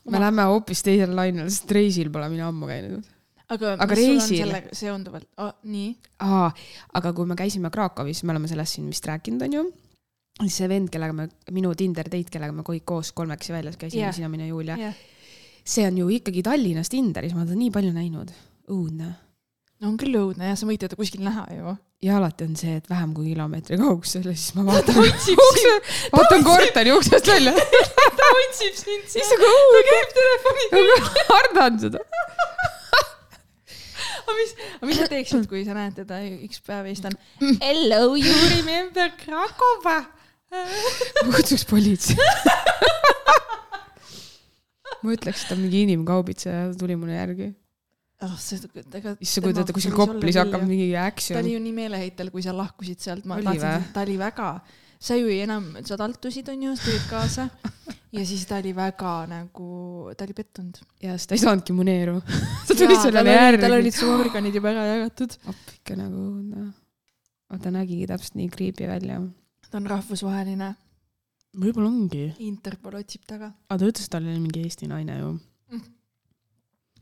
me 0.04 0.16
Oma- 0.16 0.22
läheme 0.24 0.48
hoopis 0.50 0.84
teisele 0.86 1.14
lainele, 1.14 1.50
sest 1.52 1.76
reisil 1.76 2.10
pole 2.12 2.30
mina 2.32 2.48
ammu 2.48 2.70
käinud. 2.70 3.04
aga, 3.52 3.76
Aga 3.84 4.00
reisil? 4.00 4.56
seonduvalt 4.72 5.28
oh,? 5.38 5.52
nii? 5.68 5.92
aa, 6.24 6.50
aga 7.00 7.14
kui 7.14 7.28
me 7.28 7.36
käisime 7.38 7.70
Krakowis, 7.70 8.24
me 8.24 8.34
oleme 8.34 8.50
sellest 8.50 8.78
siin 8.78 8.88
vist 8.90 9.06
rääkinud, 9.06 9.44
onju. 9.46 9.64
siis 10.42 10.60
see 10.62 10.68
vend, 10.72 10.90
kellega 10.90 11.16
me, 11.16 11.28
minu 11.52 11.74
Tinder 11.76 12.08
date, 12.08 12.32
kellega 12.32 12.56
me 12.56 12.66
kõik 12.66 12.86
koos 12.88 13.12
kolmekesi 13.12 13.54
väljas 13.54 13.78
käisime 13.80 14.08
yeah., 14.08 14.16
sina, 14.16 14.32
mina, 14.32 14.48
Julia 14.48 14.78
yeah.. 14.80 15.00
see 15.64 15.86
on 15.86 16.00
ju 16.00 16.08
ikkagi 16.16 16.42
Tallinnas 16.46 16.90
Tinderis, 16.90 17.36
ma 17.36 17.44
olen 17.44 17.52
teda 17.52 17.64
nii 17.66 17.74
palju 17.76 17.92
näinud. 17.94 18.38
õudne. 18.70 19.12
No 19.80 19.92
on 19.92 19.96
küll 20.00 20.16
õudne 20.20 20.50
jah, 20.50 20.58
sa 20.60 20.68
võid 20.68 20.82
teda 20.82 20.98
kuskil 20.98 21.22
näha 21.24 21.46
ju. 21.56 21.74
ja 22.04 22.18
alati 22.18 22.46
on 22.48 22.56
see, 22.60 22.76
et 22.80 22.90
vähem 22.90 23.14
kui 23.16 23.30
kilomeetri 23.32 23.78
kaugusel 23.80 24.28
ja 24.28 24.34
siis 24.36 24.54
ma 24.58 24.66
vaatan 24.68 25.00
ukse, 25.04 25.76
vaatan 26.12 26.44
korteri 26.44 26.92
uksest 26.96 27.30
välja. 27.32 27.54
ta 28.20 28.30
otsib 28.42 28.76
sind 28.76 29.16
õudne. 29.36 29.56
ta 29.72 29.82
käib 29.90 30.14
telefoniga. 30.20 31.00
ma 31.06 31.24
kardan 31.32 31.80
seda. 31.86 32.04
aga 34.30 34.36
mis, 34.38 34.54
aga 34.76 34.90
mis 34.90 35.00
sa 35.00 35.08
teeksid, 35.10 35.46
kui 35.50 35.64
sa 35.66 35.76
näed 35.76 35.96
teda 35.98 36.20
üks 36.46 36.62
päev 36.66 36.88
ja 36.88 36.94
siis 36.94 37.04
ta 37.04 37.12
on 37.12 37.56
Hello, 37.62 38.02
you 38.20 38.36
remember 38.56 39.12
Krakow? 39.22 39.80
ma 39.86 41.32
kutsuks 41.32 41.64
politsei. 41.70 42.18
ma 45.00 45.16
ütleks, 45.16 45.44
et 45.44 45.48
ta 45.48 45.56
on 45.56 45.64
mingi 45.64 45.86
inimkaubitseja, 45.88 46.70
ta 46.72 46.80
tuli 46.84 46.98
mulle 47.00 47.16
järgi. 47.16 47.52
oh, 48.26 48.36
see, 48.40 48.60
ega. 48.98 49.14
issand, 49.16 49.46
kujuta 49.46 49.64
ette, 49.64 49.74
kuskil 49.76 49.96
Koplis 49.96 50.38
hakkab 50.40 50.64
mingi 50.68 50.90
ta 50.92 51.06
action 51.08 51.40
oli. 51.40 51.54
ju 51.56 51.62
nii 51.64 51.74
meeleheitel, 51.76 52.30
kui 52.34 52.44
sa 52.44 52.54
lahkusid 52.56 53.00
sealt, 53.02 53.26
ma 53.28 53.38
Oli 53.38 53.48
tahtsin 53.48 53.90
ta 53.94 54.04
oli 54.04 54.16
väga, 54.20 54.50
sa 55.00 55.16
ju 55.16 55.30
ei 55.32 55.42
enam, 55.46 55.70
sa 55.86 55.98
taltusid, 56.00 56.50
onju, 56.52 56.74
sa 56.76 56.88
tulid 56.88 57.06
kaasa 57.10 57.48
ja 58.16 58.24
siis 58.26 58.44
ta 58.48 58.58
oli 58.60 58.74
väga 58.76 59.14
nagu, 59.30 59.68
ta 60.16 60.26
oli 60.26 60.36
pettunud. 60.36 60.82
ja 61.02 61.16
siis 61.16 61.30
ta 61.30 61.38
ei 61.38 61.44
saanudki 61.44 61.76
muneeru. 61.76 62.18
ta 62.68 62.76
tuli 62.76 62.98
sellele 63.00 63.36
järgi. 63.36 63.62
tal 63.64 63.78
olid 63.78 63.96
su 63.96 64.10
organid 64.10 64.60
juba 64.60 64.74
ära 64.74 64.86
jagatud. 64.94 65.38
appike 65.54 65.96
nagu, 65.98 66.26
noh. 66.50 66.70
ta 67.62 67.72
nägigi 67.74 68.10
täpselt 68.10 68.36
nii 68.40 68.50
creepy 68.52 68.90
välja. 68.90 69.20
ta 69.70 69.80
on 69.80 69.88
rahvusvaheline, 69.94 70.74
võib-olla 71.56 71.88
ongi. 71.88 72.26
Interpol 72.50 73.00
otsib 73.00 73.24
taga, 73.24 73.54
aga 73.70 73.80
ta 73.80 73.90
ütles, 73.94 74.10
et 74.10 74.12
tal 74.12 74.28
oli 74.28 74.38
mingi 74.42 74.66
Eesti 74.66 74.90
naine 74.90 75.18
ju. 75.22 75.32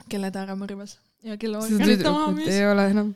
kelle 0.09 0.31
ta 0.33 0.47
ära 0.47 0.55
mõrvas 0.57 0.97
ja 1.25 1.37
kelle 1.39 1.63
seda 1.63 1.79
organid 1.79 2.05
ta 2.05 2.13
maha 2.15 2.29
müüs. 2.37 2.53
ei 2.53 2.67
ole 2.69 2.85
enam. 2.93 3.09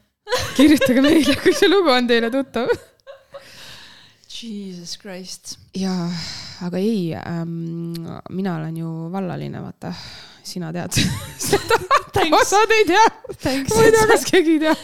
kirjutage 0.57 1.05
meile, 1.05 1.37
kui 1.43 1.55
see 1.57 1.71
lugu 1.71 1.93
on 1.93 2.09
teile 2.11 2.31
tuttav. 2.35 2.73
Jesus 4.33 4.97
Christ. 4.99 5.57
jaa, 5.79 6.09
aga 6.67 6.81
ei 6.83 7.13
ähm,, 7.15 8.03
mina 8.31 8.57
olen 8.57 8.77
ju 8.77 8.91
vallaline, 9.13 9.63
vaata. 9.63 9.95
sina 10.43 10.73
tead 10.75 10.99
seda. 11.39 11.79
osad 12.41 12.75
ei 12.75 12.85
tea. 12.89 13.07
Thanks. 13.39 13.75
ma 13.77 13.85
ei 13.87 13.95
tea, 13.95 14.07
kas 14.11 14.27
keegi 14.31 14.59
ei 14.59 14.61
tea. 14.67 14.75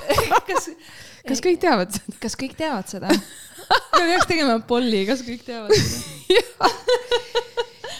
kas, 0.52 0.70
kas 1.26 1.44
kõik 1.44 1.60
teavad 1.64 1.98
seda? 1.98 2.18
kas 2.22 2.38
kõik 2.38 2.56
teavad 2.58 2.94
seda? 2.94 3.10
me 3.98 4.06
peaks 4.12 4.30
tegema 4.30 4.60
polli, 4.70 5.02
kas 5.08 5.26
kõik 5.26 5.42
teavad 5.46 5.74
seda? 5.74 6.70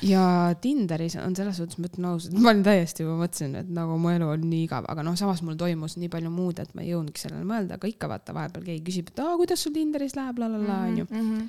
ja 0.06 0.54
Tinderis 0.60 1.16
on 1.20 1.34
selles 1.36 1.58
suhtes, 1.58 1.78
ma 1.80 1.88
ütlen 1.90 2.08
ausalt, 2.10 2.36
ma 2.38 2.52
olin 2.52 2.62
täiesti 2.66 3.04
juba 3.04 3.16
mõtlesin, 3.22 3.56
et 3.60 3.70
nagu 3.74 3.96
mu 4.00 4.12
elu 4.12 4.28
on 4.34 4.44
nii 4.50 4.66
igav, 4.66 4.86
aga 4.90 5.04
noh, 5.06 5.16
samas 5.18 5.42
mul 5.46 5.58
toimus 5.60 5.96
nii 5.98 6.10
palju 6.12 6.30
muud, 6.34 6.60
et 6.62 6.74
ma 6.76 6.84
ei 6.84 6.92
jõudnudki 6.92 7.22
sellele 7.22 7.46
mõelda, 7.48 7.78
aga 7.78 7.90
ikka 7.90 8.10
vaata 8.10 8.36
vahepeal 8.36 8.66
keegi 8.68 8.84
küsib, 8.86 9.12
et 9.12 9.22
aa, 9.24 9.36
kuidas 9.40 9.64
sul 9.64 9.74
Tinderis 9.76 10.16
läheb, 10.18 10.38
la 10.42 10.50
la 10.52 10.62
la 10.62 10.78
onju. 10.88 11.08
Mhm. 11.10 11.48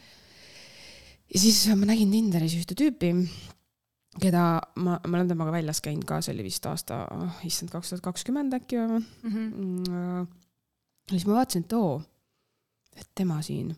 ja 1.34 1.42
siis 1.46 1.62
ma 1.76 1.90
nägin 1.92 2.12
Tinderis 2.16 2.58
ühte 2.58 2.78
tüüpi, 2.80 3.14
keda 4.20 4.46
ma, 4.82 5.00
ma 5.06 5.18
olen 5.20 5.30
temaga 5.30 5.54
väljas 5.54 5.84
käinud 5.86 6.08
ka, 6.10 6.22
see 6.26 6.34
oli 6.34 6.48
vist 6.48 6.66
aasta, 6.66 7.04
issand, 7.48 7.72
kaks 7.74 7.94
tuhat 7.94 8.06
kakskümmend 8.10 8.56
äkki 8.58 8.82
või? 8.82 9.04
Mhm. 9.28 9.84
ja 9.92 11.14
siis 11.14 11.28
ma 11.30 11.42
vaatasin, 11.42 11.68
et 11.68 11.78
oo, 11.78 12.00
et 12.98 13.10
tema 13.16 13.42
siin. 13.46 13.76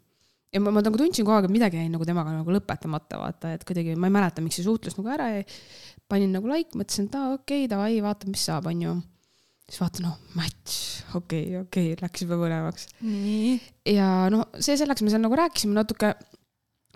Ja 0.51 0.61
ma, 0.63 0.73
ma 0.75 0.83
nagu 0.83 0.99
tundsin 0.99 1.25
kogu 1.25 1.37
aeg, 1.37 1.47
et 1.47 1.53
midagi 1.53 1.79
jäi 1.79 1.91
nagu 1.91 2.07
temaga 2.07 2.33
nagu 2.35 2.55
lõpetamata, 2.55 3.19
vaata, 3.21 3.53
et 3.55 3.63
kuidagi 3.67 3.95
ma 3.99 4.09
ei 4.09 4.17
mäleta, 4.17 4.43
miks 4.43 4.59
see 4.59 4.67
suhtlus 4.67 4.97
nagu 4.99 5.13
ära 5.13 5.29
jäi. 5.37 5.45
panin 6.11 6.33
nagu 6.35 6.49
like, 6.51 6.75
mõtlesin, 6.75 7.07
et 7.07 7.15
aa 7.15 7.31
okei 7.37 7.63
okay,, 7.63 7.71
davai, 7.71 7.93
vaatame, 8.03 8.35
mis 8.35 8.43
saab, 8.49 8.67
onju. 8.71 8.97
siis 9.69 9.79
vaatan, 9.83 10.09
noh, 10.09 10.17
match, 10.35 11.05
okei 11.15 11.45
okay,, 11.45 11.63
okei 11.63 11.93
okay,, 11.93 12.01
läks 12.03 12.25
juba 12.25 12.39
põnevaks. 12.41 12.89
ja 13.95 14.11
no 14.33 14.45
see 14.59 14.75
selleks, 14.79 15.05
me 15.05 15.13
seal 15.13 15.23
nagu 15.23 15.39
rääkisime 15.39 15.77
natuke 15.77 16.15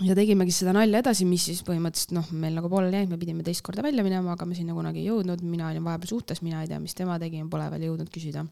ja 0.03 0.15
tegimegi 0.17 0.51
seda 0.51 0.73
nalja 0.75 0.99
edasi, 0.99 1.27
mis 1.29 1.45
siis 1.47 1.63
põhimõtteliselt 1.63 2.15
noh, 2.17 2.27
meil 2.35 2.57
nagu 2.59 2.67
pooleli 2.71 2.99
jäi, 2.99 3.07
me 3.07 3.19
pidime 3.21 3.45
teist 3.47 3.63
korda 3.63 3.85
välja 3.85 4.03
minema, 4.03 4.35
aga 4.35 4.47
me 4.49 4.57
sinna 4.57 4.75
kunagi 4.75 4.99
ei 4.99 5.07
jõudnud, 5.07 5.43
mina 5.47 5.69
olin 5.69 5.85
vahepeal 5.85 6.11
suhtes, 6.11 6.43
mina 6.43 6.63
ei 6.63 6.71
tea, 6.71 6.81
mis 6.83 6.97
tema 6.97 7.15
tegi, 7.21 7.39
pole 7.51 7.69
veel 7.71 7.87
jõudnud 7.87 8.11
küsida. 8.11 8.43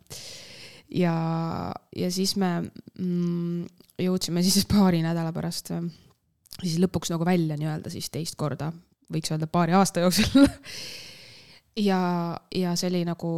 ja, 0.90 1.16
ja 1.96 2.12
siis 2.12 2.36
me 2.42 2.56
mm, 3.00 3.66
jõudsime 4.02 4.44
siis 4.46 4.68
paari 4.74 5.04
nädala 5.06 5.34
pärast 5.36 5.74
äh, 5.76 5.84
siis 6.62 6.80
lõpuks 6.82 7.14
nagu 7.14 7.26
välja 7.28 7.58
nii-öelda 7.60 7.92
siis 7.94 8.10
teist 8.14 8.38
korda, 8.40 8.72
võiks 9.14 9.34
öelda 9.34 9.50
paari 9.52 9.76
aasta 9.78 10.04
jooksul. 10.06 10.48
ja, 11.90 12.00
ja 12.56 12.74
see 12.80 12.92
oli 12.92 13.04
nagu, 13.08 13.34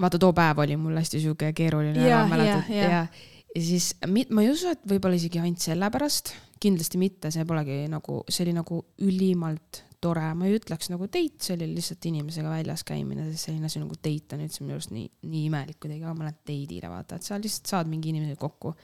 vaata 0.00 0.20
too 0.20 0.32
päev 0.36 0.64
oli 0.64 0.78
mul 0.80 0.98
hästi 1.00 1.22
sihuke 1.22 1.52
keeruline 1.56 2.00
Jaa, 2.00 2.24
ära 2.24 2.32
mäletad 2.32 2.72
jaa, 2.72 2.80
jaa. 2.82 2.96
ja 2.96 3.04
ja 3.52 3.60
siis 3.60 3.92
ma 4.08 4.42
ei 4.42 4.50
usu, 4.50 4.70
et 4.72 4.84
võib-olla 4.88 5.18
isegi 5.18 5.40
ainult 5.42 5.60
sellepärast, 5.60 6.32
kindlasti 6.62 7.00
mitte, 7.00 7.28
see 7.34 7.44
polegi 7.48 7.82
nagu, 7.92 8.22
see 8.30 8.46
oli 8.46 8.54
nagu 8.56 8.78
ülimalt 9.04 9.82
tore, 10.02 10.24
ma 10.38 10.48
ei 10.48 10.56
ütleks 10.58 10.90
nagu 10.92 11.06
date, 11.06 11.38
see 11.44 11.54
oli 11.56 11.68
lihtsalt 11.76 12.08
inimesega 12.10 12.50
väljas 12.50 12.82
käimine, 12.86 13.28
selline 13.38 13.68
asi 13.68 13.82
nagu 13.82 13.96
date 13.98 14.36
on 14.36 14.42
üldse 14.44 14.64
minu 14.64 14.76
arust 14.76 14.92
nii, 14.94 15.06
nii 15.30 15.44
imelik 15.48 15.78
kuidagi, 15.82 16.02
ma 16.08 16.26
lähen 16.26 16.38
date'ile 16.40 16.90
vaata, 16.90 17.18
et 17.18 17.28
sa 17.28 17.38
lihtsalt 17.40 17.70
saad 17.72 17.90
mingi 17.90 18.12
inimesega 18.12 18.40
kokku. 18.40 18.74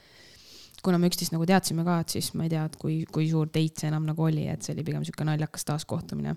kuna 0.82 0.98
me 1.02 1.08
üksteist 1.10 1.34
nagu 1.34 1.42
teadsime 1.42 1.82
ka, 1.82 1.96
et 2.04 2.12
siis 2.14 2.28
ma 2.38 2.44
ei 2.46 2.52
tea, 2.52 2.62
et 2.68 2.76
kui, 2.78 3.00
kui 3.10 3.26
suur 3.30 3.48
date 3.50 3.82
see 3.82 3.88
enam 3.90 4.06
nagu 4.06 4.22
oli, 4.22 4.46
et 4.46 4.62
see 4.62 4.76
oli 4.76 4.84
pigem 4.86 5.02
sihuke 5.06 5.26
naljakas 5.26 5.66
taaskohtumine. 5.66 6.36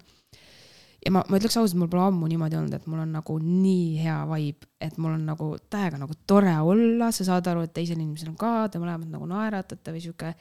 ja 1.05 1.13
ma, 1.13 1.21
ma 1.29 1.38
ütleks 1.38 1.59
ausalt, 1.61 1.77
mul 1.77 1.91
pole 1.91 2.07
ammu 2.07 2.32
niimoodi 2.32 2.57
olnud, 2.57 2.73
et 2.73 2.89
mul 2.89 3.03
on 3.05 3.13
nagu 3.19 3.38
nii 3.43 4.01
hea 4.01 4.17
vibe, 4.34 4.71
et 4.82 4.97
mul 4.97 5.13
on 5.13 5.29
nagu 5.29 5.53
täiega 5.69 6.01
nagu 6.01 6.17
tore 6.25 6.57
olla, 6.57 7.11
sa 7.13 7.27
saad 7.29 7.53
aru, 7.53 7.67
et 7.69 7.73
teisel 7.77 8.01
inimesel 8.01 8.34
on 8.34 8.41
ka, 8.41 8.65
te 8.73 8.82
mõlemad 8.82 9.13
nagu 9.13 9.29
naeratate 9.29 9.93
või 9.93 10.03
sihuke. 10.07 10.34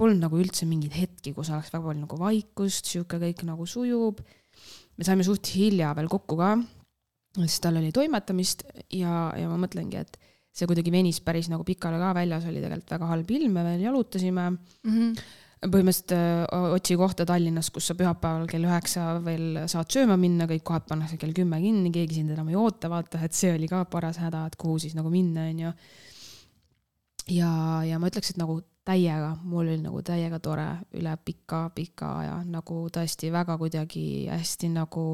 Polnud 0.00 0.22
nagu 0.22 0.38
üldse 0.40 0.64
mingeid 0.68 0.94
hetki, 0.96 1.34
kus 1.36 1.50
oleks 1.52 1.70
väga 1.74 1.84
palju 1.84 2.00
nagu 2.06 2.16
vaikust, 2.20 2.88
sihuke 2.88 3.18
kõik 3.20 3.44
nagu 3.48 3.66
sujub. 3.68 4.22
me 4.96 5.04
saime 5.04 5.24
suht 5.24 5.52
hilja 5.56 5.92
veel 5.96 6.08
kokku 6.12 6.36
ka, 6.40 6.54
sest 7.38 7.62
tal 7.64 7.76
oli 7.80 7.92
toimetamist 7.94 8.64
ja, 8.92 9.30
ja 9.36 9.48
ma 9.48 9.56
mõtlengi, 9.60 10.00
et 10.00 10.16
see 10.52 10.66
kuidagi 10.66 10.90
venis 10.92 11.20
päris 11.24 11.46
nagu 11.48 11.64
pikale 11.64 12.00
ka, 12.00 12.10
väljas 12.16 12.48
oli 12.50 12.60
tegelikult 12.60 12.90
väga 12.96 13.06
halb 13.12 13.30
ilm, 13.30 13.52
me 13.54 13.62
veel 13.68 13.84
jalutasime 13.86 14.48
Mhm. 14.50 15.12
põhimõtteliselt 15.60 16.12
öö, 16.16 16.72
otsi 16.74 16.96
kohta 16.96 17.26
Tallinnas, 17.28 17.68
kus 17.70 17.86
sa 17.90 17.94
pühapäeval 17.94 18.46
kell 18.48 18.64
üheksa 18.64 19.22
veel 19.24 19.66
saad 19.68 19.92
sööma 19.92 20.16
minna, 20.16 20.46
kõik 20.48 20.64
kohad 20.64 20.86
pannakse 20.88 21.18
kell 21.20 21.36
kümme 21.36 21.60
kinni, 21.60 21.92
keegi 21.92 22.14
sind 22.14 22.30
enam 22.32 22.48
ei 22.48 22.56
oota, 22.56 22.88
vaata, 22.88 23.20
et 23.24 23.36
see 23.36 23.52
oli 23.54 23.68
ka 23.68 23.84
paras 23.84 24.16
häda, 24.18 24.46
et 24.48 24.56
kuhu 24.56 24.78
siis 24.80 24.96
nagu 24.96 25.12
minna, 25.12 25.44
onju. 25.52 25.72
ja, 27.36 27.52
ja 27.84 27.98
ma 28.00 28.08
ütleks, 28.08 28.32
et 28.32 28.40
nagu 28.40 28.62
täiega, 28.84 29.34
mul 29.44 29.66
oli 29.66 29.78
nagu 29.82 30.00
täiega 30.02 30.40
tore 30.42 30.66
üle 30.96 31.12
pika-pika 31.24 32.14
aja 32.22 32.40
nagu 32.48 32.82
tõesti 32.92 33.30
väga 33.32 33.58
kuidagi 33.60 34.04
hästi 34.30 34.72
nagu 34.72 35.04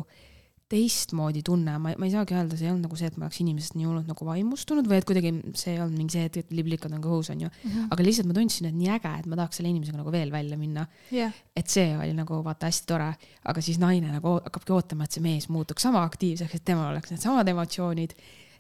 teistmoodi 0.67 1.45
tunne, 1.47 1.77
ma, 1.79 1.93
ma 1.95 2.09
ei 2.09 2.11
saagi 2.11 2.35
öelda, 2.35 2.57
see 2.59 2.67
ei 2.67 2.73
olnud 2.73 2.89
nagu 2.89 2.97
see, 2.99 3.07
et 3.07 3.19
ma 3.21 3.29
oleks 3.29 3.39
inimesest 3.43 3.77
nii 3.79 3.87
hullult 3.87 4.09
nagu 4.11 4.27
vaimustunud 4.27 4.89
või 4.91 4.99
et 4.99 5.07
kuidagi 5.07 5.31
see 5.55 5.77
ei 5.77 5.83
olnud 5.83 5.95
mingi 6.01 6.17
see, 6.17 6.27
et 6.27 6.55
liblikad 6.55 6.95
on 6.97 7.05
kõhus, 7.05 7.31
onju. 7.35 7.51
aga 7.87 8.07
lihtsalt 8.07 8.27
ma 8.27 8.35
tundsin, 8.35 8.67
et 8.67 8.75
nii 8.75 8.91
äge, 8.97 9.13
et 9.21 9.29
ma 9.31 9.39
tahaks 9.39 9.61
selle 9.61 9.71
inimesega 9.71 10.01
nagu 10.01 10.15
veel 10.15 10.33
välja 10.35 10.59
minna. 10.59 10.89
jah, 11.15 11.37
et 11.55 11.71
see 11.71 11.93
oli 11.95 12.17
nagu 12.19 12.41
vaata 12.47 12.67
hästi 12.67 12.91
tore, 12.91 13.13
aga 13.47 13.63
siis 13.63 13.79
naine 13.83 14.11
nagu 14.11 14.35
hakkabki 14.41 14.75
ootama, 14.75 15.07
et 15.07 15.15
see 15.15 15.23
mees 15.23 15.47
muutuks 15.55 15.87
sama 15.87 16.03
aktiivseks, 16.09 16.59
et 16.59 16.67
temal 16.67 16.91
oleks 16.91 17.15
needsamad 17.15 17.55
emotsioonid. 17.55 18.19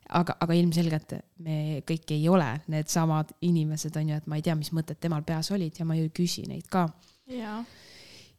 aga, 0.09 0.37
aga 0.41 0.55
ilmselgelt 0.55 1.17
me 1.43 1.81
kõik 1.87 2.13
ei 2.15 2.29
ole 2.29 2.49
needsamad 2.73 3.33
inimesed, 3.47 3.97
on 3.97 4.13
ju, 4.13 4.21
et 4.21 4.27
ma 4.31 4.39
ei 4.39 4.45
tea, 4.47 4.55
mis 4.59 4.73
mõtted 4.77 5.01
temal 5.03 5.25
peas 5.27 5.51
olid 5.55 5.79
ja 5.81 5.85
ma 5.89 5.97
ju 5.99 6.07
ei 6.07 6.13
küsi 6.15 6.47
neid 6.49 6.69
ka. 6.71 6.87
Ja. 7.27 7.59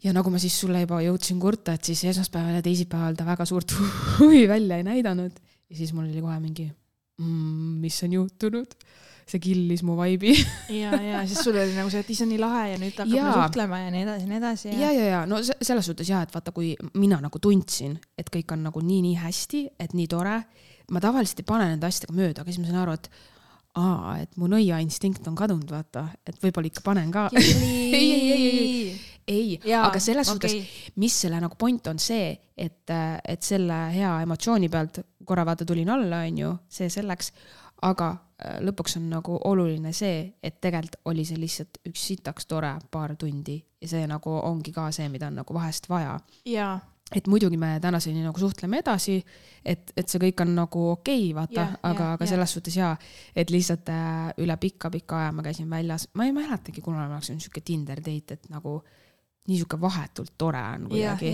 ja 0.03 0.13
nagu 0.15 0.31
ma 0.31 0.39
siis 0.39 0.55
sulle 0.59 0.79
juba 0.85 1.01
jõudsin 1.03 1.39
kurta, 1.43 1.73
et 1.75 1.83
siis 1.89 2.05
esmaspäeval 2.13 2.59
ja 2.59 2.63
teisipäeval 2.65 3.17
ta 3.19 3.25
väga 3.27 3.45
suurt 3.49 3.73
huvi 4.19 4.45
välja 4.47 4.77
ei 4.79 4.87
näidanud. 4.87 5.43
Ja 5.67 5.75
siis 5.75 5.91
mul 5.93 6.07
oli 6.07 6.21
kohe 6.23 6.37
mingi 6.39 6.69
mm,, 7.19 7.81
mis 7.83 7.97
on 8.05 8.13
juhtunud, 8.15 8.75
see 9.27 9.41
killis 9.43 9.81
mu 9.83 9.97
vaibi. 9.99 10.31
Ja, 10.71 10.93
ja 11.03 11.25
siis 11.27 11.41
sul 11.43 11.57
oli 11.59 11.73
nagu 11.75 11.91
see, 11.91 11.99
et 12.05 12.13
issand 12.13 12.31
nii 12.31 12.39
lahe 12.39 12.61
ja 12.71 12.77
nüüd 12.79 12.95
hakkame 12.95 13.17
Jaa. 13.19 13.33
suhtlema 13.41 13.81
ja 13.81 13.89
nii 13.91 14.05
edasi 14.05 14.23
ja 14.23 14.29
nii 14.31 14.37
edasi 14.39 14.69
ja, 14.71 14.91
ja, 14.95 15.09
ja 15.11 15.19
no 15.27 15.41
se- 15.43 15.57
selles 15.61 15.89
suhtes 15.91 16.07
jah, 16.07 16.23
et 16.23 16.31
vaata, 16.31 16.53
kui 16.55 16.71
mina 16.95 17.19
nagu 17.19 17.41
tundsin, 17.43 17.97
et 18.17 18.31
kõik 18.31 18.55
on 18.55 18.63
nagu 18.69 18.79
nii-nii 18.79 19.17
hästi, 19.19 19.65
et 19.83 19.97
nii 19.97 20.07
tore, 20.15 20.37
ma 20.91 21.01
tavaliselt 21.03 21.41
ei 21.43 21.47
pane 21.47 21.67
nende 21.71 21.87
asjadega 21.87 22.15
mööda, 22.15 22.43
aga 22.43 22.53
siis 22.53 22.61
ma 22.61 22.69
sain 22.69 22.79
aru, 22.83 22.95
et 22.97 23.09
aa, 23.77 24.15
et 24.23 24.37
mu 24.39 24.49
nõiainstinkt 24.51 25.27
on 25.29 25.35
kadunud, 25.37 25.69
vaata, 25.71 26.07
et 26.27 26.39
võib-olla 26.41 26.71
ikka 26.71 26.83
panen 26.85 27.11
ka. 27.13 27.27
ei, 27.37 27.51
ei, 27.93 28.15
ei, 28.21 28.47
ei, 29.27 29.59
ei, 29.63 29.75
aga 29.77 29.99
selles 30.01 30.29
suhtes 30.31 30.55
okay., 30.55 30.91
mis 31.03 31.19
selle 31.25 31.41
nagu 31.43 31.59
point 31.59 31.91
on 31.91 32.01
see, 32.01 32.31
et, 32.57 32.95
et 33.27 33.43
selle 33.43 33.79
hea 33.93 34.13
emotsiooni 34.25 34.71
pealt 34.73 35.01
korra 35.27 35.45
vaata 35.47 35.67
tulin 35.67 35.91
alla, 35.93 36.23
onju, 36.27 36.53
see 36.71 36.89
selleks, 36.91 37.33
aga 37.85 38.09
äh, 38.15 38.59
lõpuks 38.65 38.97
on 38.97 39.09
nagu 39.11 39.37
oluline 39.49 39.93
see, 39.93 40.23
et 40.41 40.61
tegelikult 40.63 41.01
oli 41.11 41.25
see 41.27 41.39
lihtsalt 41.41 41.81
üks 41.89 42.07
sitaks 42.11 42.47
tore 42.49 42.71
paar 42.91 43.13
tundi 43.19 43.59
ja 43.81 43.89
see 43.91 44.07
nagu 44.09 44.39
ongi 44.39 44.73
ka 44.73 44.89
see, 44.95 45.09
mida 45.13 45.29
on 45.29 45.41
nagu 45.43 45.53
vahest 45.53 45.89
vaja. 45.91 46.17
Jaa, 46.49 46.77
et 47.15 47.27
muidugi 47.31 47.57
me 47.59 47.77
tänaseni 47.83 48.23
nagu 48.25 48.39
suhtleme 48.39 48.81
edasi, 48.81 49.17
et, 49.63 49.93
et 49.95 50.09
see 50.09 50.19
kõik 50.25 50.43
on 50.43 50.53
nagu 50.57 50.83
okei 50.91 51.29
okay,, 51.29 51.35
vaata 51.37 51.67
aga 51.87 52.11
aga 52.15 52.25
jah. 52.25 52.33
selles 52.33 52.55
suhtes 52.57 52.75
jaa, 52.75 52.91
et 53.35 53.53
lihtsalt 53.53 53.91
äh, 53.93 54.33
üle 54.43 54.57
pika-pika 54.59 55.21
aja 55.21 55.35
ma 55.35 55.45
käisin 55.45 55.69
väljas, 55.71 56.09
ma 56.19 56.27
ei 56.27 56.35
mäletagi, 56.35 56.83
kuna 56.83 57.05
oleks 57.07 57.31
olnud 57.31 57.45
sihuke 57.45 57.63
Tinder 57.63 58.03
date, 58.03 58.39
et 58.39 58.51
nagu 58.51 58.81
nii 59.47 59.61
sihuke 59.61 59.79
vahetult 59.79 60.35
tore 60.37 60.65
on 60.75 60.89
kuidagi, 60.91 61.31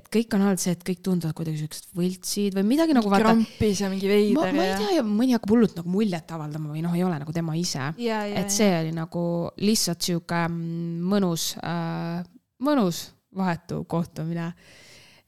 et 0.00 0.08
kõik 0.08 0.32
on 0.36 0.46
olnud 0.46 0.62
see, 0.62 0.72
et 0.72 0.82
kõik 0.86 1.04
tunduvad 1.04 1.36
kuidagi 1.36 1.60
siuksed 1.60 1.92
võltsid 1.98 2.56
või 2.56 2.66
midagi 2.72 2.96
nagu 2.96 3.12
vaata, 3.12 3.34
krampis 3.34 3.84
ja 3.84 3.92
mingi 3.92 4.08
ma, 4.08 4.16
veider 4.16 4.56
ma 4.56 4.64
ei 4.64 4.70
ja. 4.70 4.80
tea 4.80 4.98
ja 5.00 5.04
mõni 5.04 5.36
hakkab 5.36 5.52
hullult 5.52 5.76
nagu 5.76 5.92
muljet 5.92 6.32
avaldama 6.32 6.72
või 6.72 6.84
noh, 6.86 6.96
ei 6.96 7.04
ole 7.04 7.20
nagu 7.20 7.34
tema 7.36 7.56
ise. 7.60 7.90
ja, 8.00 8.24
ja, 8.24 8.40
et 8.40 8.54
see 8.54 8.70
oli 8.78 8.94
nagu 8.96 9.22
lihtsalt 9.60 10.08
sihuke 10.08 10.44
mm, 10.48 11.08
mõnus 11.12 11.50
äh,, 11.60 12.22
mõnus 12.64 13.10
vahetu 13.36 13.84
kohtumine. 13.90 14.52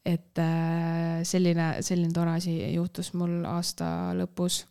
Et 0.05 0.39
äh, 0.43 1.23
selline, 1.27 1.69
selline 1.87 2.13
tore 2.15 2.37
asi 2.41 2.57
juhtus 2.75 3.13
mul 3.15 3.43
aasta 3.47 4.13
lõpus. 4.19 4.65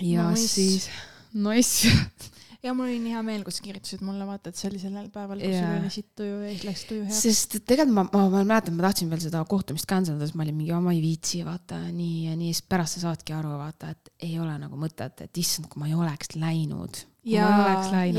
ja 0.00 0.30
Nice. 0.30 0.48
siis, 0.48 0.88
nice. 1.34 1.92
ja 2.64 2.72
mul 2.74 2.88
oli 2.88 2.98
nii 3.02 3.12
hea 3.14 3.22
meel, 3.26 3.44
kui 3.46 3.54
sa 3.54 3.62
kirjutasid 3.62 4.02
mulle, 4.06 4.24
vaata, 4.26 4.50
et 4.50 4.58
see 4.58 4.70
oli 4.70 4.80
sellel 4.82 5.10
päeval, 5.14 5.42
kus 5.42 5.58
sul 5.58 5.76
oli 5.76 5.92
sitt 5.94 6.08
tuju 6.18 6.40
ja 6.40 6.54
siis 6.54 6.64
läks 6.66 6.86
tuju 6.88 7.04
heaks. 7.04 7.20
sest 7.26 7.58
tegelikult 7.60 7.94
ma, 7.98 8.06
ma, 8.08 8.24
ma 8.32 8.42
mäletan, 8.54 8.78
ma 8.78 8.86
tahtsin 8.88 9.12
veel 9.12 9.22
seda 9.26 9.44
kohtumist 9.50 9.88
cancel 9.90 10.16
ida, 10.16 10.26
siis 10.30 10.38
ma 10.38 10.46
olin 10.46 10.58
mingi, 10.58 10.74
ma 10.88 10.96
ei 10.96 11.04
viitsi, 11.04 11.44
vaata 11.46 11.82
nii 11.86 12.16
ja 12.30 12.38
nii, 12.38 12.54
siis 12.56 12.64
pärast 12.70 12.98
sa 12.98 13.06
saadki 13.08 13.36
aru, 13.36 13.54
vaata, 13.60 13.92
et 13.94 14.12
ei 14.30 14.40
ole 14.40 14.56
nagu 14.58 14.80
mõtet, 14.80 15.22
et 15.28 15.42
issand, 15.44 15.68
kui 15.70 15.84
ma 15.84 15.90
ei 15.90 15.98
oleks 15.98 16.34
läinud. 16.38 17.04
Ja 17.32 17.46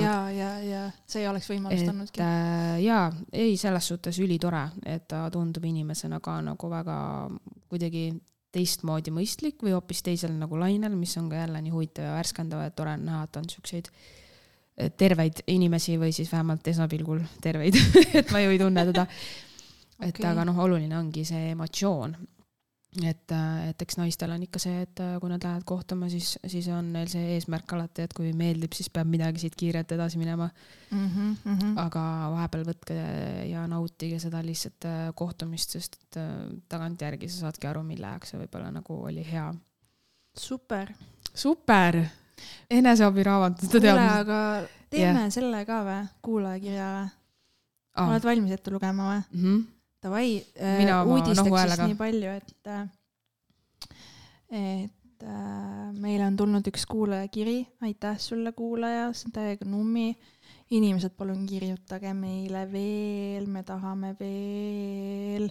ja, 0.03 0.16
ja, 0.32 0.49
ja 0.64 0.82
see 1.10 1.24
ei 1.24 1.30
oleks 1.30 1.49
võimalust 1.51 1.84
et 1.84 1.91
andnudki. 1.91 2.24
äh, 2.24 2.78
jaa, 2.86 3.10
ei, 3.34 3.57
selles 3.60 3.89
suhtes 3.91 4.20
ülitore, 4.24 4.66
et 4.86 5.07
ta 5.10 5.26
tundub 5.34 5.66
inimesena 5.66 6.22
ka 6.24 6.39
nagu 6.45 6.72
väga 6.72 6.97
kuidagi 7.70 8.10
teistmoodi 8.53 9.14
mõistlik 9.14 9.62
või 9.62 9.76
hoopis 9.76 10.01
teisel 10.05 10.34
nagu 10.38 10.57
lainel, 10.57 10.95
mis 10.97 11.14
on 11.22 11.30
ka 11.30 11.43
jälle 11.43 11.62
nii 11.62 11.74
huvitav 11.74 12.07
ja 12.07 12.16
värskendav 12.18 12.64
ja 12.64 12.72
tore 12.74 12.95
on 12.97 13.05
näha, 13.05 13.28
et 13.28 13.38
on 13.38 13.49
siukseid 13.51 13.91
äh, 13.91 14.89
terveid 14.97 15.43
inimesi 15.47 15.99
või 16.01 16.14
siis 16.16 16.32
vähemalt 16.32 16.68
esmapilgul 16.72 17.22
terveid, 17.43 17.78
et 18.20 18.34
ma 18.34 18.41
ju 18.43 18.55
ei 18.55 18.62
tunne 18.62 18.86
teda. 18.89 19.05
et 19.99 20.16
Okei. 20.16 20.30
aga 20.32 20.45
noh, 20.47 20.66
oluline 20.66 20.97
ongi 20.97 21.26
see 21.28 21.51
emotsioon. 21.53 22.16
et, 22.98 23.34
et 23.70 23.84
eks 23.84 24.00
naistel 24.00 24.32
on 24.34 24.42
ikka 24.42 24.60
see, 24.62 24.82
et 24.88 25.02
äh, 25.04 25.18
kui 25.22 25.30
nad 25.30 25.44
lähevad 25.46 25.66
kohtuma, 25.68 26.08
siis, 26.10 26.32
siis 26.50 26.66
on 26.74 26.88
neil 26.96 27.10
see 27.12 27.36
eesmärk 27.36 27.76
alati, 27.78 28.08
et 28.08 28.16
kui 28.18 28.32
meeldib, 28.38 28.74
siis 28.74 28.90
peab 28.94 29.10
midagi 29.12 29.44
siit 29.44 29.58
kiirelt 29.60 29.92
edasi 29.94 30.18
minema 30.18 30.50
mm. 30.90 31.06
-hmm. 31.14 31.76
aga 31.78 32.04
vahepeal 32.34 32.66
võtke 32.72 32.98
ja 33.50 33.68
nautige 33.70 34.20
seda 34.20 34.42
lihtsalt 34.46 34.90
äh, 34.90 35.14
kohtumist, 35.16 35.78
sest 35.78 36.00
äh, 36.18 36.50
tagantjärgi 36.70 37.30
sa 37.30 37.46
saadki 37.46 37.70
aru, 37.70 37.84
mille 37.86 38.08
ajaks 38.08 38.34
see 38.34 38.42
võib-olla 38.42 38.72
nagu 38.74 39.02
oli 39.12 39.26
hea. 39.32 39.54
super. 40.38 40.94
super, 41.34 42.02
eneseabiraamatute 42.72 43.68
kuule, 43.68 43.82
teadmised. 43.82 44.20
aga 44.20 44.68
teeme 44.90 45.20
yeah. 45.20 45.32
selle 45.32 45.66
ka 45.66 45.84
või, 45.86 46.04
kuulajakirja 46.22 46.92
või? 46.94 47.10
oled 48.08 48.24
valmis 48.24 48.52
ette 48.52 48.72
lugema 48.72 49.12
või? 49.12 49.22
Mm 49.32 49.44
-hmm. 49.44 49.68
Davai, 50.00 50.39
oma 50.56 51.18
uudisteks 51.18 51.50
siis 51.52 51.82
nii 51.84 51.97
palju, 52.00 52.32
et, 52.39 52.70
et 54.56 55.26
äh, 55.28 55.89
meile 56.00 56.24
on 56.30 56.38
tulnud 56.39 56.70
üks 56.72 56.86
kuulajakiri, 56.88 57.58
aitäh 57.84 58.16
sulle, 58.24 58.54
kuulaja, 58.56 59.10
see 59.12 59.28
on 59.28 59.36
täiega 59.36 59.68
nummi. 59.68 60.14
inimesed, 60.70 61.16
palun 61.18 61.47
kirjutage 61.50 62.14
meile 62.14 62.64
veel, 62.72 63.47
me 63.50 63.64
tahame 63.66 64.14
veel. 64.20 65.50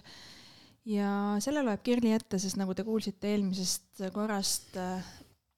ja 0.89 1.13
selle 1.45 1.65
loeb 1.67 1.83
Kirli 1.85 2.15
ette, 2.17 2.39
sest 2.39 2.57
nagu 2.57 2.75
te 2.75 2.87
kuulsite 2.87 3.35
eelmisest 3.35 4.07
korrast 4.15 4.79
äh,, 4.81 5.05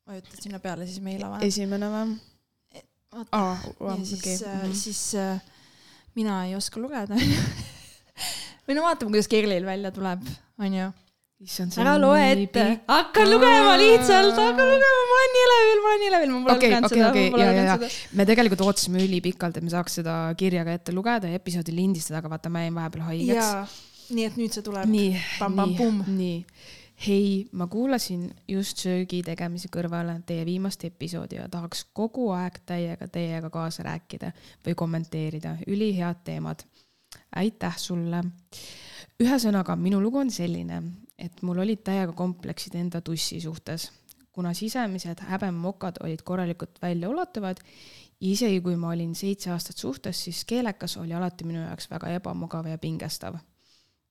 vajutad 0.08 0.42
sinna 0.42 0.58
peale, 0.58 0.86
siis 0.88 0.98
me 1.04 1.14
ei 1.14 1.22
lava. 1.22 1.38
esimene 1.46 1.92
või? 1.94 2.16
vaata, 3.12 3.28
aa, 3.38 3.56
ja 3.86 3.98
siis 4.04 4.42
okay., 4.42 4.72
siis 4.74 5.04
äh, 5.14 5.38
mina 6.18 6.44
ei 6.48 6.56
oska 6.58 6.82
lugeda. 6.82 7.20
või 8.70 8.78
no 8.78 8.86
vaatame, 8.86 9.10
kuidas 9.16 9.28
Kirlil 9.30 9.66
välja 9.66 9.90
tuleb, 9.94 10.26
onju. 10.62 10.88
ära 11.82 11.94
loe 11.98 12.24
ette, 12.30 12.64
hakka 12.86 13.24
lugema 13.26 13.74
lihtsalt, 13.80 14.36
hakka 14.38 14.66
lugema, 14.68 15.04
ma 15.10 15.16
olen 15.18 15.32
nii 15.34 15.44
elevil, 15.46 15.78
ma 15.82 15.88
olen 15.90 16.02
nii 16.02 16.10
elevil, 16.10 16.32
ma 16.32 16.42
pole 16.44 16.56
Okei, 16.56 16.70
lugenud 16.70 16.88
okei, 16.90 16.98
seda, 16.98 17.08
okei, 17.10 17.24
ma 17.24 17.36
pole 17.36 17.46
lugenud 17.48 17.70
seda. 17.74 18.18
me 18.20 18.26
tegelikult 18.30 18.66
ootasime 18.66 19.06
ülipikalt, 19.06 19.58
et 19.58 19.66
me 19.66 19.72
saaks 19.72 19.96
seda 20.00 20.18
kirja 20.38 20.66
ka 20.68 20.76
ette 20.78 20.94
lugeda 20.94 21.30
ja 21.32 21.40
episoodi 21.40 21.74
lindistada, 21.74 22.20
aga 22.20 22.34
vaata, 22.36 22.52
ma 22.52 22.62
jäin 22.62 22.76
vahepeal 22.78 23.08
haigeks. 23.08 23.80
nii 24.14 24.28
et 24.28 24.36
nüüd 24.38 24.54
see 24.54 24.66
tuleb. 24.66 24.92
nii, 24.92 25.16
nii, 25.56 25.88
nii. 26.20 26.36
hei, 27.08 27.24
ma 27.56 27.66
kuulasin 27.72 28.28
just 28.52 28.84
söögi 28.84 29.24
tegemise 29.26 29.72
kõrvale 29.72 30.20
teie 30.28 30.44
viimast 30.46 30.84
episoodi 30.86 31.40
ja 31.40 31.48
tahaks 31.50 31.86
kogu 31.96 32.28
aeg 32.36 32.60
täiega 32.68 33.08
teiega 33.10 33.50
kaasa 33.50 33.88
rääkida 33.88 34.30
või 34.66 34.76
kommenteerida, 34.78 35.56
ülihead 35.66 36.22
teemad. 36.28 36.62
Aitäh 37.36 37.78
sulle. 37.78 38.24
ühesõnaga, 39.20 39.76
minu 39.76 40.00
lugu 40.00 40.18
on 40.18 40.30
selline, 40.30 40.82
et 41.18 41.42
mul 41.42 41.58
olid 41.60 41.82
täiega 41.84 42.12
kompleksid 42.16 42.74
enda 42.74 43.00
tussi 43.00 43.40
suhtes, 43.40 43.90
kuna 44.32 44.54
sisemised 44.54 45.20
häbemokad 45.28 46.00
olid 46.04 46.22
korralikult 46.24 46.78
väljaulatuvad 46.82 47.60
isegi 48.20 48.60
kui 48.64 48.76
ma 48.76 48.92
olin 48.94 49.14
seitse 49.16 49.50
aastat 49.54 49.80
suhtes, 49.80 50.24
siis 50.26 50.42
keelekas 50.48 50.96
oli 51.00 51.14
alati 51.16 51.46
minu 51.48 51.62
jaoks 51.62 51.88
väga 51.90 52.12
ebamugav 52.18 52.68
ja 52.68 52.78
pingestav. 52.78 53.38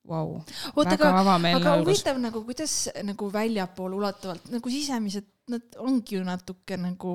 Vau, 0.10 0.40
oota, 0.74 0.96
aga, 0.96 1.36
aga 1.54 1.76
huvitav 1.84 2.18
nagu, 2.18 2.42
kuidas 2.48 2.88
nagu 3.06 3.28
väljapoole 3.30 3.98
ulatuvalt, 4.00 4.48
nagu 4.50 4.72
sisemised, 4.72 5.28
nad 5.52 5.78
ongi 5.84 6.18
ju 6.18 6.24
natuke 6.26 6.78
nagu 6.80 7.14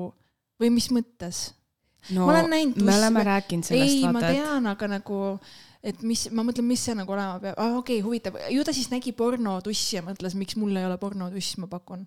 või 0.61 0.71
mis 0.77 0.87
mõttes? 0.93 1.49
no 2.13 2.27
ma 2.27 2.35
olen 2.35 2.51
näinud 2.53 2.83
me 2.85 2.93
oleme 2.93 3.23
rääkinud 3.25 3.65
sellest, 3.65 3.97
ei, 3.97 4.11
ma 4.13 4.21
tean, 4.21 4.67
aga 4.69 4.87
nagu, 4.87 5.19
et 5.85 6.01
mis, 6.05 6.25
ma 6.33 6.43
mõtlen, 6.45 6.65
mis 6.67 6.81
see 6.87 6.95
nagu 6.97 7.13
olema 7.13 7.39
peab, 7.41 7.57
ah 7.61 7.77
okei 7.77 7.99
okay,, 7.99 8.05
huvitav, 8.05 8.37
ju 8.51 8.65
ta 8.65 8.73
siis 8.75 8.89
nägi 8.93 9.13
pornotussi 9.17 9.99
ja 9.99 10.03
mõtles, 10.05 10.35
miks 10.39 10.57
mul 10.59 10.75
ei 10.75 10.87
ole 10.87 10.97
pornotuss, 11.01 11.57
ma 11.61 11.69
pakun. 11.71 12.05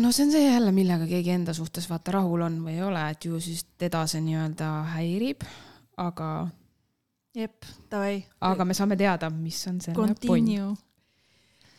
no 0.00 0.12
see 0.12 0.26
on 0.26 0.32
see 0.32 0.44
jälle, 0.46 0.72
millega 0.76 1.08
keegi 1.10 1.34
enda 1.34 1.54
suhtes 1.56 1.88
vaata 1.90 2.16
rahul 2.18 2.46
on 2.46 2.60
või 2.64 2.78
ei 2.78 2.84
ole, 2.86 3.04
et 3.12 3.28
ju 3.28 3.40
siis 3.42 3.66
teda 3.80 4.06
see 4.10 4.24
nii-öelda 4.24 4.70
häirib, 4.94 5.44
aga, 6.00 6.30
jep, 7.36 7.68
davai. 7.92 8.22
aga 8.40 8.68
me 8.68 8.76
saame 8.76 8.98
teada, 9.00 9.30
mis 9.30 9.60
on 9.68 9.80
selle 9.84 10.16
point. 10.26 10.80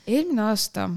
Eelmine 0.06 0.44
aasta, 0.52 0.90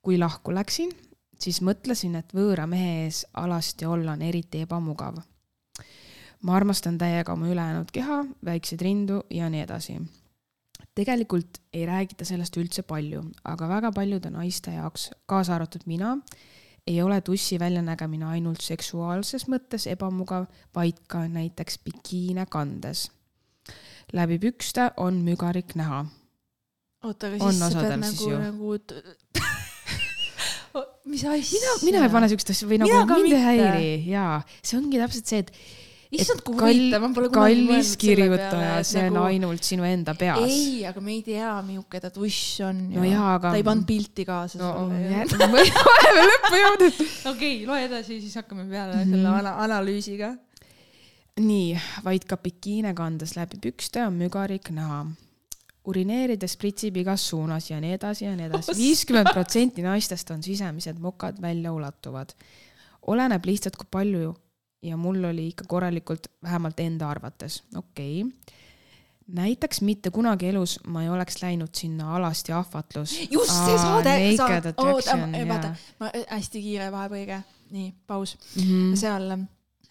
kui 0.00 0.16
lahku 0.16 0.54
läksin, 0.56 0.94
siis 1.36 1.60
mõtlesin, 1.60 2.16
et 2.16 2.32
võõra 2.32 2.64
mehe 2.70 3.02
ees 3.04 3.26
alasti 3.36 3.84
olla 3.84 4.14
on 4.16 4.22
eriti 4.24 4.62
ebamugav. 4.64 5.20
Ma 6.42 6.56
armastan 6.56 6.98
täiega 6.98 7.32
oma 7.32 7.48
ülejäänud 7.48 7.90
keha, 7.92 8.24
väikseid 8.44 8.80
rindu 8.80 9.22
ja 9.30 9.50
nii 9.50 9.64
edasi. 9.66 9.98
tegelikult 10.94 11.58
ei 11.72 11.86
räägita 11.86 12.24
sellest 12.24 12.56
üldse 12.56 12.82
palju, 12.82 13.22
aga 13.44 13.68
väga 13.68 13.92
paljude 13.92 14.30
naiste 14.30 14.74
jaoks, 14.74 15.10
kaasa 15.26 15.54
arvatud 15.54 15.86
mina, 15.86 16.18
ei 16.86 17.02
ole 17.02 17.20
tussi 17.20 17.58
väljanägemine 17.58 18.26
ainult 18.26 18.60
seksuaalses 18.60 19.48
mõttes 19.48 19.86
ebamugav, 19.86 20.46
vaid 20.74 20.98
ka 21.06 21.26
näiteks 21.28 21.78
bikiine 21.84 22.46
kandes. 22.46 23.10
läbi 24.12 24.38
pükste 24.38 24.90
on 24.96 25.22
mügarik 25.22 25.74
näha 25.74 26.06
oota, 27.04 27.28
aga 27.28 27.44
On 27.44 27.52
siis 27.52 27.60
sa 27.60 27.68
osadel 27.68 27.90
pead 27.92 28.00
nagu, 28.02 28.30
nagu 28.42 28.68
mis 31.12 31.24
asja? 31.24 31.58
mina, 31.58 31.74
mina 31.86 32.06
ei 32.06 32.12
pane 32.12 32.30
siukest 32.32 32.54
asja 32.54 32.70
või 32.70 32.80
nagu 32.82 32.92
Mina 32.92 33.04
ka 33.08 33.18
mind 33.20 33.36
ei 33.36 33.44
häiri 33.44 33.92
jaa, 34.12 34.40
see 34.62 34.78
ongi 34.80 35.00
täpselt 35.02 35.30
see, 35.30 35.44
et 35.44 35.50
issand, 36.12 36.40
kui 36.46 36.54
huvitav, 36.56 37.02
ma 37.04 37.08
pole 37.12 37.28
kunagi 37.28 37.54
mõelnud 37.58 37.68
kallis 37.68 37.88
selle 37.92 38.00
kirjutaja, 38.02 38.50
peale, 38.54 38.80
et 38.80 38.86
see 38.88 39.02
on 39.04 39.12
nagu... 39.18 39.26
ainult 39.28 39.62
sinu 39.68 39.84
enda 39.84 40.14
peas. 40.16 40.40
ei, 40.48 40.86
aga 40.88 41.00
me 41.04 41.12
ei 41.12 41.22
tea, 41.26 41.50
milline 41.66 42.00
ta 42.00 42.10
tuss 42.14 42.60
on. 42.64 42.80
no 42.94 43.04
jaa, 43.04 43.34
aga. 43.36 43.50
ta 43.52 43.60
ei 43.60 43.66
pannud 43.66 43.86
pilti 43.90 44.24
kaasa 44.28 44.58
no 44.62 44.72
sulle. 44.88 45.28
vahepeal 45.90 46.30
lõppu 46.32 46.60
jõudnud. 46.62 47.00
okei, 47.34 47.54
loe 47.68 47.84
edasi, 47.84 48.20
siis 48.24 48.34
hakkame 48.40 48.64
peale 48.70 49.02
Mhm. 49.02 49.10
selle 49.14 49.28
ana- 49.36 49.56
analüüsiga. 49.66 50.32
nii, 51.38 51.76
vaid 52.04 52.24
ka 52.26 52.36
bikiine 52.42 52.94
kandes 52.98 53.36
läbi 53.36 53.60
pükste 53.62 54.02
on 54.06 54.16
mügarik 54.18 54.70
näha. 54.74 55.04
urineerides 55.88 56.56
pritsib 56.60 56.96
igas 57.00 57.22
suunas 57.30 57.70
ja 57.70 57.78
nii 57.80 57.94
edasi 57.96 58.24
ja 58.24 58.34
nii 58.36 58.48
edasi. 58.48 58.74
viiskümmend 58.76 59.30
protsenti 59.32 59.82
naistest 59.84 60.30
on 60.30 60.42
sisemised 60.42 60.98
mokad 61.00 61.38
väljaulatuvad. 61.40 62.32
oleneb 63.06 63.44
lihtsalt, 63.44 63.76
kui 63.76 63.86
palju 63.90 64.34
ja 64.82 64.96
mul 64.96 65.24
oli 65.24 65.48
ikka 65.48 65.64
korralikult, 65.68 66.26
vähemalt 66.42 66.80
enda 66.80 67.10
arvates, 67.10 67.62
okei 67.76 68.22
okay 68.22 68.56
näiteks 69.28 69.80
mitte 69.80 70.10
kunagi 70.10 70.48
elus 70.48 70.78
ma 70.86 71.02
ei 71.02 71.08
oleks 71.08 71.42
läinud 71.42 71.68
sinna 71.72 72.16
Alasti 72.16 72.52
ahvatlus. 72.52 73.30
just 73.30 73.52
see 73.52 73.78
saade, 73.78 74.14
saade, 74.36 74.74
oota, 74.76 75.18
vaata, 75.48 75.74
ma 76.00 76.10
hästi 76.30 76.62
kiire 76.62 76.88
vahepõige, 76.92 77.42
nii, 77.70 77.92
paus 78.06 78.36
mm. 78.56 78.62
-hmm. 78.62 78.96
seal 78.96 79.36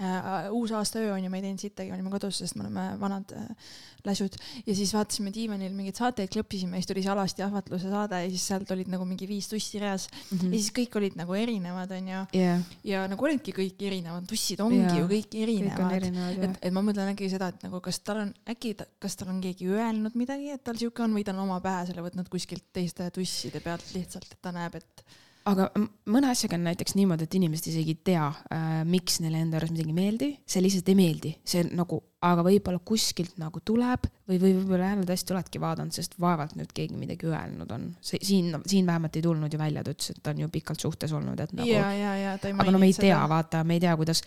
äh, 0.01 0.47
uus 0.53 0.71
aasta 0.71 0.99
öö 0.99 1.13
on 1.15 1.23
ju, 1.23 1.29
me 1.29 1.39
ei 1.39 1.47
teinud 1.47 1.61
sittagi, 1.61 1.91
olime 1.95 2.11
kodus, 2.13 2.41
sest 2.43 2.57
me 2.57 2.65
oleme 2.65 2.83
vanad 3.01 3.31
äh, 3.33 3.69
läsud. 4.05 4.35
Ja 4.65 4.75
siis 4.75 4.93
vaatasime 4.95 5.31
diivanil 5.33 5.73
mingeid 5.75 5.97
saateid, 5.99 6.29
klõppisime 6.33 6.77
ja 6.77 6.83
siis 6.83 6.91
tuli 6.91 7.03
see 7.05 7.11
alasti 7.13 7.43
ahvatluse 7.45 7.91
saade 7.91 8.21
ja 8.23 8.29
siis 8.31 8.45
sealt 8.51 8.71
olid 8.75 8.91
nagu 8.93 9.07
mingi 9.09 9.27
viis 9.29 9.49
tussi 9.51 9.81
reas. 9.81 10.07
Mm 10.31 10.37
-hmm. 10.37 10.53
ja 10.53 10.61
siis 10.61 10.71
kõik 10.79 10.97
olid 11.01 11.17
nagu 11.19 11.33
erinevad, 11.33 11.91
onju 11.97 12.23
yeah.. 12.35 12.61
ja 12.83 13.05
nagu 13.07 13.25
olidki 13.25 13.55
kõik 13.57 13.81
erinevad, 13.89 14.27
tussid 14.29 14.61
ongi 14.63 14.81
yeah. 14.83 14.97
ju 15.01 15.09
kõik 15.11 15.37
erinevad, 15.43 16.03
et, 16.03 16.59
et 16.61 16.73
ma 16.73 16.81
mõtlen 16.85 17.13
äkki 17.13 17.29
seda, 17.29 17.51
et 17.53 17.63
nagu 17.67 17.81
kas 17.81 17.99
tal 17.99 18.23
on 18.25 18.33
äkki, 18.49 18.75
kas 18.99 19.15
tal 19.15 19.33
on 19.33 19.41
keegi 19.41 19.67
öelnud 19.67 20.15
midagi, 20.15 20.51
et 20.53 20.63
tal 20.63 20.77
siuke 20.77 21.03
on 21.03 21.13
või 21.17 21.25
ta 21.25 21.33
on 21.33 21.45
oma 21.47 21.59
pähe 21.61 21.85
selle 21.89 22.05
võtnud 22.05 22.29
kuskilt 22.29 22.69
teiste 22.73 23.09
tusside 23.11 23.59
pealt 23.59 23.93
lihtsalt, 23.93 24.29
et 24.31 24.41
ta 24.41 24.51
näeb, 24.51 24.75
et 24.75 25.05
aga 25.47 25.67
mõne 26.11 26.29
asjaga 26.31 26.57
on 26.57 26.65
näiteks 26.67 26.95
niimoodi, 26.97 27.27
et 27.27 27.37
inimesed 27.39 27.69
isegi 27.71 27.95
ei 27.95 28.01
tea 28.09 28.25
äh,, 28.27 28.67
miks 28.87 29.21
neile 29.23 29.41
enda 29.43 29.59
arust 29.59 29.73
midagi 29.73 29.93
ei 29.93 29.97
meeldi, 29.97 30.29
see 30.49 30.63
lihtsalt 30.63 30.91
ei 30.91 30.97
meeldi, 30.99 31.33
see 31.47 31.63
nagu, 31.67 31.99
aga 32.27 32.43
võib-olla 32.45 32.81
kuskilt 32.87 33.37
nagu 33.39 33.61
tuleb 33.65 34.07
või, 34.27 34.39
või 34.41 34.55
võib-olla 34.57 34.91
jälle 34.91 35.07
tõesti 35.07 35.35
oledki 35.35 35.61
vaadanud, 35.63 35.95
sest 35.95 36.17
vaevalt 36.21 36.57
nüüd 36.59 36.73
keegi 36.75 36.97
midagi 36.99 37.29
öelnud 37.29 37.71
on. 37.75 37.87
see 38.01 38.19
siin, 38.25 38.57
siin 38.67 38.89
vähemalt 38.89 39.19
ei 39.19 39.25
tulnud 39.25 39.53
ju 39.53 39.61
välja, 39.61 39.85
ta 39.85 39.95
ütles, 39.95 40.11
et 40.13 40.21
ta 40.25 40.33
on 40.35 40.43
ju 40.43 40.51
pikalt 40.53 40.83
suhtes 40.83 41.15
olnud, 41.15 41.39
et 41.43 41.55
nagu. 41.55 41.71
ja, 41.71 41.87
ja, 41.95 42.13
ja 42.23 42.35
aga 42.35 42.69
no 42.73 42.81
me 42.81 42.91
ei 42.91 42.97
tea, 42.97 43.21
vaata, 43.29 43.63
me 43.67 43.77
ei 43.77 43.83
tea, 43.83 43.95
kuidas 43.99 44.23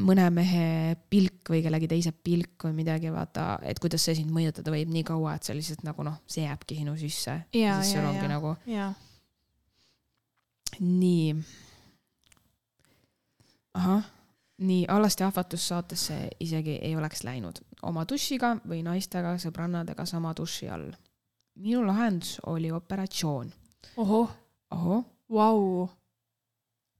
mõne 0.00 0.28
mehe 0.34 0.96
pilk 1.10 1.50
või 1.50 1.64
kellegi 1.66 1.90
teise 1.90 2.14
pilk 2.14 2.68
või 2.68 2.78
midagi, 2.82 3.10
vaata, 3.14 3.52
et 3.66 3.82
kuidas 3.82 4.06
see 4.06 4.20
sind 4.22 4.32
mõjutada 4.34 4.72
võib 4.74 4.92
nii 4.92 5.06
kaua, 5.10 5.36
et 5.36 5.48
see 5.48 5.58
lihtsalt 5.58 5.86
nagu 5.88 6.06
noh, 6.06 6.20
see 6.30 6.46
jääbki 6.46 6.82
sinu 6.82 6.98
sisse. 7.00 7.40
ja, 7.56 7.78
ja, 7.82 8.10
ja, 8.12 8.28
nagu... 8.30 8.56
ja 8.70 8.92
nii. 10.80 11.36
ahah, 13.74 14.04
nii 14.58 14.86
Alasti 14.88 15.24
ahvatlussaatesse 15.24 16.28
isegi 16.40 16.78
ei 16.82 16.96
oleks 16.96 17.24
läinud 17.24 17.62
oma 17.82 18.04
dušiga 18.08 18.56
või 18.68 18.82
naistega, 18.82 19.36
sõbrannadega 19.38 20.06
sama 20.06 20.34
duši 20.36 20.68
all. 20.68 20.90
minu 21.54 21.86
lahendus 21.86 22.40
oli 22.46 22.72
operatsioon. 22.72 23.52
ohoh. 23.96 24.36
ohoh. 24.70 25.04
Vau 25.30 25.88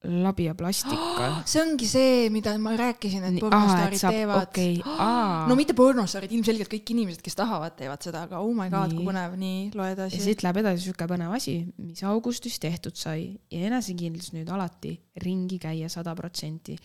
labi 0.05 0.47
ja 0.47 0.55
plastika. 0.57 1.29
see 1.51 1.61
ongi 1.61 1.87
see, 1.89 2.29
mida 2.33 2.55
ma 2.63 2.73
rääkisin, 2.79 3.25
et 3.29 3.41
pornostaarid 3.43 4.01
saab, 4.01 4.17
teevad 4.17 4.47
okay.. 4.47 4.79
no 5.51 5.57
mitte 5.59 5.77
pornostaarid, 5.77 6.33
ilmselgelt 6.37 6.71
kõik 6.73 6.95
inimesed, 6.95 7.21
kes 7.25 7.37
tahavad, 7.37 7.77
teevad 7.77 8.01
seda, 8.07 8.25
aga 8.29 8.41
oh 8.41 8.55
my 8.57 8.71
god, 8.73 8.95
kui 8.97 9.05
põnev, 9.05 9.37
nii, 9.41 9.67
loe 9.77 9.91
edasi. 9.93 10.17
ja 10.17 10.25
siit 10.25 10.45
läheb 10.47 10.63
edasi 10.63 10.87
sihuke 10.87 11.09
põnev 11.11 11.35
asi, 11.37 11.59
mis 11.83 12.01
augustis 12.09 12.57
tehtud 12.63 12.97
sai 12.97 13.35
ja 13.53 13.69
enesekindlus 13.69 14.33
nüüd 14.37 14.49
alati 14.53 14.97
ringi 15.21 15.61
käia 15.61 15.93
sada 15.93 16.17
protsenti. 16.17 16.79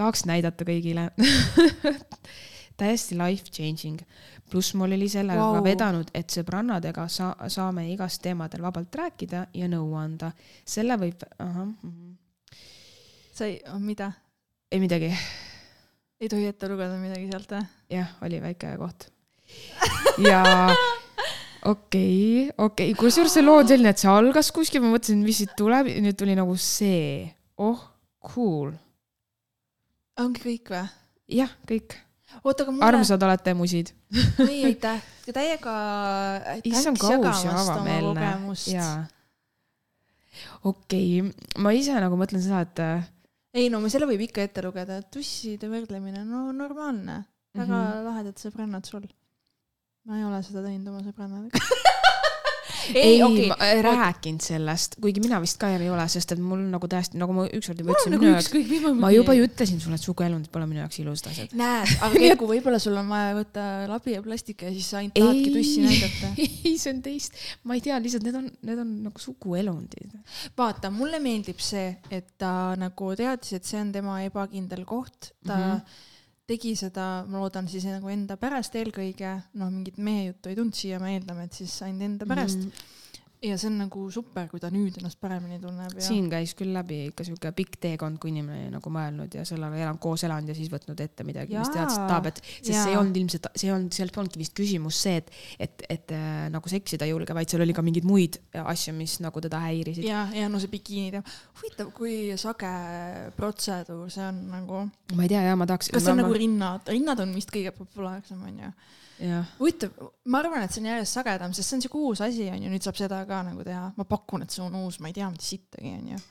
tahaks 0.00 0.24
näidata 0.24 0.64
kõigile 0.64 1.10
täiesti 2.80 3.18
life 3.20 3.52
changing. 3.52 4.00
pluss 4.48 4.72
mul 4.74 4.96
oli 4.96 5.08
sellega 5.08 5.44
wow. 5.44 5.58
ka 5.60 5.66
vedanud, 5.68 6.08
et 6.16 6.32
sõbrannadega 6.32 7.06
sa-, 7.12 7.36
saame 7.52 7.90
igast 7.92 8.24
teemadel 8.24 8.64
vabalt 8.64 9.00
rääkida 9.04 9.46
ja 9.52 9.68
nõu 9.68 9.92
anda. 10.00 10.32
selle 10.64 10.96
võib, 10.96 11.28
ahah 11.36 11.68
mm 11.68 11.76
-hmm 11.84 12.18
sa 13.32 13.48
ei, 13.48 13.60
mida? 13.80 14.12
ei 14.70 14.80
midagi. 14.80 15.12
ei 16.20 16.28
tohi 16.28 16.46
ette 16.50 16.68
lugeda 16.68 16.98
midagi 17.00 17.30
sealt 17.30 17.54
või? 17.54 17.62
jah, 17.96 18.10
oli 18.24 18.40
väike 18.42 18.74
koht. 18.80 19.08
ja 20.20 20.42
okei 21.72 22.48
okay,, 22.50 22.54
okei 22.56 22.92
okay., 22.92 22.98
kusjuures 22.98 23.32
see 23.38 23.44
loo 23.44 23.60
on 23.62 23.68
selline, 23.68 23.92
et 23.94 24.02
see 24.02 24.10
algas 24.12 24.52
kuskil, 24.54 24.82
ma 24.84 24.92
mõtlesin, 24.92 25.22
mis 25.24 25.40
siit 25.42 25.54
tuleb, 25.58 25.88
nüüd 26.04 26.18
tuli 26.18 26.36
nagu 26.38 26.56
see, 26.60 27.30
oh, 27.56 27.80
cool. 28.32 28.74
ongi 30.20 30.44
kõik 30.44 30.74
või? 30.74 30.84
jah, 31.40 31.56
kõik. 31.68 31.96
oota, 32.42 32.66
aga 32.66 32.74
mulle. 32.74 32.90
armsad 32.90 33.24
olete 33.28 33.56
musid. 33.56 33.94
oi, 34.44 34.60
aitäh, 34.68 35.00
täiega. 35.30 35.78
issand, 36.68 37.00
kaus 37.00 37.46
ja 37.46 37.56
avameelne. 37.64 38.28
okei 40.68 41.08
okay., 41.24 41.32
ma 41.64 41.72
ise 41.76 41.96
nagu 41.96 42.20
mõtlen 42.20 42.44
seda, 42.44 42.62
et. 42.68 42.86
Ei 43.52 43.68
no 43.68 43.82
selle 43.92 44.08
võib 44.08 44.22
ikka 44.24 44.46
ette 44.46 44.62
lugeda, 44.64 44.96
et 45.02 45.10
tusside 45.12 45.68
võrdlemine, 45.68 46.24
no 46.24 46.46
normaalne, 46.56 47.18
väga 47.52 47.74
mm 47.74 47.88
-hmm. 47.88 48.04
lahedad 48.08 48.40
sõbrannad 48.40 48.88
sul. 48.88 49.08
ma 50.04 50.18
ei 50.18 50.24
ole 50.24 50.42
seda 50.42 50.64
teinud 50.64 50.88
oma 50.88 51.02
sõbrannadega 51.04 51.60
ei, 52.90 53.02
ei 53.02 53.22
okay. 53.22 53.46
ma 53.50 53.56
äh, 53.64 53.80
rääkinud 53.86 54.44
sellest, 54.44 54.96
kuigi 55.02 55.22
mina 55.24 55.40
vist 55.42 55.58
ka 55.60 55.70
ei 55.72 55.88
ole, 55.92 56.04
sest 56.12 56.34
et 56.34 56.42
mul 56.42 56.62
nagu 56.72 56.88
täiesti, 56.90 57.18
nagu 57.20 57.34
ma 57.36 57.46
ükskord 57.48 57.80
juba 57.82 57.94
ütlesin, 57.94 58.14
nagu 58.16 58.28
jaoks, 58.28 58.94
ma 59.00 59.12
juba 59.14 59.36
ju 59.38 59.46
ütlesin 59.48 59.82
sulle, 59.82 59.98
et 60.00 60.06
suguelundid 60.06 60.52
pole 60.52 60.68
minu 60.70 60.82
jaoks 60.82 61.00
ilusad 61.02 61.30
asjad. 61.32 61.56
näed, 61.58 61.94
aga 62.06 62.22
Kerku, 62.26 62.50
võib-olla 62.50 62.80
sul 62.82 62.98
on 63.00 63.10
vaja 63.12 63.34
võtta 63.38 63.66
labi 63.90 64.16
ja 64.16 64.24
plastika 64.24 64.68
ja 64.68 64.76
siis 64.76 64.92
sa 64.92 65.00
ainult 65.02 65.18
tahadki 65.18 65.54
tussi 65.56 65.86
näidata. 65.86 66.32
ei, 66.46 66.76
see 66.76 66.94
on 66.94 67.02
teist, 67.04 67.42
ma 67.68 67.78
ei 67.78 67.84
tea, 67.84 67.98
lihtsalt 68.02 68.28
need 68.28 68.38
on, 68.38 68.48
need 68.68 68.84
on 68.84 68.94
nagu 69.08 69.22
suguelundid. 69.22 70.16
vaata, 70.58 70.92
mulle 70.94 71.22
meeldib 71.22 71.60
see, 71.62 71.90
et 72.12 72.34
ta 72.40 72.72
nagu 72.80 73.12
teadis, 73.18 73.58
et 73.58 73.68
see 73.68 73.82
on 73.82 73.92
tema 73.94 74.22
ebakindel 74.26 74.86
koht, 74.88 75.34
ta 75.46 75.58
mm 75.58 75.68
-hmm 75.68 76.08
tegi 76.46 76.74
seda, 76.76 77.24
ma 77.28 77.42
loodan 77.42 77.68
siis 77.70 77.84
nagu 77.88 78.10
enda 78.12 78.36
pärast 78.40 78.74
eelkõige, 78.78 79.36
noh, 79.60 79.70
mingit 79.70 80.00
mehe 80.02 80.26
juttu 80.30 80.50
ei 80.50 80.58
tulnud 80.58 80.76
siia, 80.76 80.98
me 81.02 81.14
eeldame, 81.16 81.46
et 81.46 81.60
siis 81.60 81.76
ainult 81.86 82.08
enda 82.08 82.28
pärast 82.28 82.58
mm. 82.58 82.68
-hmm 82.72 82.98
ja 83.42 83.56
see 83.58 83.68
on 83.72 83.78
nagu 83.80 84.02
super, 84.14 84.46
kui 84.50 84.60
ta 84.62 84.68
nüüd 84.72 84.96
ennast 85.00 85.18
paremini 85.22 85.58
tunneb 85.62 85.96
siin 86.02 86.28
käis 86.30 86.52
küll 86.58 86.70
läbi 86.74 86.98
ikka 87.08 87.24
sihuke 87.26 87.50
pikk 87.56 87.78
teekond, 87.82 88.20
kui 88.22 88.30
inimene 88.30 88.68
nagu 88.70 88.92
mõelnud 88.94 89.34
ja 89.34 89.42
sellega 89.48 89.80
elanud, 89.80 90.00
koos 90.02 90.22
elanud 90.28 90.52
ja 90.52 90.56
siis 90.56 90.70
võtnud 90.72 91.00
ette 91.02 91.26
midagi, 91.26 91.56
mis 91.58 91.72
teadis, 91.74 91.98
et 91.98 92.06
tahab, 92.06 92.28
et 92.30 92.38
sest 92.44 92.70
ja. 92.70 92.84
see 92.84 92.94
ei 92.94 93.00
olnud 93.00 93.18
ilmselt, 93.18 93.48
see 93.56 93.68
ei 93.68 93.74
olnud, 93.74 93.96
seal 93.96 94.14
polnudki 94.14 94.42
vist 94.44 94.54
küsimus 94.58 95.02
see, 95.06 95.18
et, 95.18 95.34
et, 95.66 95.84
et 95.96 96.14
äh, 96.14 96.46
nagu 96.54 96.70
seksida 96.70 97.08
ei 97.08 97.14
julge, 97.14 97.34
vaid 97.36 97.50
seal 97.50 97.66
oli 97.66 97.74
ka 97.76 97.84
mingeid 97.84 98.06
muid 98.06 98.38
asju, 98.62 98.94
mis 98.96 99.18
nagu 99.24 99.42
teda 99.42 99.64
häirisid. 99.66 100.06
ja, 100.06 100.24
ja 100.36 100.48
no 100.52 100.62
see 100.62 100.70
bikiini 100.72 101.10
teema, 101.16 101.36
huvitav, 101.58 101.92
kui 101.96 102.16
sage 102.40 102.72
protseduur 103.38 104.10
see 104.12 104.26
on 104.28 104.42
nagu. 104.54 104.86
ma 105.16 105.26
ei 105.26 105.34
tea 105.34 105.42
ja 105.48 105.58
ma 105.58 105.66
tahaks. 105.66 105.90
kas 105.90 106.06
see 106.06 106.14
on 106.14 106.22
ma... 106.22 106.28
nagu 106.28 106.38
rinnad, 106.38 106.90
rinnad 106.94 107.26
on 107.26 107.34
vist 107.34 107.50
kõige 107.50 107.74
populaarsem 107.74 108.38
onju 108.52 108.70
huvitav, 109.58 109.96
ma 110.24 110.42
arvan, 110.42 110.64
et 110.64 110.74
see 110.74 110.82
on 110.82 110.90
järjest 110.92 111.18
sagedam, 111.18 111.54
sest 111.56 111.68
see 111.68 111.78
on 111.78 111.84
siuke 111.86 111.98
uus 112.00 112.22
asi 112.24 112.48
on 112.50 112.62
ju, 112.62 112.70
nüüd 112.72 112.86
saab 112.86 112.98
seda 112.98 113.22
ka 113.28 113.42
nagu 113.46 113.66
teha, 113.66 113.88
ma 113.96 114.08
pakun, 114.08 114.46
et 114.46 114.54
see 114.54 114.64
on 114.64 114.74
uus, 114.84 115.00
ma 115.00 115.12
ei 115.12 115.18
tea 115.18 115.30
mitte 115.30 115.46
sittagi 115.46 115.96
on 115.98 116.14
ju 116.14 116.22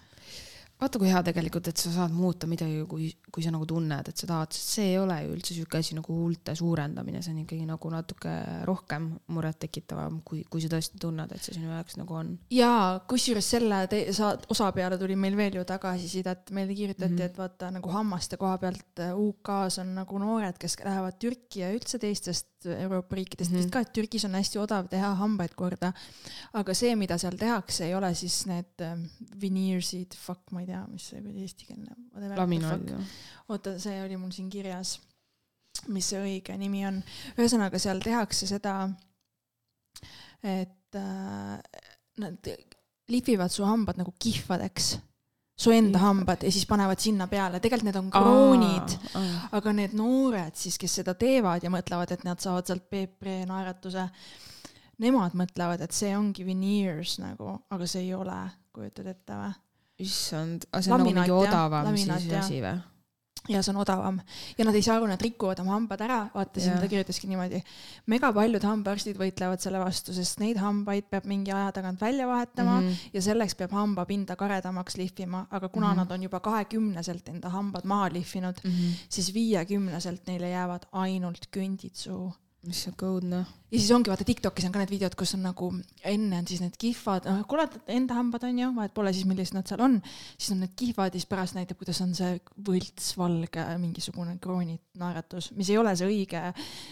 vaata 0.82 0.98
kui 0.98 1.12
hea 1.12 1.20
tegelikult, 1.26 1.68
et 1.70 1.82
sa 1.82 1.92
saad 1.94 2.14
muuta 2.16 2.48
midagi, 2.50 2.82
kui, 2.90 3.10
kui 3.34 3.44
sa 3.46 3.52
nagu 3.54 3.68
tunned, 3.70 4.08
et 4.10 4.18
sa 4.18 4.28
tahad, 4.30 4.54
sest 4.56 4.78
see 4.78 4.88
ei 4.94 4.98
ole 4.98 5.18
ju 5.22 5.34
üldse 5.36 5.54
sihuke 5.54 5.78
asi 5.78 5.98
nagu 5.98 6.16
huulte 6.16 6.56
suurendamine, 6.58 7.22
see 7.22 7.36
on 7.36 7.42
ikkagi 7.44 7.68
nagu 7.70 7.92
natuke 7.94 8.34
rohkem 8.68 9.12
murettekitavam, 9.36 10.22
kui, 10.26 10.42
kui 10.50 10.64
sa 10.64 10.72
tõesti 10.74 11.02
tunned, 11.02 11.34
et 11.36 11.46
see 11.46 11.58
sinu 11.58 11.70
jaoks 11.70 12.00
nagu 12.02 12.18
on. 12.18 12.32
jaa, 12.56 12.98
kusjuures 13.12 13.52
selle 13.56 13.84
te-, 13.92 14.08
sa-, 14.18 14.34
osa 14.54 14.72
peale 14.76 14.98
tuli 15.02 15.18
meil 15.20 15.38
veel 15.38 15.60
ju 15.60 15.66
tagasisidet, 15.70 16.50
meile 16.56 16.74
kirjutati 16.74 17.12
mm, 17.12 17.20
-hmm. 17.20 17.30
et 17.30 17.38
vaata 17.38 17.72
nagu 17.78 17.94
hammaste 17.94 18.42
koha 18.42 18.58
pealt 18.62 19.06
äh, 19.06 19.14
UK-s 19.14 19.84
on 19.86 19.94
nagu 20.02 20.24
noored, 20.24 20.58
kes 20.58 20.80
lähevad 20.82 21.22
Türki 21.22 21.62
ja 21.62 21.70
üldse 21.76 22.02
teistest 22.02 22.51
Euroopa 22.66 23.16
riikidest 23.16 23.52
mm, 23.52 23.56
-hmm. 23.56 23.62
vist 23.62 23.74
ka, 23.74 23.80
et 23.80 23.94
Türgis 23.94 24.26
on 24.26 24.36
hästi 24.38 24.60
odav 24.60 24.88
teha 24.90 25.14
hambaid 25.16 25.54
korda. 25.56 25.92
aga 26.54 26.74
see, 26.74 26.96
mida 26.96 27.18
seal 27.18 27.38
tehakse, 27.38 27.86
ei 27.86 27.96
ole 27.96 28.14
siis 28.16 28.46
need 28.46 28.86
äh, 28.86 28.98
veneers'id, 29.42 30.18
fuck, 30.18 30.52
ma 30.52 30.62
ei 30.62 30.68
tea 30.72 30.82
mis 30.88 31.10
see 31.10 31.22
eestikeelne. 31.44 31.96
laminaat. 32.36 32.92
oota, 33.50 33.80
see 33.80 34.04
oli 34.04 34.18
mul 34.18 34.32
siin 34.32 34.50
kirjas, 34.50 35.00
mis 35.88 36.10
see 36.10 36.22
õige 36.22 36.58
nimi 36.58 36.86
on. 36.88 37.04
ühesõnaga, 37.38 37.80
seal 37.80 38.00
tehakse 38.04 38.48
seda, 38.48 38.90
et 40.44 40.96
äh, 40.96 41.58
nad 42.18 42.52
lihvivad 43.12 43.52
su 43.52 43.66
hambad 43.66 43.98
nagu 44.00 44.14
kihvadeks 44.20 44.98
su 45.62 45.74
enda 45.76 46.02
hambad 46.02 46.44
ja 46.46 46.52
siis 46.52 46.66
panevad 46.70 47.02
sinna 47.02 47.28
peale, 47.32 47.60
tegelikult 47.62 47.90
need 47.90 48.00
on 48.00 48.12
kroonid, 48.14 48.96
aga 49.58 49.74
need 49.78 49.96
noored 49.98 50.58
siis, 50.58 50.78
kes 50.82 51.02
seda 51.02 51.16
teevad 51.20 51.64
ja 51.66 51.72
mõtlevad, 51.74 52.14
et 52.16 52.26
nad 52.28 52.42
saavad 52.42 52.70
sealt 52.70 52.88
PP 52.90 53.44
naeratuse, 53.50 54.08
nemad 55.02 55.36
mõtlevad, 55.38 55.84
et 55.86 55.96
see 55.96 56.14
ongi 56.18 56.46
veneers 56.48 57.20
nagu, 57.22 57.60
aga 57.74 57.90
see 57.90 58.08
ei 58.08 58.16
ole, 58.18 58.40
kujutad 58.74 59.12
ette 59.14 59.42
või? 59.44 59.52
issand, 60.02 60.66
aga 60.72 60.82
see 60.82 60.94
on 60.96 61.04
nagu 61.04 61.14
mingi 61.14 61.34
odavam 61.36 61.92
siis 61.94 62.32
asi 62.40 62.62
või? 62.64 62.78
Ja 63.50 63.62
see 63.64 63.74
on 63.74 63.80
odavam 63.82 64.20
ja 64.58 64.66
nad 64.66 64.76
ei 64.78 64.84
saa 64.86 65.00
aru, 65.00 65.08
nad 65.10 65.22
rikuvad 65.22 65.60
oma 65.64 65.74
hambad 65.74 66.04
ära, 66.06 66.20
vaata 66.34 66.60
siin 66.60 66.76
Jah. 66.76 66.82
ta 66.84 66.90
kirjutaski 66.92 67.30
niimoodi. 67.30 67.62
mega 68.14 68.30
paljud 68.34 68.66
hambaarstid 68.68 69.18
võitlevad 69.18 69.64
selle 69.64 69.82
vastu, 69.82 70.14
sest 70.14 70.40
neid 70.44 70.60
hambaid 70.62 71.10
peab 71.10 71.26
mingi 71.30 71.54
aja 71.56 71.72
tagant 71.74 72.02
välja 72.02 72.28
vahetama 72.30 72.80
mm. 72.80 72.88
-hmm. 72.88 73.10
ja 73.14 73.22
selleks 73.22 73.56
peab 73.56 73.74
hambapinda 73.78 74.36
karedamaks 74.36 74.98
lihvima, 74.98 75.48
aga 75.50 75.70
kuna 75.70 75.88
mm. 75.88 75.94
-hmm. 75.94 75.98
nad 75.98 76.12
on 76.12 76.24
juba 76.24 76.40
kahekümneselt 76.40 77.30
enda 77.30 77.50
hambad 77.50 77.86
maha 77.86 78.10
lihvinud 78.14 78.62
mm, 78.64 78.72
-hmm. 78.72 79.06
siis 79.10 79.34
viiekümneselt 79.34 80.28
neile 80.28 80.50
jäävad 80.50 80.86
ainult 80.92 81.50
kündid 81.52 81.96
suhu 81.96 82.34
mis 82.68 82.84
sihuke 82.86 83.08
õudne. 83.08 83.40
ja 83.72 83.80
siis 83.80 83.90
ongi 83.96 84.12
vaata 84.12 84.26
Tiktokis 84.28 84.68
on 84.68 84.74
ka 84.76 84.82
need 84.82 84.92
videod, 84.94 85.16
kus 85.18 85.34
on 85.38 85.42
nagu 85.48 85.70
enne 86.06 86.42
on 86.42 86.50
siis 86.50 86.62
need 86.62 86.76
kihvad, 86.82 87.26
noh 87.30 87.46
kurat 87.50 87.80
enda 87.90 88.18
hambad 88.20 88.46
on 88.46 88.60
ju, 88.62 88.68
vahet 88.76 88.94
pole 88.94 89.14
siis, 89.16 89.26
millised 89.30 89.58
nad 89.58 89.70
seal 89.70 89.82
on, 89.86 89.98
siis 90.36 90.52
on 90.56 90.62
need 90.66 90.76
kihvad 90.78 91.10
ja 91.10 91.22
siis 91.22 91.30
pärast 91.32 91.58
näitab, 91.58 91.80
kuidas 91.82 92.02
on 92.06 92.14
see 92.18 92.36
võltsvalge 92.70 93.66
mingisugune 93.82 94.38
kroonid 94.44 94.84
naeratus, 95.02 95.50
mis 95.58 95.72
ei 95.74 95.80
ole 95.82 95.96
see 95.98 96.12
õige, 96.12 96.44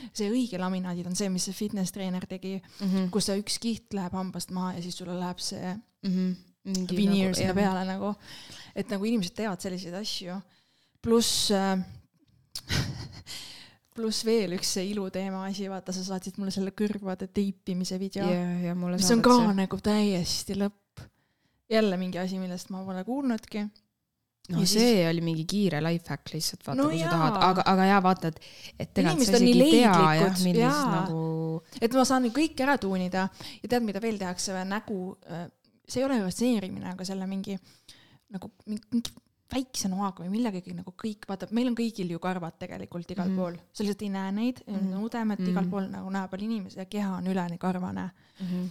see 0.09 0.31
õige 0.31 0.61
laminaadid 0.61 1.11
on 1.11 1.19
see, 1.19 1.29
mis 1.33 1.45
see 1.49 1.57
fitness 1.57 1.93
treener 1.93 2.25
tegi 2.29 2.57
mm. 2.57 2.87
-hmm. 2.87 3.13
kus 3.13 3.29
see 3.29 3.39
üks 3.43 3.61
kiht 3.61 3.93
läheb 3.93 4.17
hambast 4.17 4.51
maha 4.55 4.77
ja 4.79 4.83
siis 4.85 4.97
sulle 4.97 5.19
läheb 5.19 5.41
see 5.43 5.77
Mhm. 6.03 6.35
veneer 6.95 7.35
sinna 7.35 7.53
peale 7.55 7.83
nagu, 7.87 8.13
et 8.75 8.89
nagu 8.91 9.07
inimesed 9.07 9.35
teevad 9.35 9.61
selliseid 9.63 9.95
asju, 9.99 10.35
pluss 11.03 11.51
äh, 11.55 11.79
pluss 13.99 14.23
veel 14.27 14.55
üks 14.57 14.71
see 14.77 14.87
iluteema 14.93 15.43
asi, 15.49 15.67
vaata, 15.71 15.93
sa 15.95 16.05
saatsid 16.07 16.39
mulle 16.39 16.53
selle 16.55 16.71
kõrvade 16.77 17.27
teipimise 17.35 17.99
video 18.01 18.25
mulle 18.79 18.97
mis 19.01 19.11
on 19.15 19.21
ka 19.25 19.35
nagu 19.57 19.79
täiesti 19.83 20.55
lõpp. 20.57 21.03
jälle 21.69 21.99
mingi 22.01 22.17
asi, 22.21 22.39
millest 22.41 22.71
ma 22.73 22.81
pole 22.87 23.03
kuulnudki. 23.05 23.65
no 24.49 24.59
ja 24.63 24.65
see 24.65 24.87
siis- 24.87 25.09
oli 25.11 25.21
mingi 25.21 25.45
kiire 25.45 25.81
life 25.85 26.09
hack 26.09 26.31
lihtsalt 26.33 26.63
vaata 26.65 26.79
No 26.81 26.87
kui 26.89 26.99
jaa. 27.01 27.11
sa 27.11 27.17
tahad, 27.17 27.37
aga, 27.51 27.65
aga 27.73 27.85
jaa, 27.91 28.01
vaata, 28.03 28.31
et, 28.33 28.39
et 28.79 28.93
tegelikult 28.97 29.27
sa 29.29 29.37
isegi 29.37 29.61
ei 29.61 29.71
tea 29.75 30.15
jah 30.23 30.39
millist 30.47 30.89
nagu 30.95 31.21
et 31.81 31.93
ma 31.93 32.05
saan 32.07 32.25
kõik 32.33 32.63
ära 32.65 32.77
tuunida 32.81 33.27
ja 33.61 33.69
tead, 33.69 33.83
mida 33.85 34.01
veel 34.01 34.17
tehakse 34.17 34.55
nägu, 34.65 34.99
see 35.87 36.01
ei 36.01 36.05
ole 36.07 36.21
rasseerimine, 36.23 36.89
aga 36.95 37.05
selle 37.05 37.27
mingi 37.29 37.59
nagu 38.33 38.49
mingi 38.65 39.03
väikse 39.53 39.89
noaga 39.89 40.23
või 40.23 40.33
millegagi 40.33 40.73
nagu 40.77 40.93
kõik, 40.97 41.25
vaata, 41.29 41.47
meil 41.55 41.71
on 41.71 41.77
kõigil 41.77 42.11
ju 42.13 42.19
karvad 42.21 42.59
tegelikult 42.61 43.09
igal 43.11 43.29
mm 43.31 43.39
pool, 43.39 43.57
sa 43.73 43.83
lihtsalt 43.83 44.05
ei 44.05 44.11
näe 44.13 44.31
neid 44.35 44.61
mm, 44.67 44.93
udemed 45.03 45.39
mm 45.39 45.51
igal 45.51 45.65
Mhm. 45.65 45.71
pool 45.71 45.89
nagu 45.89 46.09
näo 46.13 46.27
peal 46.29 46.45
inimesi 46.45 46.79
ja 46.79 46.85
keha 46.85 47.17
on 47.17 47.27
üleni 47.27 47.57
karvane 47.57 48.09
mm. 48.39 48.47
-hmm. 48.47 48.69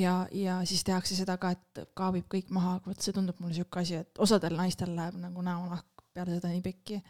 ja, 0.00 0.26
ja 0.32 0.64
siis 0.64 0.84
tehakse 0.84 1.16
seda 1.16 1.36
ka, 1.36 1.50
et 1.50 1.84
kaabib 1.94 2.26
kõik 2.34 2.50
maha, 2.50 2.80
vot 2.86 3.00
see 3.00 3.12
tundub 3.12 3.40
mulle 3.40 3.54
siuke 3.54 3.80
asi, 3.80 3.94
et 3.94 4.18
osadel 4.18 4.56
naistel 4.56 4.94
läheb 4.96 5.14
nagu 5.18 5.42
näonahk 5.42 5.86
peale 6.14 6.34
seda 6.34 6.48
nii 6.48 6.62
pikki. 6.62 7.02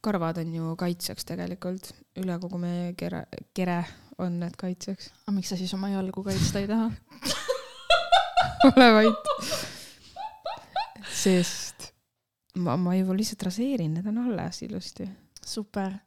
karvad 0.00 0.38
on 0.38 0.54
ju 0.54 0.76
kaitseks 0.76 1.24
tegelikult, 1.24 1.92
üle 2.16 2.38
kogu 2.38 2.58
meie 2.58 2.92
kere, 2.94 3.26
kere 3.54 3.84
on 4.18 4.40
need 4.40 4.56
kaitseks. 4.56 5.12
aga 5.26 5.36
miks 5.36 5.48
sa 5.48 5.56
siis 5.56 5.74
oma 5.74 5.88
jalgu 5.88 6.24
kaitsta 6.24 6.58
ei 6.58 6.68
taha? 6.68 6.90
ole 8.70 8.92
vait. 8.92 9.32
sest 11.12 11.97
ma, 12.58 12.76
ma 12.76 12.96
juba 12.98 13.16
lihtsalt 13.16 13.46
raseerin, 13.48 13.94
need 13.94 14.06
on 14.10 14.18
alles 14.24 14.62
ilusti. 14.66 15.08
super. 15.44 15.98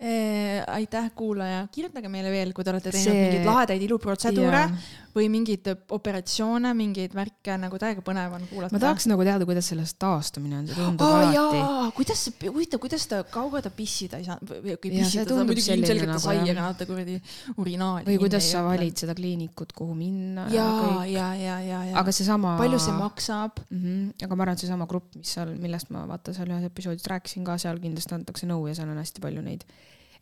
aitäh, 0.00 1.10
kuulaja, 1.12 1.66
kirjutage 1.72 2.08
meile 2.08 2.30
veel, 2.32 2.54
kui 2.56 2.64
te 2.64 2.72
olete 2.72 2.88
teinud 2.88 3.10
See- 3.10 3.20
mingeid 3.20 3.44
lahedaid 3.44 3.82
iluprotseduure 3.84 4.60
Jaa. 4.62 4.76
või 5.12 5.26
mingeid 5.28 5.66
operatsioone, 5.92 6.70
mingeid 6.78 7.12
värke 7.12 7.56
nagu 7.60 7.76
täiega 7.82 8.00
põnev 8.06 8.32
on 8.38 8.46
kuulata. 8.48 8.72
ma 8.72 8.80
tahaks 8.80 9.10
nagu 9.10 9.26
teada, 9.28 9.44
kuidas 9.44 9.68
sellest 9.68 9.98
taastumine 10.00 10.56
on, 10.56 10.70
see 10.70 10.78
tundub 10.78 11.04
aa 11.04 11.18
alati. 11.26 11.92
kuidas 11.98 12.22
see, 12.24 12.48
huvitav, 12.48 12.80
kuidas 12.80 13.04
ta, 13.10 13.18
kaua 13.28 13.60
ta 13.60 13.72
pissida 13.74 14.22
ei 14.22 14.24
saanud 14.24 14.54
või 14.54 14.78
okei, 14.78 14.94
see 14.94 15.02
pissida 15.04 15.26
ta 15.28 15.36
muidugi 15.42 15.76
ilmselgelt 15.76 16.12
nagu, 16.14 16.22
sai, 16.24 16.38
aga 16.46 16.64
vaata 16.70 16.88
kuradi 16.88 17.18
urinaali. 17.58 18.08
või 18.08 18.18
kuidas 18.24 18.48
sa 18.54 18.64
valid 18.64 19.04
seda 19.04 19.18
kliinikut, 19.18 19.76
kuhu 19.76 19.98
minna 19.98 20.46
ja, 20.54 20.64
ja, 21.04 21.28
ja, 21.36 21.58
ja, 21.60 21.82
ja. 21.90 21.98
aga 22.00 22.16
seesama. 22.16 22.54
palju 22.62 22.80
see 22.80 22.96
maksab? 22.96 23.60
mm. 23.68 23.84
-hmm. 23.84 24.24
aga 24.24 24.32
ma 24.32 24.48
arvan, 24.48 24.56
et 24.56 24.64
seesama 24.64 24.88
grupp, 24.88 25.12
mis 25.20 25.36
seal, 25.36 25.52
millest 25.60 25.92
ma 25.92 26.06
vaata 26.08 26.32
seal 26.32 26.48
ühes 26.48 26.72
episoodis 26.72 27.04
rääkisin 27.04 27.44
ka, 27.44 27.60
seal 27.60 27.84
kindlasti 27.84 28.16
antakse 28.16 28.48
nõu 28.48 28.64
ja 28.70 28.78
seal 28.80 28.88
on 28.88 29.04
hästi 29.04 29.20
palju 29.20 29.39
neid. 29.46 29.64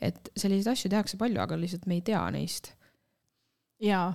et 0.01 0.31
selliseid 0.37 0.73
asju 0.73 0.91
tehakse 0.91 1.17
palju, 1.21 1.41
aga 1.43 1.57
lihtsalt 1.59 1.87
me 1.87 1.99
ei 1.99 2.05
tea 2.07 2.23
neist 2.31 2.73
jaa, 3.83 4.13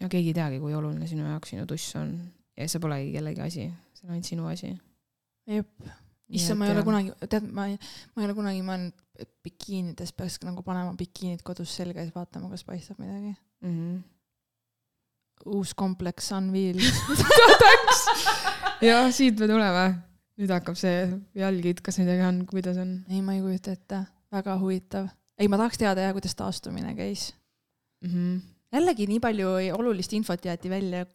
ja 0.00 0.08
keegi 0.08 0.32
ei 0.32 0.36
teagi, 0.36 0.58
kui 0.60 0.74
oluline 0.76 1.08
sinu 1.08 1.26
jaoks 1.26 1.52
sinu 1.54 1.66
tuss 1.68 1.96
on 2.00 2.16
ja 2.56 2.66
see 2.70 2.82
polegi 2.82 3.12
kellegi 3.14 3.44
asi, 3.44 3.68
see 3.96 4.06
on 4.08 4.16
ainult 4.16 4.30
sinu 4.30 4.48
asi. 4.50 4.72
jep. 5.50 5.88
issand, 6.28 6.60
ma 6.60 6.68
ei 6.68 6.74
ole 6.74 6.84
kunagi, 6.86 7.14
tead, 7.28 7.46
ma 7.48 7.68
ma 7.68 8.22
ei 8.22 8.28
ole 8.28 8.36
kunagi 8.36 8.64
mõelnud, 8.66 9.06
et 9.22 9.30
bikiinides 9.46 10.12
peaks 10.16 10.40
nagu 10.44 10.64
panema 10.66 10.92
bikiinid 10.98 11.44
kodus 11.46 11.72
selga 11.78 12.02
ja 12.02 12.08
siis 12.08 12.16
vaatama, 12.16 12.50
kas 12.52 12.66
paistab 12.68 13.00
midagi. 13.02 13.36
mm. 13.64 13.76
-hmm. 13.76 14.02
uus 15.54 15.74
kompleks 15.74 16.32
Unveil. 16.32 16.80
ja 18.88 19.06
siit 19.12 19.38
me 19.40 19.48
tuleme. 19.48 19.86
nüüd 20.36 20.52
hakkab 20.52 20.76
see 20.76 21.08
jalgid, 21.34 21.80
kas 21.80 21.98
midagi 22.02 22.20
on, 22.26 22.44
kuidas 22.46 22.76
on 22.76 22.98
ei, 23.08 23.22
ma 23.24 23.32
ei 23.32 23.40
kujuta 23.40 23.72
ette, 23.72 24.02
väga 24.32 24.58
huvitav. 24.60 25.08
ei, 25.38 25.48
ma 25.48 25.58
tahaks 25.60 25.78
teada 25.80 26.06
jah, 26.06 26.14
kuidas 26.16 26.34
taastumine 26.38 26.94
käis. 26.98 27.32
mm? 28.04 28.10
-hmm. 28.10 28.40
jällegi 28.72 29.06
nii 29.06 29.20
palju 29.20 29.48
olulist 29.78 30.12
infot 30.12 30.44
jäeti 30.44 30.70
välja. 30.70 31.06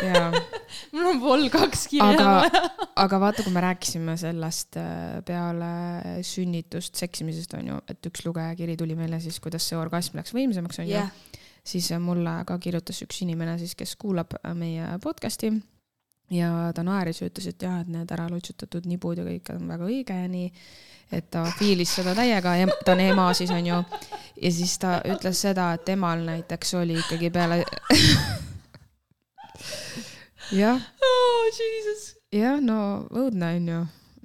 mul 0.92 1.06
on 1.06 1.18
pool 1.20 1.48
kaks 1.52 1.88
kirja 1.88 2.14
Aga- 2.14 2.24
vaja. 2.24 2.70
aga 2.96 3.20
vaata, 3.20 3.42
kui 3.42 3.52
me 3.52 3.60
rääkisime 3.60 4.16
sellest 4.16 4.76
äh, 4.80 5.18
peale 5.26 6.22
sünnitust 6.24 6.94
seksimisest 6.94 7.54
onju, 7.58 7.82
et 7.88 8.06
üks 8.08 8.24
lugejakiri 8.24 8.76
tuli 8.80 8.96
meile 8.96 9.20
siis, 9.20 9.40
kuidas 9.40 9.68
see 9.68 9.76
orgasm 9.76 10.16
läks 10.16 10.32
võimsamaks 10.32 10.80
onju 10.80 10.94
jah, 10.94 11.12
siis 11.64 11.90
mulle 12.00 12.38
ka 12.48 12.56
kirjutas 12.58 13.02
üks 13.04 13.20
inimene 13.26 13.58
siis, 13.60 13.76
kes 13.76 13.92
kuulab 14.00 14.38
äh, 14.40 14.54
meie 14.56 14.88
podcast'i 15.04 15.52
ja 16.30 16.70
ta 16.74 16.84
naeris 16.86 17.20
ja 17.20 17.28
ütles, 17.30 17.50
et 17.50 17.62
jah, 17.62 17.80
et 17.82 17.90
need 17.90 18.12
ära 18.14 18.28
lutsutatud 18.30 18.86
nibud 18.90 19.18
ja 19.18 19.26
kõik 19.26 19.52
on 19.54 19.68
väga 19.70 19.88
õige 19.88 20.16
ja 20.22 20.28
nii, 20.30 20.48
et 21.12 21.30
ta 21.30 21.44
fiilis 21.58 21.94
seda 21.98 22.14
täiega, 22.14 22.54
ta 22.84 22.94
on 22.94 23.02
ema 23.02 23.30
siis 23.34 23.50
onju. 23.54 23.82
ja 24.42 24.52
siis 24.54 24.76
ta 24.78 25.00
ütles 25.10 25.42
seda, 25.46 25.72
et 25.74 25.84
temal 25.88 26.22
näiteks 26.26 26.74
oli 26.80 26.98
ikkagi 27.00 27.32
peale 27.34 27.64
jah, 30.62 30.78
oh 30.78 31.40
jah, 32.30 32.60
no 32.62 33.06
õudne 33.10 33.56
onju, 33.56 33.80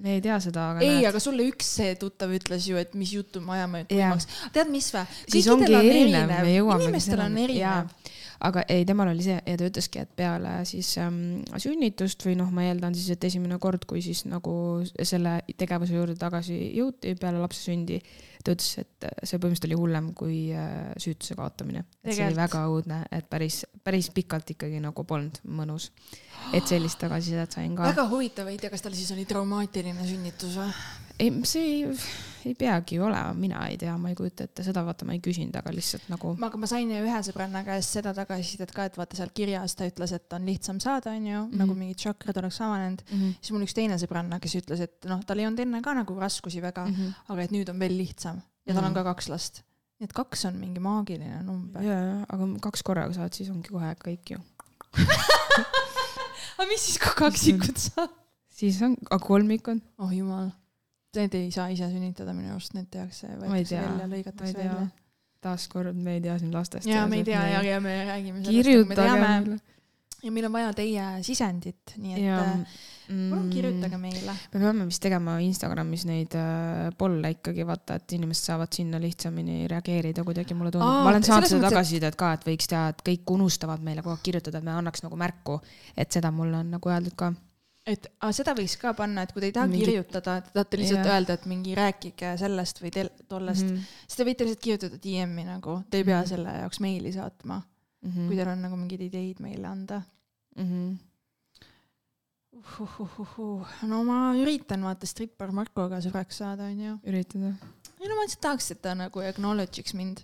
me 0.06 0.18
ei 0.18 0.22
tea 0.24 0.38
seda, 0.44 0.70
aga 0.74 0.86
ei, 0.86 1.02
aga 1.10 1.22
sulle 1.24 1.48
üks 1.50 1.72
see 1.80 1.96
tuttav 2.00 2.34
ütles 2.38 2.68
ju, 2.70 2.78
et 2.78 2.94
mis 2.98 3.16
juttu 3.18 3.42
me 3.42 3.58
ajame, 3.58 3.86
võimaks. 3.90 4.30
tead, 4.54 4.70
mis 4.74 4.92
vä? 4.94 5.06
siis 5.26 5.50
ongi 5.52 5.74
erinev, 5.74 6.30
me 6.30 6.54
jõuame. 6.54 6.90
inimestel 6.90 7.26
on 7.26 7.42
erinev. 7.46 8.14
Aga 8.44 8.66
ei, 8.72 8.86
temal 8.88 9.10
oli 9.12 9.24
see 9.26 9.38
ja 9.38 9.56
ta 9.60 9.68
ütleski, 9.70 10.04
et 10.04 10.12
peale 10.18 10.58
siis 10.68 10.92
ähm, 11.02 11.42
sünnitust 11.62 12.26
või 12.26 12.36
noh, 12.40 12.52
ma 12.56 12.66
eeldan 12.68 12.96
siis, 12.98 13.14
et 13.16 13.28
esimene 13.28 13.58
kord, 13.62 13.88
kui 13.90 14.04
siis 14.06 14.26
nagu 14.30 14.54
selle 14.98 15.38
tegevuse 15.58 15.96
juurde 15.96 16.18
tagasi 16.20 16.58
jõuti 16.76 17.16
peale 17.20 17.40
lapse 17.42 17.64
sündi, 17.64 18.02
ta 18.46 18.54
ütles, 18.54 18.84
et 18.84 19.08
see 19.24 19.40
põhimõtteliselt 19.40 19.70
oli 19.70 19.80
hullem 19.80 20.12
kui 20.18 20.40
äh, 20.54 20.92
süütuse 21.02 21.38
kaotamine. 21.40 21.86
see 22.04 22.28
oli 22.28 22.38
väga 22.38 22.66
õudne, 22.72 23.02
et 23.16 23.30
päris, 23.32 23.64
päris 23.84 24.12
pikalt 24.14 24.56
ikkagi 24.56 24.84
nagu 24.84 25.08
polnud 25.08 25.42
mõnus. 25.48 25.92
et 26.54 26.68
sellist 26.68 27.00
tagasisidet 27.02 27.58
sain 27.58 27.76
ka. 27.76 27.90
väga 27.94 28.08
huvitav, 28.12 28.52
ei 28.52 28.60
tea, 28.62 28.74
kas 28.74 28.86
tal 28.86 28.94
siis 28.98 29.12
oli 29.16 29.26
traumaatiline 29.30 30.08
sünnitus 30.08 30.60
või? 30.60 30.72
ei, 31.20 31.32
see 31.48 31.62
ei, 31.64 31.98
ei 32.46 32.54
peagi 32.60 32.96
ju 33.00 33.04
olema, 33.08 33.34
mina 33.34 33.62
ei 33.70 33.78
tea, 33.82 33.94
ma 33.98 34.10
ei 34.12 34.16
kujuta 34.16 34.44
ette, 34.46 34.64
seda 34.64 34.84
vaata 34.86 35.06
ma 35.08 35.14
ei 35.16 35.22
küsinud, 35.24 35.56
aga 35.58 35.72
lihtsalt 35.74 36.10
nagu 36.12 36.34
aga 36.48 36.58
ma 36.62 36.68
sain 36.70 36.92
ühe 36.92 37.22
sõbranna 37.28 37.64
käest 37.66 37.96
seda 37.98 38.14
tagasisidet 38.18 38.72
ka, 38.76 38.86
et 38.90 38.98
vaata 39.00 39.18
seal 39.18 39.32
kirjas 39.34 39.76
ta 39.76 39.88
ütles, 39.90 40.12
et 40.18 40.34
on 40.38 40.46
lihtsam 40.46 40.80
saada, 40.84 41.14
onju, 41.18 41.46
nagu 41.58 41.74
mingid 41.78 41.98
tšakrad 42.04 42.38
oleks 42.44 42.60
avanenud. 42.62 43.02
mm. 43.12 43.20
-hmm. 43.22 43.36
siis 43.42 43.52
mul 43.56 43.64
üks 43.68 43.74
teine 43.74 43.98
sõbranna, 44.02 44.40
kes 44.44 44.56
ütles, 44.62 44.80
et 44.82 45.06
noh, 45.10 45.24
tal 45.26 45.40
ei 45.40 45.46
olnud 45.48 45.60
enne 45.60 45.82
ka 45.82 45.94
nagu 45.94 46.20
raskusi 46.20 46.62
väga 46.62 46.86
mm, 46.86 46.92
Mhm. 46.92 47.06
-hmm. 47.06 47.14
aga 47.34 47.42
et 47.44 47.52
nüüd 47.52 47.70
on 47.70 47.80
veel 47.80 47.98
lihtsam 47.98 48.42
ja 48.66 48.74
tal 48.74 48.84
Mhm. 48.84 48.90
on 48.90 48.94
ka 48.94 49.04
kaks 49.14 49.30
last. 49.30 49.64
nii 50.00 50.06
et 50.06 50.14
kaks 50.14 50.46
on 50.46 50.56
mingi 50.60 50.80
maagiline 50.80 51.42
number. 51.44 51.82
ja, 51.82 51.94
ja, 52.00 52.26
aga 52.30 52.48
kaks 52.62 52.84
korraga 52.84 53.14
saad, 53.14 53.34
siis 53.34 53.50
ongi 53.50 53.70
kohe 53.70 53.96
kõik 54.06 54.30
ju. 54.36 54.38
aga 56.58 56.68
mis 56.70 56.86
siis, 56.86 57.00
kui 57.02 57.14
kaksikud 57.18 57.78
saab? 57.78 58.12
siis 58.56 58.82
on, 58.82 58.96
aga 59.10 59.20
kolmikud, 59.26 59.82
oh 60.00 60.12
jumal, 60.16 60.50
need 61.20 61.38
ei 61.40 61.52
saa 61.56 61.68
ise 61.74 61.90
sünnitada 61.92 62.34
minu 62.38 62.54
arust, 62.56 62.76
need 62.78 62.90
tehakse, 62.94 63.30
võetakse 63.42 63.82
välja, 63.82 64.10
lõigatakse 64.12 64.58
välja.. 64.58 64.88
taaskord 65.46 65.96
me 65.96 66.18
ei 66.18 66.26
tea 66.26 66.40
siin 66.42 66.54
lastest. 66.56 66.90
ja 66.90 67.06
me 67.10 67.22
ei 67.22 67.28
tea 67.28 67.46
ja, 67.54 67.64
ja 67.66 67.80
me 67.84 67.96
räägime 68.10 68.44
sellest, 68.46 68.90
me 68.90 69.00
teame 69.00 69.58
ja 70.26 70.34
meil 70.34 70.48
on 70.48 70.54
vaja 70.56 70.74
teie 70.76 71.06
sisendit, 71.26 71.96
nii 72.02 72.16
et 72.16 72.24
ja 72.24 72.38
äh, 72.42 72.76
mm, 73.12 73.30
palun 73.30 73.50
kirjutage 73.54 74.00
meile. 74.02 74.36
me 74.54 74.62
peame 74.64 74.88
vist 74.90 75.04
tegema 75.04 75.38
Instagramis 75.46 76.06
neid 76.10 76.36
äh, 76.40 76.90
polle 76.98 77.36
ikkagi 77.36 77.66
vaata, 77.68 78.00
et 78.00 78.16
inimesed 78.18 78.50
saavad 78.50 78.74
sinna 78.76 79.02
lihtsamini 79.02 79.66
reageerida 79.72 80.26
kuidagi, 80.26 80.58
mulle 80.58 80.74
tundub. 80.74 81.04
Ma 81.06 81.12
olen 81.12 81.26
saanud 81.28 81.52
seda 81.52 81.70
tagasisidet 81.70 82.18
ka, 82.20 82.34
et 82.38 82.48
võiks 82.48 82.72
teha, 82.72 82.88
et 82.94 83.04
kõik 83.12 83.36
unustavad 83.38 83.86
meile 83.86 84.06
kogu 84.06 84.16
aeg 84.16 84.26
kirjutada, 84.26 84.62
et 84.62 84.68
me 84.68 84.74
annaks 84.76 85.06
nagu 85.06 85.20
märku, 85.20 85.60
et 85.98 86.18
seda 86.18 86.34
mulle 86.34 86.64
on 86.64 86.74
nagu 86.78 86.96
öeldud 86.96 87.18
ka. 87.20 87.34
Et 87.86 88.08
aga 88.20 88.32
seda 88.34 88.54
võiks 88.58 88.78
ka 88.82 88.94
panna, 88.98 89.22
et 89.24 89.32
kui 89.34 89.42
te 89.42 89.46
ei 89.52 89.52
taha 89.54 89.68
Mingi- 89.70 89.86
kirjutada, 89.86 90.40
te 90.42 90.50
tahate 90.56 90.78
lihtsalt 90.82 91.06
Jah. 91.06 91.14
öelda, 91.16 91.34
et 91.38 91.46
mingi 91.46 91.76
rääkige 91.78 92.32
sellest 92.42 92.82
või 92.82 92.92
tel-, 92.96 93.12
tollest 93.30 93.64
mm. 93.64 93.76
-hmm. 93.76 93.98
siis 94.08 94.16
te 94.18 94.24
võite 94.26 94.44
lihtsalt 94.48 94.64
kirjutada 94.64 94.98
DM-i 95.04 95.44
nagu, 95.46 95.84
te 95.90 95.98
ei 95.98 96.04
pea 96.04 96.22
Mhm. 96.22 96.28
selle 96.30 96.50
jaoks 96.62 96.80
meili 96.80 97.12
saatma 97.14 97.62
mm, 97.62 98.12
-hmm. 98.12 98.28
kui 98.28 98.36
teil 98.36 98.48
on 98.50 98.62
nagu 98.62 98.76
mingeid 98.76 99.02
ideid 99.02 99.40
meile 99.40 99.68
anda 99.68 100.02
Mhm. 100.58 100.96
uhuhuhuhu. 102.56 103.66
no 103.88 104.04
ma 104.08 104.34
üritan 104.40 104.82
vaata 104.84 105.06
strippar 105.06 105.52
Markoga 105.52 106.00
sõbraks 106.04 106.38
saada, 106.42 106.64
onju. 106.72 107.00
üritada 107.06 107.54
ei 108.02 108.08
no 108.10 108.16
ma 108.16 108.22
lihtsalt 108.26 108.42
tahaks, 108.42 108.72
et 108.72 108.82
ta 108.82 108.94
nagu 108.96 109.20
acknowledge'iks 109.20 109.94
mind. 109.94 110.22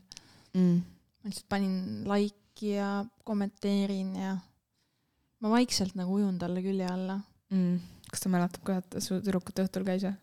mm.. 0.54 0.78
ma 1.24 1.30
lihtsalt 1.30 1.50
panin 1.50 1.76
like'i 2.08 2.76
ja 2.76 3.06
kommenteerin 3.24 4.16
ja 4.16 4.38
ma 5.42 5.50
vaikselt 5.50 5.96
nagu 5.96 6.14
ujun 6.20 6.38
talle 6.40 6.62
külje 6.62 6.88
alla. 6.88 7.20
Mm. 7.52 7.80
kas 8.12 8.24
ta 8.24 8.32
mäletab 8.32 8.64
ka, 8.68 8.78
et 8.80 9.00
su 9.04 9.20
tüdrukute 9.20 9.66
õhtul 9.66 9.84
käis 9.88 10.06
või? 10.08 10.16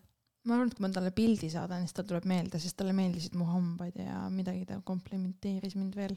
ma 0.47 0.55
arvan, 0.55 0.69
et 0.71 0.77
kui 0.77 0.85
ma 0.85 0.89
talle 0.93 1.11
pildi 1.15 1.49
saadan, 1.51 1.83
siis 1.85 1.95
tal 1.97 2.07
tuleb 2.09 2.25
meelde, 2.29 2.61
sest 2.61 2.77
talle 2.79 2.93
meeldisid 2.95 3.35
mu 3.37 3.47
hambad 3.49 3.97
ja 3.99 4.23
midagi 4.33 4.65
ta 4.69 4.79
komplimenteeris 4.85 5.75
mind 5.77 5.97
veel. 5.99 6.15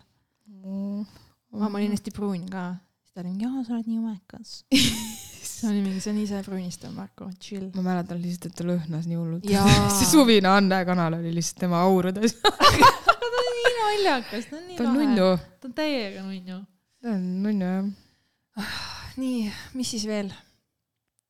ma 1.52 1.68
olin 1.68 1.92
hästi 1.92 2.14
pruun 2.14 2.46
ka, 2.50 2.70
siis 3.02 3.12
ta 3.16 3.22
oli 3.22 3.32
mingi, 3.32 3.48
jaa, 3.48 3.64
sa 3.66 3.74
oled 3.76 3.90
nii 3.90 3.98
jumekas. 3.98 4.54
see 5.62 5.70
oli 5.70 5.82
mingi, 5.82 6.00
see 6.02 6.12
on 6.14 6.20
ise 6.22 6.42
pruunistav, 6.46 6.94
Marko, 6.96 7.28
chill. 7.42 7.68
ma 7.76 7.84
mäletan 7.90 8.22
lihtsalt, 8.22 8.52
et 8.52 8.60
ta 8.60 8.68
lõhnas 8.68 9.08
nii 9.10 9.18
hullult 9.18 9.50
see 9.98 10.08
suvine 10.10 10.50
Anne 10.50 10.80
kanal 10.88 11.18
oli 11.18 11.34
lihtsalt 11.34 11.64
tema 11.66 11.82
aurudes. 11.86 12.38
ta 12.42 12.54
on 12.54 13.50
nii 13.58 13.74
naljakas, 13.80 14.48
ta 14.48 14.56
on 14.60 14.64
nii 14.70 14.78
ta 14.78 14.86
on 14.86 14.96
nunnu. 15.00 15.28
ta 15.58 15.70
on 15.70 15.76
täiega 15.82 16.24
nunnu. 16.24 16.62
ta 17.02 17.12
on 17.18 17.28
nunnu 17.44 17.68
jah. 17.68 18.80
nii, 19.18 19.44
mis 19.76 19.92
siis 19.96 20.08
veel? 20.08 20.32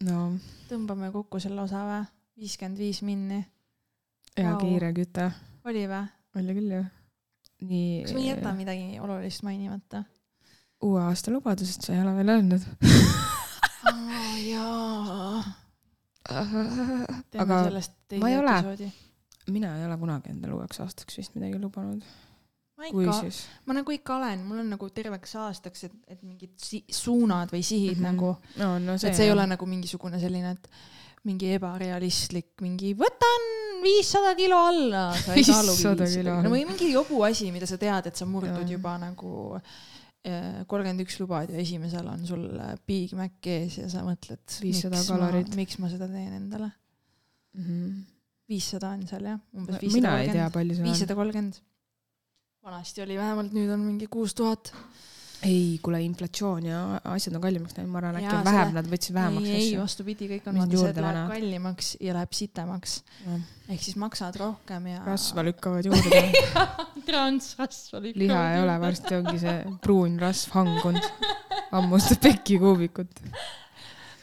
No 0.06 0.18
tõmbame 0.70 1.10
kokku 1.14 1.40
selle 1.42 1.62
osa 1.64 1.84
või? 1.86 2.02
viiskümmend 2.42 2.80
viis 2.80 3.02
minni. 3.06 3.42
hea 4.38 4.56
kiire 4.60 4.92
küte. 4.96 5.28
oli 5.68 5.84
või? 5.90 6.02
oli 6.40 6.56
küll 6.58 6.74
ju. 6.76 6.82
nii. 7.68 8.02
kas 8.06 8.16
me 8.16 8.24
ei 8.24 8.28
jäta 8.30 8.54
midagi 8.56 9.00
olulist 9.00 9.44
mainimata? 9.46 10.04
uue 10.82 11.02
aasta 11.02 11.34
lubadusest 11.34 11.86
sa 11.86 11.94
ei 11.94 12.02
ole 12.02 12.16
veel 12.18 12.34
öelnud. 12.36 12.66
aa 13.92 14.34
jaa. 14.46 15.42
aga 17.42 17.62
ma 18.20 18.28
ei 18.30 18.38
ole. 18.38 18.92
mina 19.50 19.76
ei 19.78 19.86
ole 19.86 19.98
kunagi 19.98 20.34
endale 20.34 20.58
uueks 20.60 20.80
aastaks 20.84 21.18
vist 21.18 21.38
midagi 21.38 21.60
lubanud. 21.60 22.02
Ma 22.78 22.88
ikka, 22.88 23.18
ma 23.68 23.76
nagu 23.76 23.94
ikka 23.94 24.16
olen, 24.16 24.46
mul 24.48 24.62
on 24.62 24.72
nagu 24.74 24.88
terveks 24.94 25.36
aastaks, 25.42 25.84
et, 25.88 25.98
et 26.14 26.22
mingid 26.24 26.54
si 26.60 26.82
suunad 26.88 27.52
või 27.52 27.62
sihid 27.66 27.98
mm 27.98 28.04
-hmm. 28.04 28.16
nagu, 28.16 28.32
no, 28.62 28.78
no 28.82 28.98
see, 28.98 29.10
et 29.10 29.18
see 29.18 29.28
ei 29.28 29.34
ole 29.34 29.46
nagu 29.46 29.68
mingisugune 29.68 30.20
selline, 30.22 30.56
et 30.56 30.68
mingi 31.28 31.52
ebarealistlik, 31.54 32.56
mingi 32.64 32.96
võtan 32.98 33.48
viissada 33.82 34.34
kilo 34.38 34.58
alla, 34.58 35.04
sa 35.14 35.36
ei 35.36 35.44
kaalu 35.46 35.74
500 35.76 35.94
kilo 35.94 36.06
viissada 36.06 36.42
no 36.42 36.50
või 36.50 36.66
mingi 36.66 36.90
jobu 36.92 37.22
asi, 37.28 37.50
mida 37.54 37.66
sa 37.66 37.78
tead, 37.78 38.10
et 38.10 38.16
sa 38.18 38.26
murdud 38.26 38.64
Jaa. 38.64 38.74
juba 38.74 38.96
nagu 38.98 39.32
kolmkümmend 40.22 41.02
üks 41.02 41.18
lubad 41.18 41.50
ja 41.50 41.58
esimesel 41.58 42.06
on 42.06 42.22
sul 42.26 42.44
äh, 42.54 42.76
Big 42.86 43.10
Mac 43.18 43.42
ees 43.50 43.80
ja 43.80 43.88
sa 43.90 44.04
mõtled, 44.06 44.42
500 44.46 44.94
miks 44.94 45.08
kalorit. 45.10 45.50
ma, 45.50 45.58
miks 45.58 45.78
ma 45.82 45.90
seda 45.90 46.06
teen 46.10 46.36
endale. 46.36 46.70
mm. 47.58 47.64
-hmm. 47.64 47.96
viissada 48.48 48.92
on 48.94 49.02
seal 49.10 49.26
jah, 49.32 49.40
umbes 49.52 49.80
viissada 49.82 50.14
kolmkümmend. 50.14 50.84
viissada 50.86 51.18
kolmkümmend. 51.18 51.58
Vanasti 52.62 53.02
oli 53.02 53.16
vähemalt, 53.18 53.54
nüüd 53.56 53.70
on 53.74 53.80
mingi 53.82 54.06
kuus 54.10 54.34
tuhat. 54.38 54.72
ei, 55.42 55.80
kuule, 55.82 55.98
inflatsioon 56.06 56.66
ja 56.68 56.80
asjad 57.10 57.34
on 57.34 57.42
kallimaks 57.42 57.74
läinud, 57.74 57.90
ma 57.90 57.98
arvan, 57.98 58.18
äkki 58.20 58.34
on 58.36 58.44
vähem, 58.46 58.68
nad 58.76 58.86
võtsid 58.86 59.16
vähemaks 59.16 59.48
ei, 59.50 59.62
ei 59.64 59.78
vastupidi, 59.80 60.28
kõik 60.30 60.44
on 60.46 60.60
vaata 60.60 60.78
see, 60.78 60.92
läheb 61.02 61.32
kallimaks 61.32 61.88
ja 61.98 62.14
läheb 62.14 62.36
sitemaks. 62.38 62.92
ehk 63.66 63.82
siis 63.82 63.96
maksad 63.98 64.38
rohkem 64.38 64.86
ja. 64.92 65.00
rasva 65.08 65.42
lükkavad 65.48 65.88
juurde. 65.90 66.20
transrasva 67.08 67.98
lükkavad. 68.04 68.22
liha 68.22 68.44
ei 68.52 68.62
ole, 68.62 68.76
varsti 68.86 69.18
ongi 69.18 69.42
see 69.42 69.56
pruun 69.82 70.14
rasv 70.22 70.54
hangunud. 70.54 71.10
hammustab 71.72 72.22
pekikuubikut. 72.28 73.12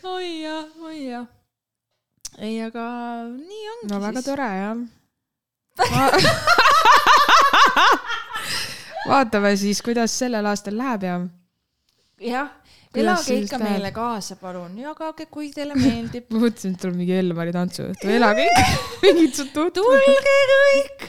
oi 0.07 0.29
jah, 0.45 0.71
oi 0.87 1.01
jah. 1.09 1.27
ei, 2.37 2.55
aga 2.63 2.87
nii 3.35 3.65
ongi 3.75 3.91
no 3.91 3.99
väga 4.07 4.23
siis. 4.23 4.31
tore 4.31 4.49
jah. 4.63 4.77
vaatame 9.09 9.55
siis, 9.59 9.81
kuidas 9.85 10.15
sellel 10.21 10.45
aastal 10.49 10.77
läheb 10.77 11.05
ja 11.07 11.19
jah, 12.23 12.49
elage 12.95 13.37
ikka 13.43 13.59
läheb? 13.59 13.69
meile 13.69 13.91
kaasa, 13.95 14.37
palun, 14.39 14.75
jagage, 14.81 15.27
kui 15.31 15.51
teile 15.55 15.77
meeldib. 15.77 16.27
ma 16.33 16.43
mõtlesin, 16.45 16.75
et 16.75 16.83
tuleb 16.83 16.99
mingi 16.99 17.15
Elmari 17.19 17.53
tantsuõhtu, 17.55 18.09
elage 18.15 18.47
ikka 18.49 18.65
mingid 19.05 19.37
su 19.37 19.47
tuttavad. 19.53 20.03
tulge 20.05 20.35
kõik. 20.51 21.07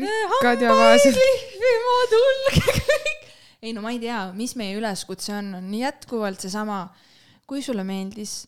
rikkad 0.00 0.64
ja 0.66 0.78
vaesed. 0.78 1.20
lihvima, 1.20 1.98
tulge 2.14 2.64
kõik. 2.80 3.28
ei 3.64 3.76
no 3.76 3.84
ma 3.84 3.94
ei 3.94 4.00
tea, 4.02 4.24
mis 4.36 4.56
meie 4.60 4.78
üleskutse 4.78 5.36
on, 5.38 5.54
on 5.60 5.70
jätkuvalt 5.78 6.42
seesama, 6.44 6.86
kui 7.48 7.62
sulle 7.64 7.84
meeldis 7.86 8.42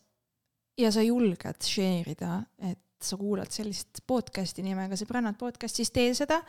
ja 0.77 0.91
sa 0.93 1.03
julged 1.05 1.63
share 1.65 2.13
ida, 2.13 2.41
et 2.61 2.79
sa 3.01 3.17
kuulad 3.17 3.51
sellist 3.53 4.01
podcast'i 4.09 4.63
nimega 4.65 4.97
Sõbrannad 4.97 5.37
podcast, 5.37 5.77
siis 5.77 5.91
tee 5.93 6.13
seda. 6.17 6.41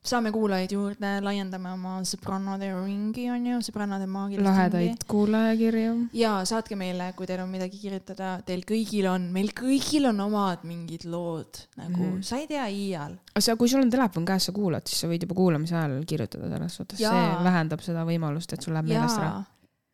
Saame 0.00 0.30
kuulajaid 0.32 0.72
juurde, 0.72 1.08
laiendame 1.20 1.74
oma 1.74 1.98
sõbrannade 2.08 2.70
ringi, 2.72 3.26
onju, 3.34 3.58
sõbrannade 3.66 4.06
maagilist 4.08 4.46
lahedaid 4.46 5.04
kuulajakirju. 5.10 5.92
ja 6.16 6.38
saatke 6.48 6.78
meile, 6.80 7.10
kui 7.18 7.28
teil 7.28 7.42
on 7.44 7.50
midagi 7.52 7.76
kirjutada, 7.82 8.38
teil 8.46 8.64
kõigil 8.68 9.10
on, 9.12 9.28
meil 9.34 9.52
kõigil 9.56 10.08
on 10.08 10.24
omad 10.24 10.64
mingid 10.68 11.04
lood 11.04 11.66
nagu 11.76 11.98
mm. 11.98 12.16
-hmm. 12.16 12.24
sa 12.24 12.40
ei 12.40 12.48
tea 12.48 12.64
iial. 12.72 13.18
aga 13.34 13.44
sa, 13.44 13.56
kui 13.60 13.68
sul 13.68 13.84
on 13.84 13.92
telefon 13.92 14.24
käes, 14.24 14.48
sa 14.48 14.56
kuulad, 14.56 14.88
siis 14.88 15.04
sa 15.04 15.12
võid 15.12 15.28
juba 15.28 15.36
kuulamise 15.36 15.76
ajal 15.76 16.00
kirjutada 16.08 16.48
selles 16.48 16.80
suhtes, 16.80 17.04
see 17.04 17.30
vähendab 17.44 17.84
seda 17.84 18.06
võimalust, 18.08 18.56
et 18.56 18.64
sul 18.64 18.72
läheb 18.72 18.88
meelest 18.88 19.20
ära. 19.20 19.44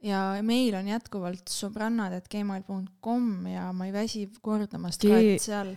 ja, 0.07 0.24
meil 0.46 0.78
on 0.78 0.86
jätkuvalt 0.86 1.50
sõbrannad.gmail.com 1.50 3.46
ja 3.50 3.72
ma 3.74 3.90
ei 3.90 3.92
väsi 3.92 4.28
kordamast 4.38 5.02
ka, 5.02 5.18
Ge- 5.18 5.34
et 5.34 5.42
seal 5.42 5.74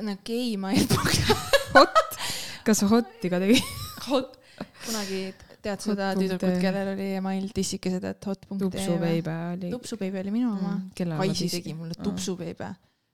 no 0.00 0.16
gmail.com 0.24 1.52
hot, 1.74 2.16
kas 2.66 2.82
sa 2.82 2.90
hot'i 2.90 3.30
ka 3.32 3.40
tegid? 3.42 3.64
hot, 4.08 4.38
kunagi 4.84 5.24
tead 5.62 5.82
seda 5.82 6.12
tüdrukut, 6.18 6.56
kellel 6.62 6.92
oli 6.94 7.10
email 7.18 7.50
tissikesed, 7.54 8.06
et 8.08 8.26
hot.ee 8.28 8.58
tupsuveibe 8.62 9.34
oli. 9.52 9.74
tupsubeebe 9.74 10.22
oli 10.24 10.32
minu 10.34 10.54
oma 10.54 10.78
mm,. 10.78 11.18
Kaisi 11.20 11.50
tegi 11.52 11.74
mulle 11.78 11.94
tupsubeebe. 12.02 12.72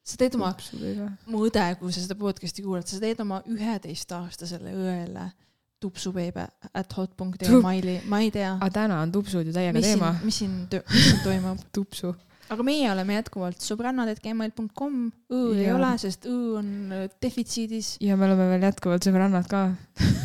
sa 0.09 0.17
teed 0.21 0.39
oma, 0.39 0.55
mu 1.29 1.43
õde, 1.49 1.67
kui 1.81 1.93
sa 1.93 2.05
seda 2.05 2.17
podcast'i 2.19 2.65
kuulad, 2.65 2.89
sa 2.89 3.01
teed 3.03 3.21
oma 3.25 3.43
üheteistaastasele 3.53 4.73
õele 4.73 5.29
tupsubeebe 5.79 6.47
at 6.75 6.97
hot.ee 6.97 7.61
maili, 7.63 7.99
ma 8.11 8.23
ei 8.25 8.33
tea, 8.35 8.55
aga 8.57 8.71
täna 8.81 9.03
on 9.05 9.13
tupsud 9.15 9.47
ju 9.47 9.55
täiega 9.55 9.83
teema., 9.85 10.15
mis 10.25 10.41
siin, 10.41 10.57
mis 10.73 11.05
siin 11.11 11.21
toimub. 11.27 11.61
tupsu. 11.77 12.15
Aga 12.53 12.65
meie 12.65 12.89
oleme 12.91 13.19
jätkuvalt 13.19 13.63
sõbrannad.gmail.com, 13.65 14.99
õ 15.33 15.41
ei 15.55 15.67
Jaa. 15.67 15.77
ole, 15.77 15.91
sest 16.01 16.29
õ 16.29 16.37
on 16.61 16.71
äh, 16.97 17.07
defitsiidis 17.23 17.97
ja 18.05 18.17
me 18.17 18.29
oleme 18.29 18.49
veel 18.55 18.69
jätkuvalt 18.69 19.05
sõbrannad 19.07 19.49
ka 19.51 19.65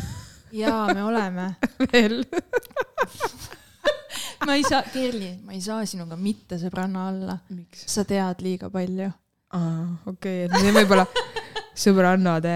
ja 0.62 0.86
me 0.94 1.04
oleme. 1.04 1.48
veel. 1.92 2.22
ma 4.46 4.56
ei 4.56 4.64
saa, 4.66 4.82
Kerli, 4.92 5.34
ma 5.44 5.56
ei 5.56 5.62
saa 5.64 5.84
sinuga 5.88 6.18
mitte 6.20 6.58
sõbranna 6.60 7.08
alla, 7.12 7.38
miks? 7.52 7.86
sa 7.90 8.06
tead 8.08 8.44
liiga 8.44 8.70
palju. 8.72 9.10
aa, 9.54 9.88
okei, 10.14 10.46
et 10.46 10.54
me 10.54 10.62
teeme 10.62 10.82
võib-olla 10.82 11.08
sõbrannade, 11.74 12.54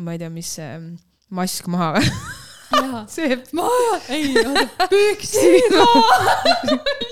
ma 0.00 0.14
ei 0.14 0.22
tea, 0.22 0.30
mis 0.32 0.54
see 0.58 0.76
mask 1.34 1.70
maha 1.70 1.94
see, 3.14 3.38
ma, 3.56 3.66
ei 4.08 4.30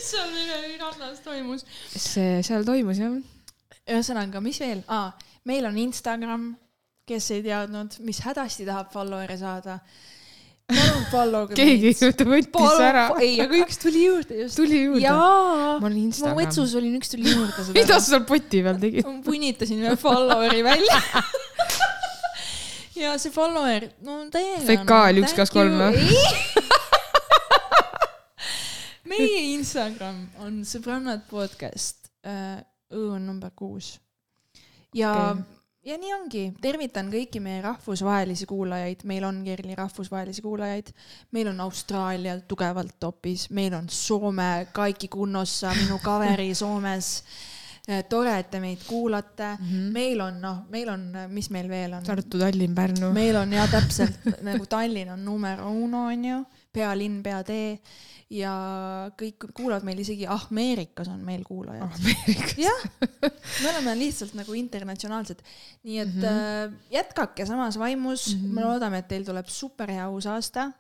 seal 0.08 0.28
meie 0.32 0.78
rannas 0.78 1.18
toimus? 1.24 1.64
see 1.90 2.42
seal 2.46 2.64
toimus 2.66 2.98
jah. 3.02 3.16
ühesõnaga, 3.88 4.40
mis 4.44 4.60
veel 4.62 4.80
ah,, 4.92 5.10
meil 5.48 5.64
on 5.68 5.76
Instagram, 5.80 6.42
kes 7.08 7.30
ei 7.34 7.42
teadnud, 7.46 7.90
mis 8.06 8.18
hädasti 8.26 8.64
tahab 8.68 8.88
follower'e 8.94 9.36
saada. 9.40 9.74
palun 10.68 11.04
follow'ge 11.10 11.54
keegi 11.58 11.94
ta 11.96 12.24
võttis 12.28 12.80
ära. 12.84 13.04
ei, 13.24 13.34
aga 13.42 13.54
üks 13.64 13.76
tuli 13.82 14.00
juurde 14.04 14.34
just. 14.44 14.56
tuli 14.60 14.78
juurde. 14.84 15.10
ma 15.10 15.80
olen 15.80 15.96
mu 15.96 16.04
Instagram. 16.04 16.38
vetsus 16.44 16.70
oli, 16.78 16.88
üks 17.00 17.08
tuli 17.16 17.26
juurde. 17.32 17.60
mida 17.74 17.94
sa 17.98 18.06
seal 18.12 18.24
poti 18.28 18.58
peal 18.66 18.78
tegid? 18.82 19.04
ma 19.08 19.12
punnitasin 19.26 19.78
ühe 19.88 19.96
follower'i 19.98 20.62
välja. 20.66 20.98
Ja 22.98 23.14
see 23.20 23.32
follower, 23.34 23.88
no 24.04 24.18
täiega. 24.32 24.64
Fekaal 24.66 25.20
üks, 25.22 25.34
kaks, 25.36 25.52
kolm 25.54 25.74
või? 25.78 25.98
meie 29.12 29.40
Instagram 29.54 30.18
on 30.44 30.52
sõbrannad 30.68 31.22
podcast, 31.30 32.10
õ 32.24 33.04
on 33.14 33.22
number 33.28 33.50
kuus. 33.56 33.86
ja 34.96 35.12
okay. 35.12 35.42
ja 35.90 35.94
nii 36.00 36.12
ongi, 36.16 36.44
tervitan 36.62 37.10
kõiki 37.12 37.38
meie 37.44 37.60
rahvusvahelisi 37.64 38.46
kuulajaid, 38.48 39.00
meil 39.08 39.24
on 39.28 39.36
Kerli 39.46 39.74
rahvusvahelisi 39.78 40.42
kuulajaid, 40.44 40.88
meil 41.36 41.48
on 41.52 41.58
Austraalia 41.66 42.34
tugevalt 42.48 42.96
topis, 43.00 43.42
meil 43.50 43.74
on 43.78 43.86
Soome, 43.88 44.68
Kaiki 44.72 45.08
Kunnossa, 45.12 45.68
minu 45.78 45.96
kaveri 46.04 46.54
Soomes 46.54 47.22
tore, 48.08 48.34
et 48.38 48.50
te 48.50 48.60
meid 48.60 48.82
kuulate 48.86 49.54
mm. 49.54 49.64
-hmm. 49.70 49.92
meil 49.92 50.20
on, 50.20 50.40
noh, 50.40 50.58
meil 50.70 50.88
on, 50.92 51.08
mis 51.28 51.50
meil 51.50 51.68
veel 51.68 51.94
on? 51.96 52.04
Tartu, 52.04 52.38
Tallinn, 52.38 52.74
Pärnu. 52.74 53.12
meil 53.12 53.36
on 53.36 53.52
jah, 53.52 53.70
täpselt 53.70 54.28
nagu 54.50 54.66
Tallinn 54.66 55.12
on 55.12 55.24
numero 55.24 55.70
uno, 55.70 56.06
onju, 56.12 56.44
pealinn, 56.72 57.22
peatee 57.22 57.78
ja 58.30 58.52
kõik 59.16 59.48
kuulavad 59.56 59.86
meil 59.88 60.00
isegi 60.02 60.26
Ameerikas 60.28 61.08
on 61.08 61.22
meil 61.24 61.44
kuulajad. 61.46 61.96
jah, 62.60 62.82
me 63.00 63.70
oleme 63.70 63.94
lihtsalt 63.98 64.34
nagu 64.36 64.52
internatsionaalsed. 64.58 65.40
nii 65.82 65.98
et 65.98 66.14
mm 66.14 66.22
-hmm. 66.22 66.66
äh, 66.66 66.72
jätkake 66.90 67.46
samas 67.46 67.78
vaimus 67.78 68.34
mm, 68.34 68.42
-hmm. 68.42 68.54
me 68.54 68.64
loodame, 68.64 68.98
et 68.98 69.08
teil 69.08 69.24
tuleb 69.24 69.46
super 69.46 69.90
hea 69.90 70.10
uus 70.10 70.26
aasta. 70.26 70.70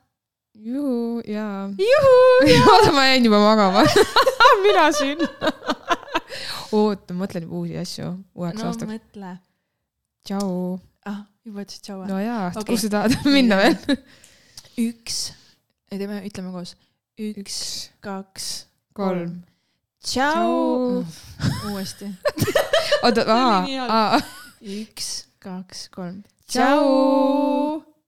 juhu 0.54 1.22
ja. 1.26 1.70
juhu 1.78 2.52
ja. 2.52 2.62
oota, 2.72 2.92
ma 2.92 3.06
jäin 3.06 3.24
juba 3.24 3.38
magama 3.38 3.84
mina 4.66 4.92
siin 4.92 5.18
oota, 6.76 7.14
ma 7.14 7.24
mõtlen 7.24 7.46
juba 7.46 7.60
uusi 7.60 7.76
asju 7.80 8.08
uueks 8.36 8.62
no, 8.62 8.70
aastaks. 8.70 8.90
mõtle. 8.90 9.32
tšau. 10.28 10.52
ah, 11.08 11.20
juba 11.46 11.64
ütlesid 11.64 11.84
tšau? 11.88 12.04
no 12.08 12.20
jaa 12.22 12.48
okay., 12.52 12.68
kus 12.70 12.86
sa 12.86 12.92
tahad 12.96 13.16
minna 13.36 13.60
veel? 13.60 13.98
üks, 14.78 15.20
teeme, 15.90 16.22
ütleme 16.28 16.54
koos. 16.54 16.74
üks, 17.18 17.58
kaks, 18.04 18.48
kolm. 18.96 19.40
tšau. 20.04 21.04
uuesti. 21.72 22.12
oota, 23.02 23.26
aa, 23.34 23.60
aa. 23.88 24.22
üks, 24.62 25.28
kaks, 25.42 25.88
kolm. 25.94 26.22
tšau. 26.46 27.87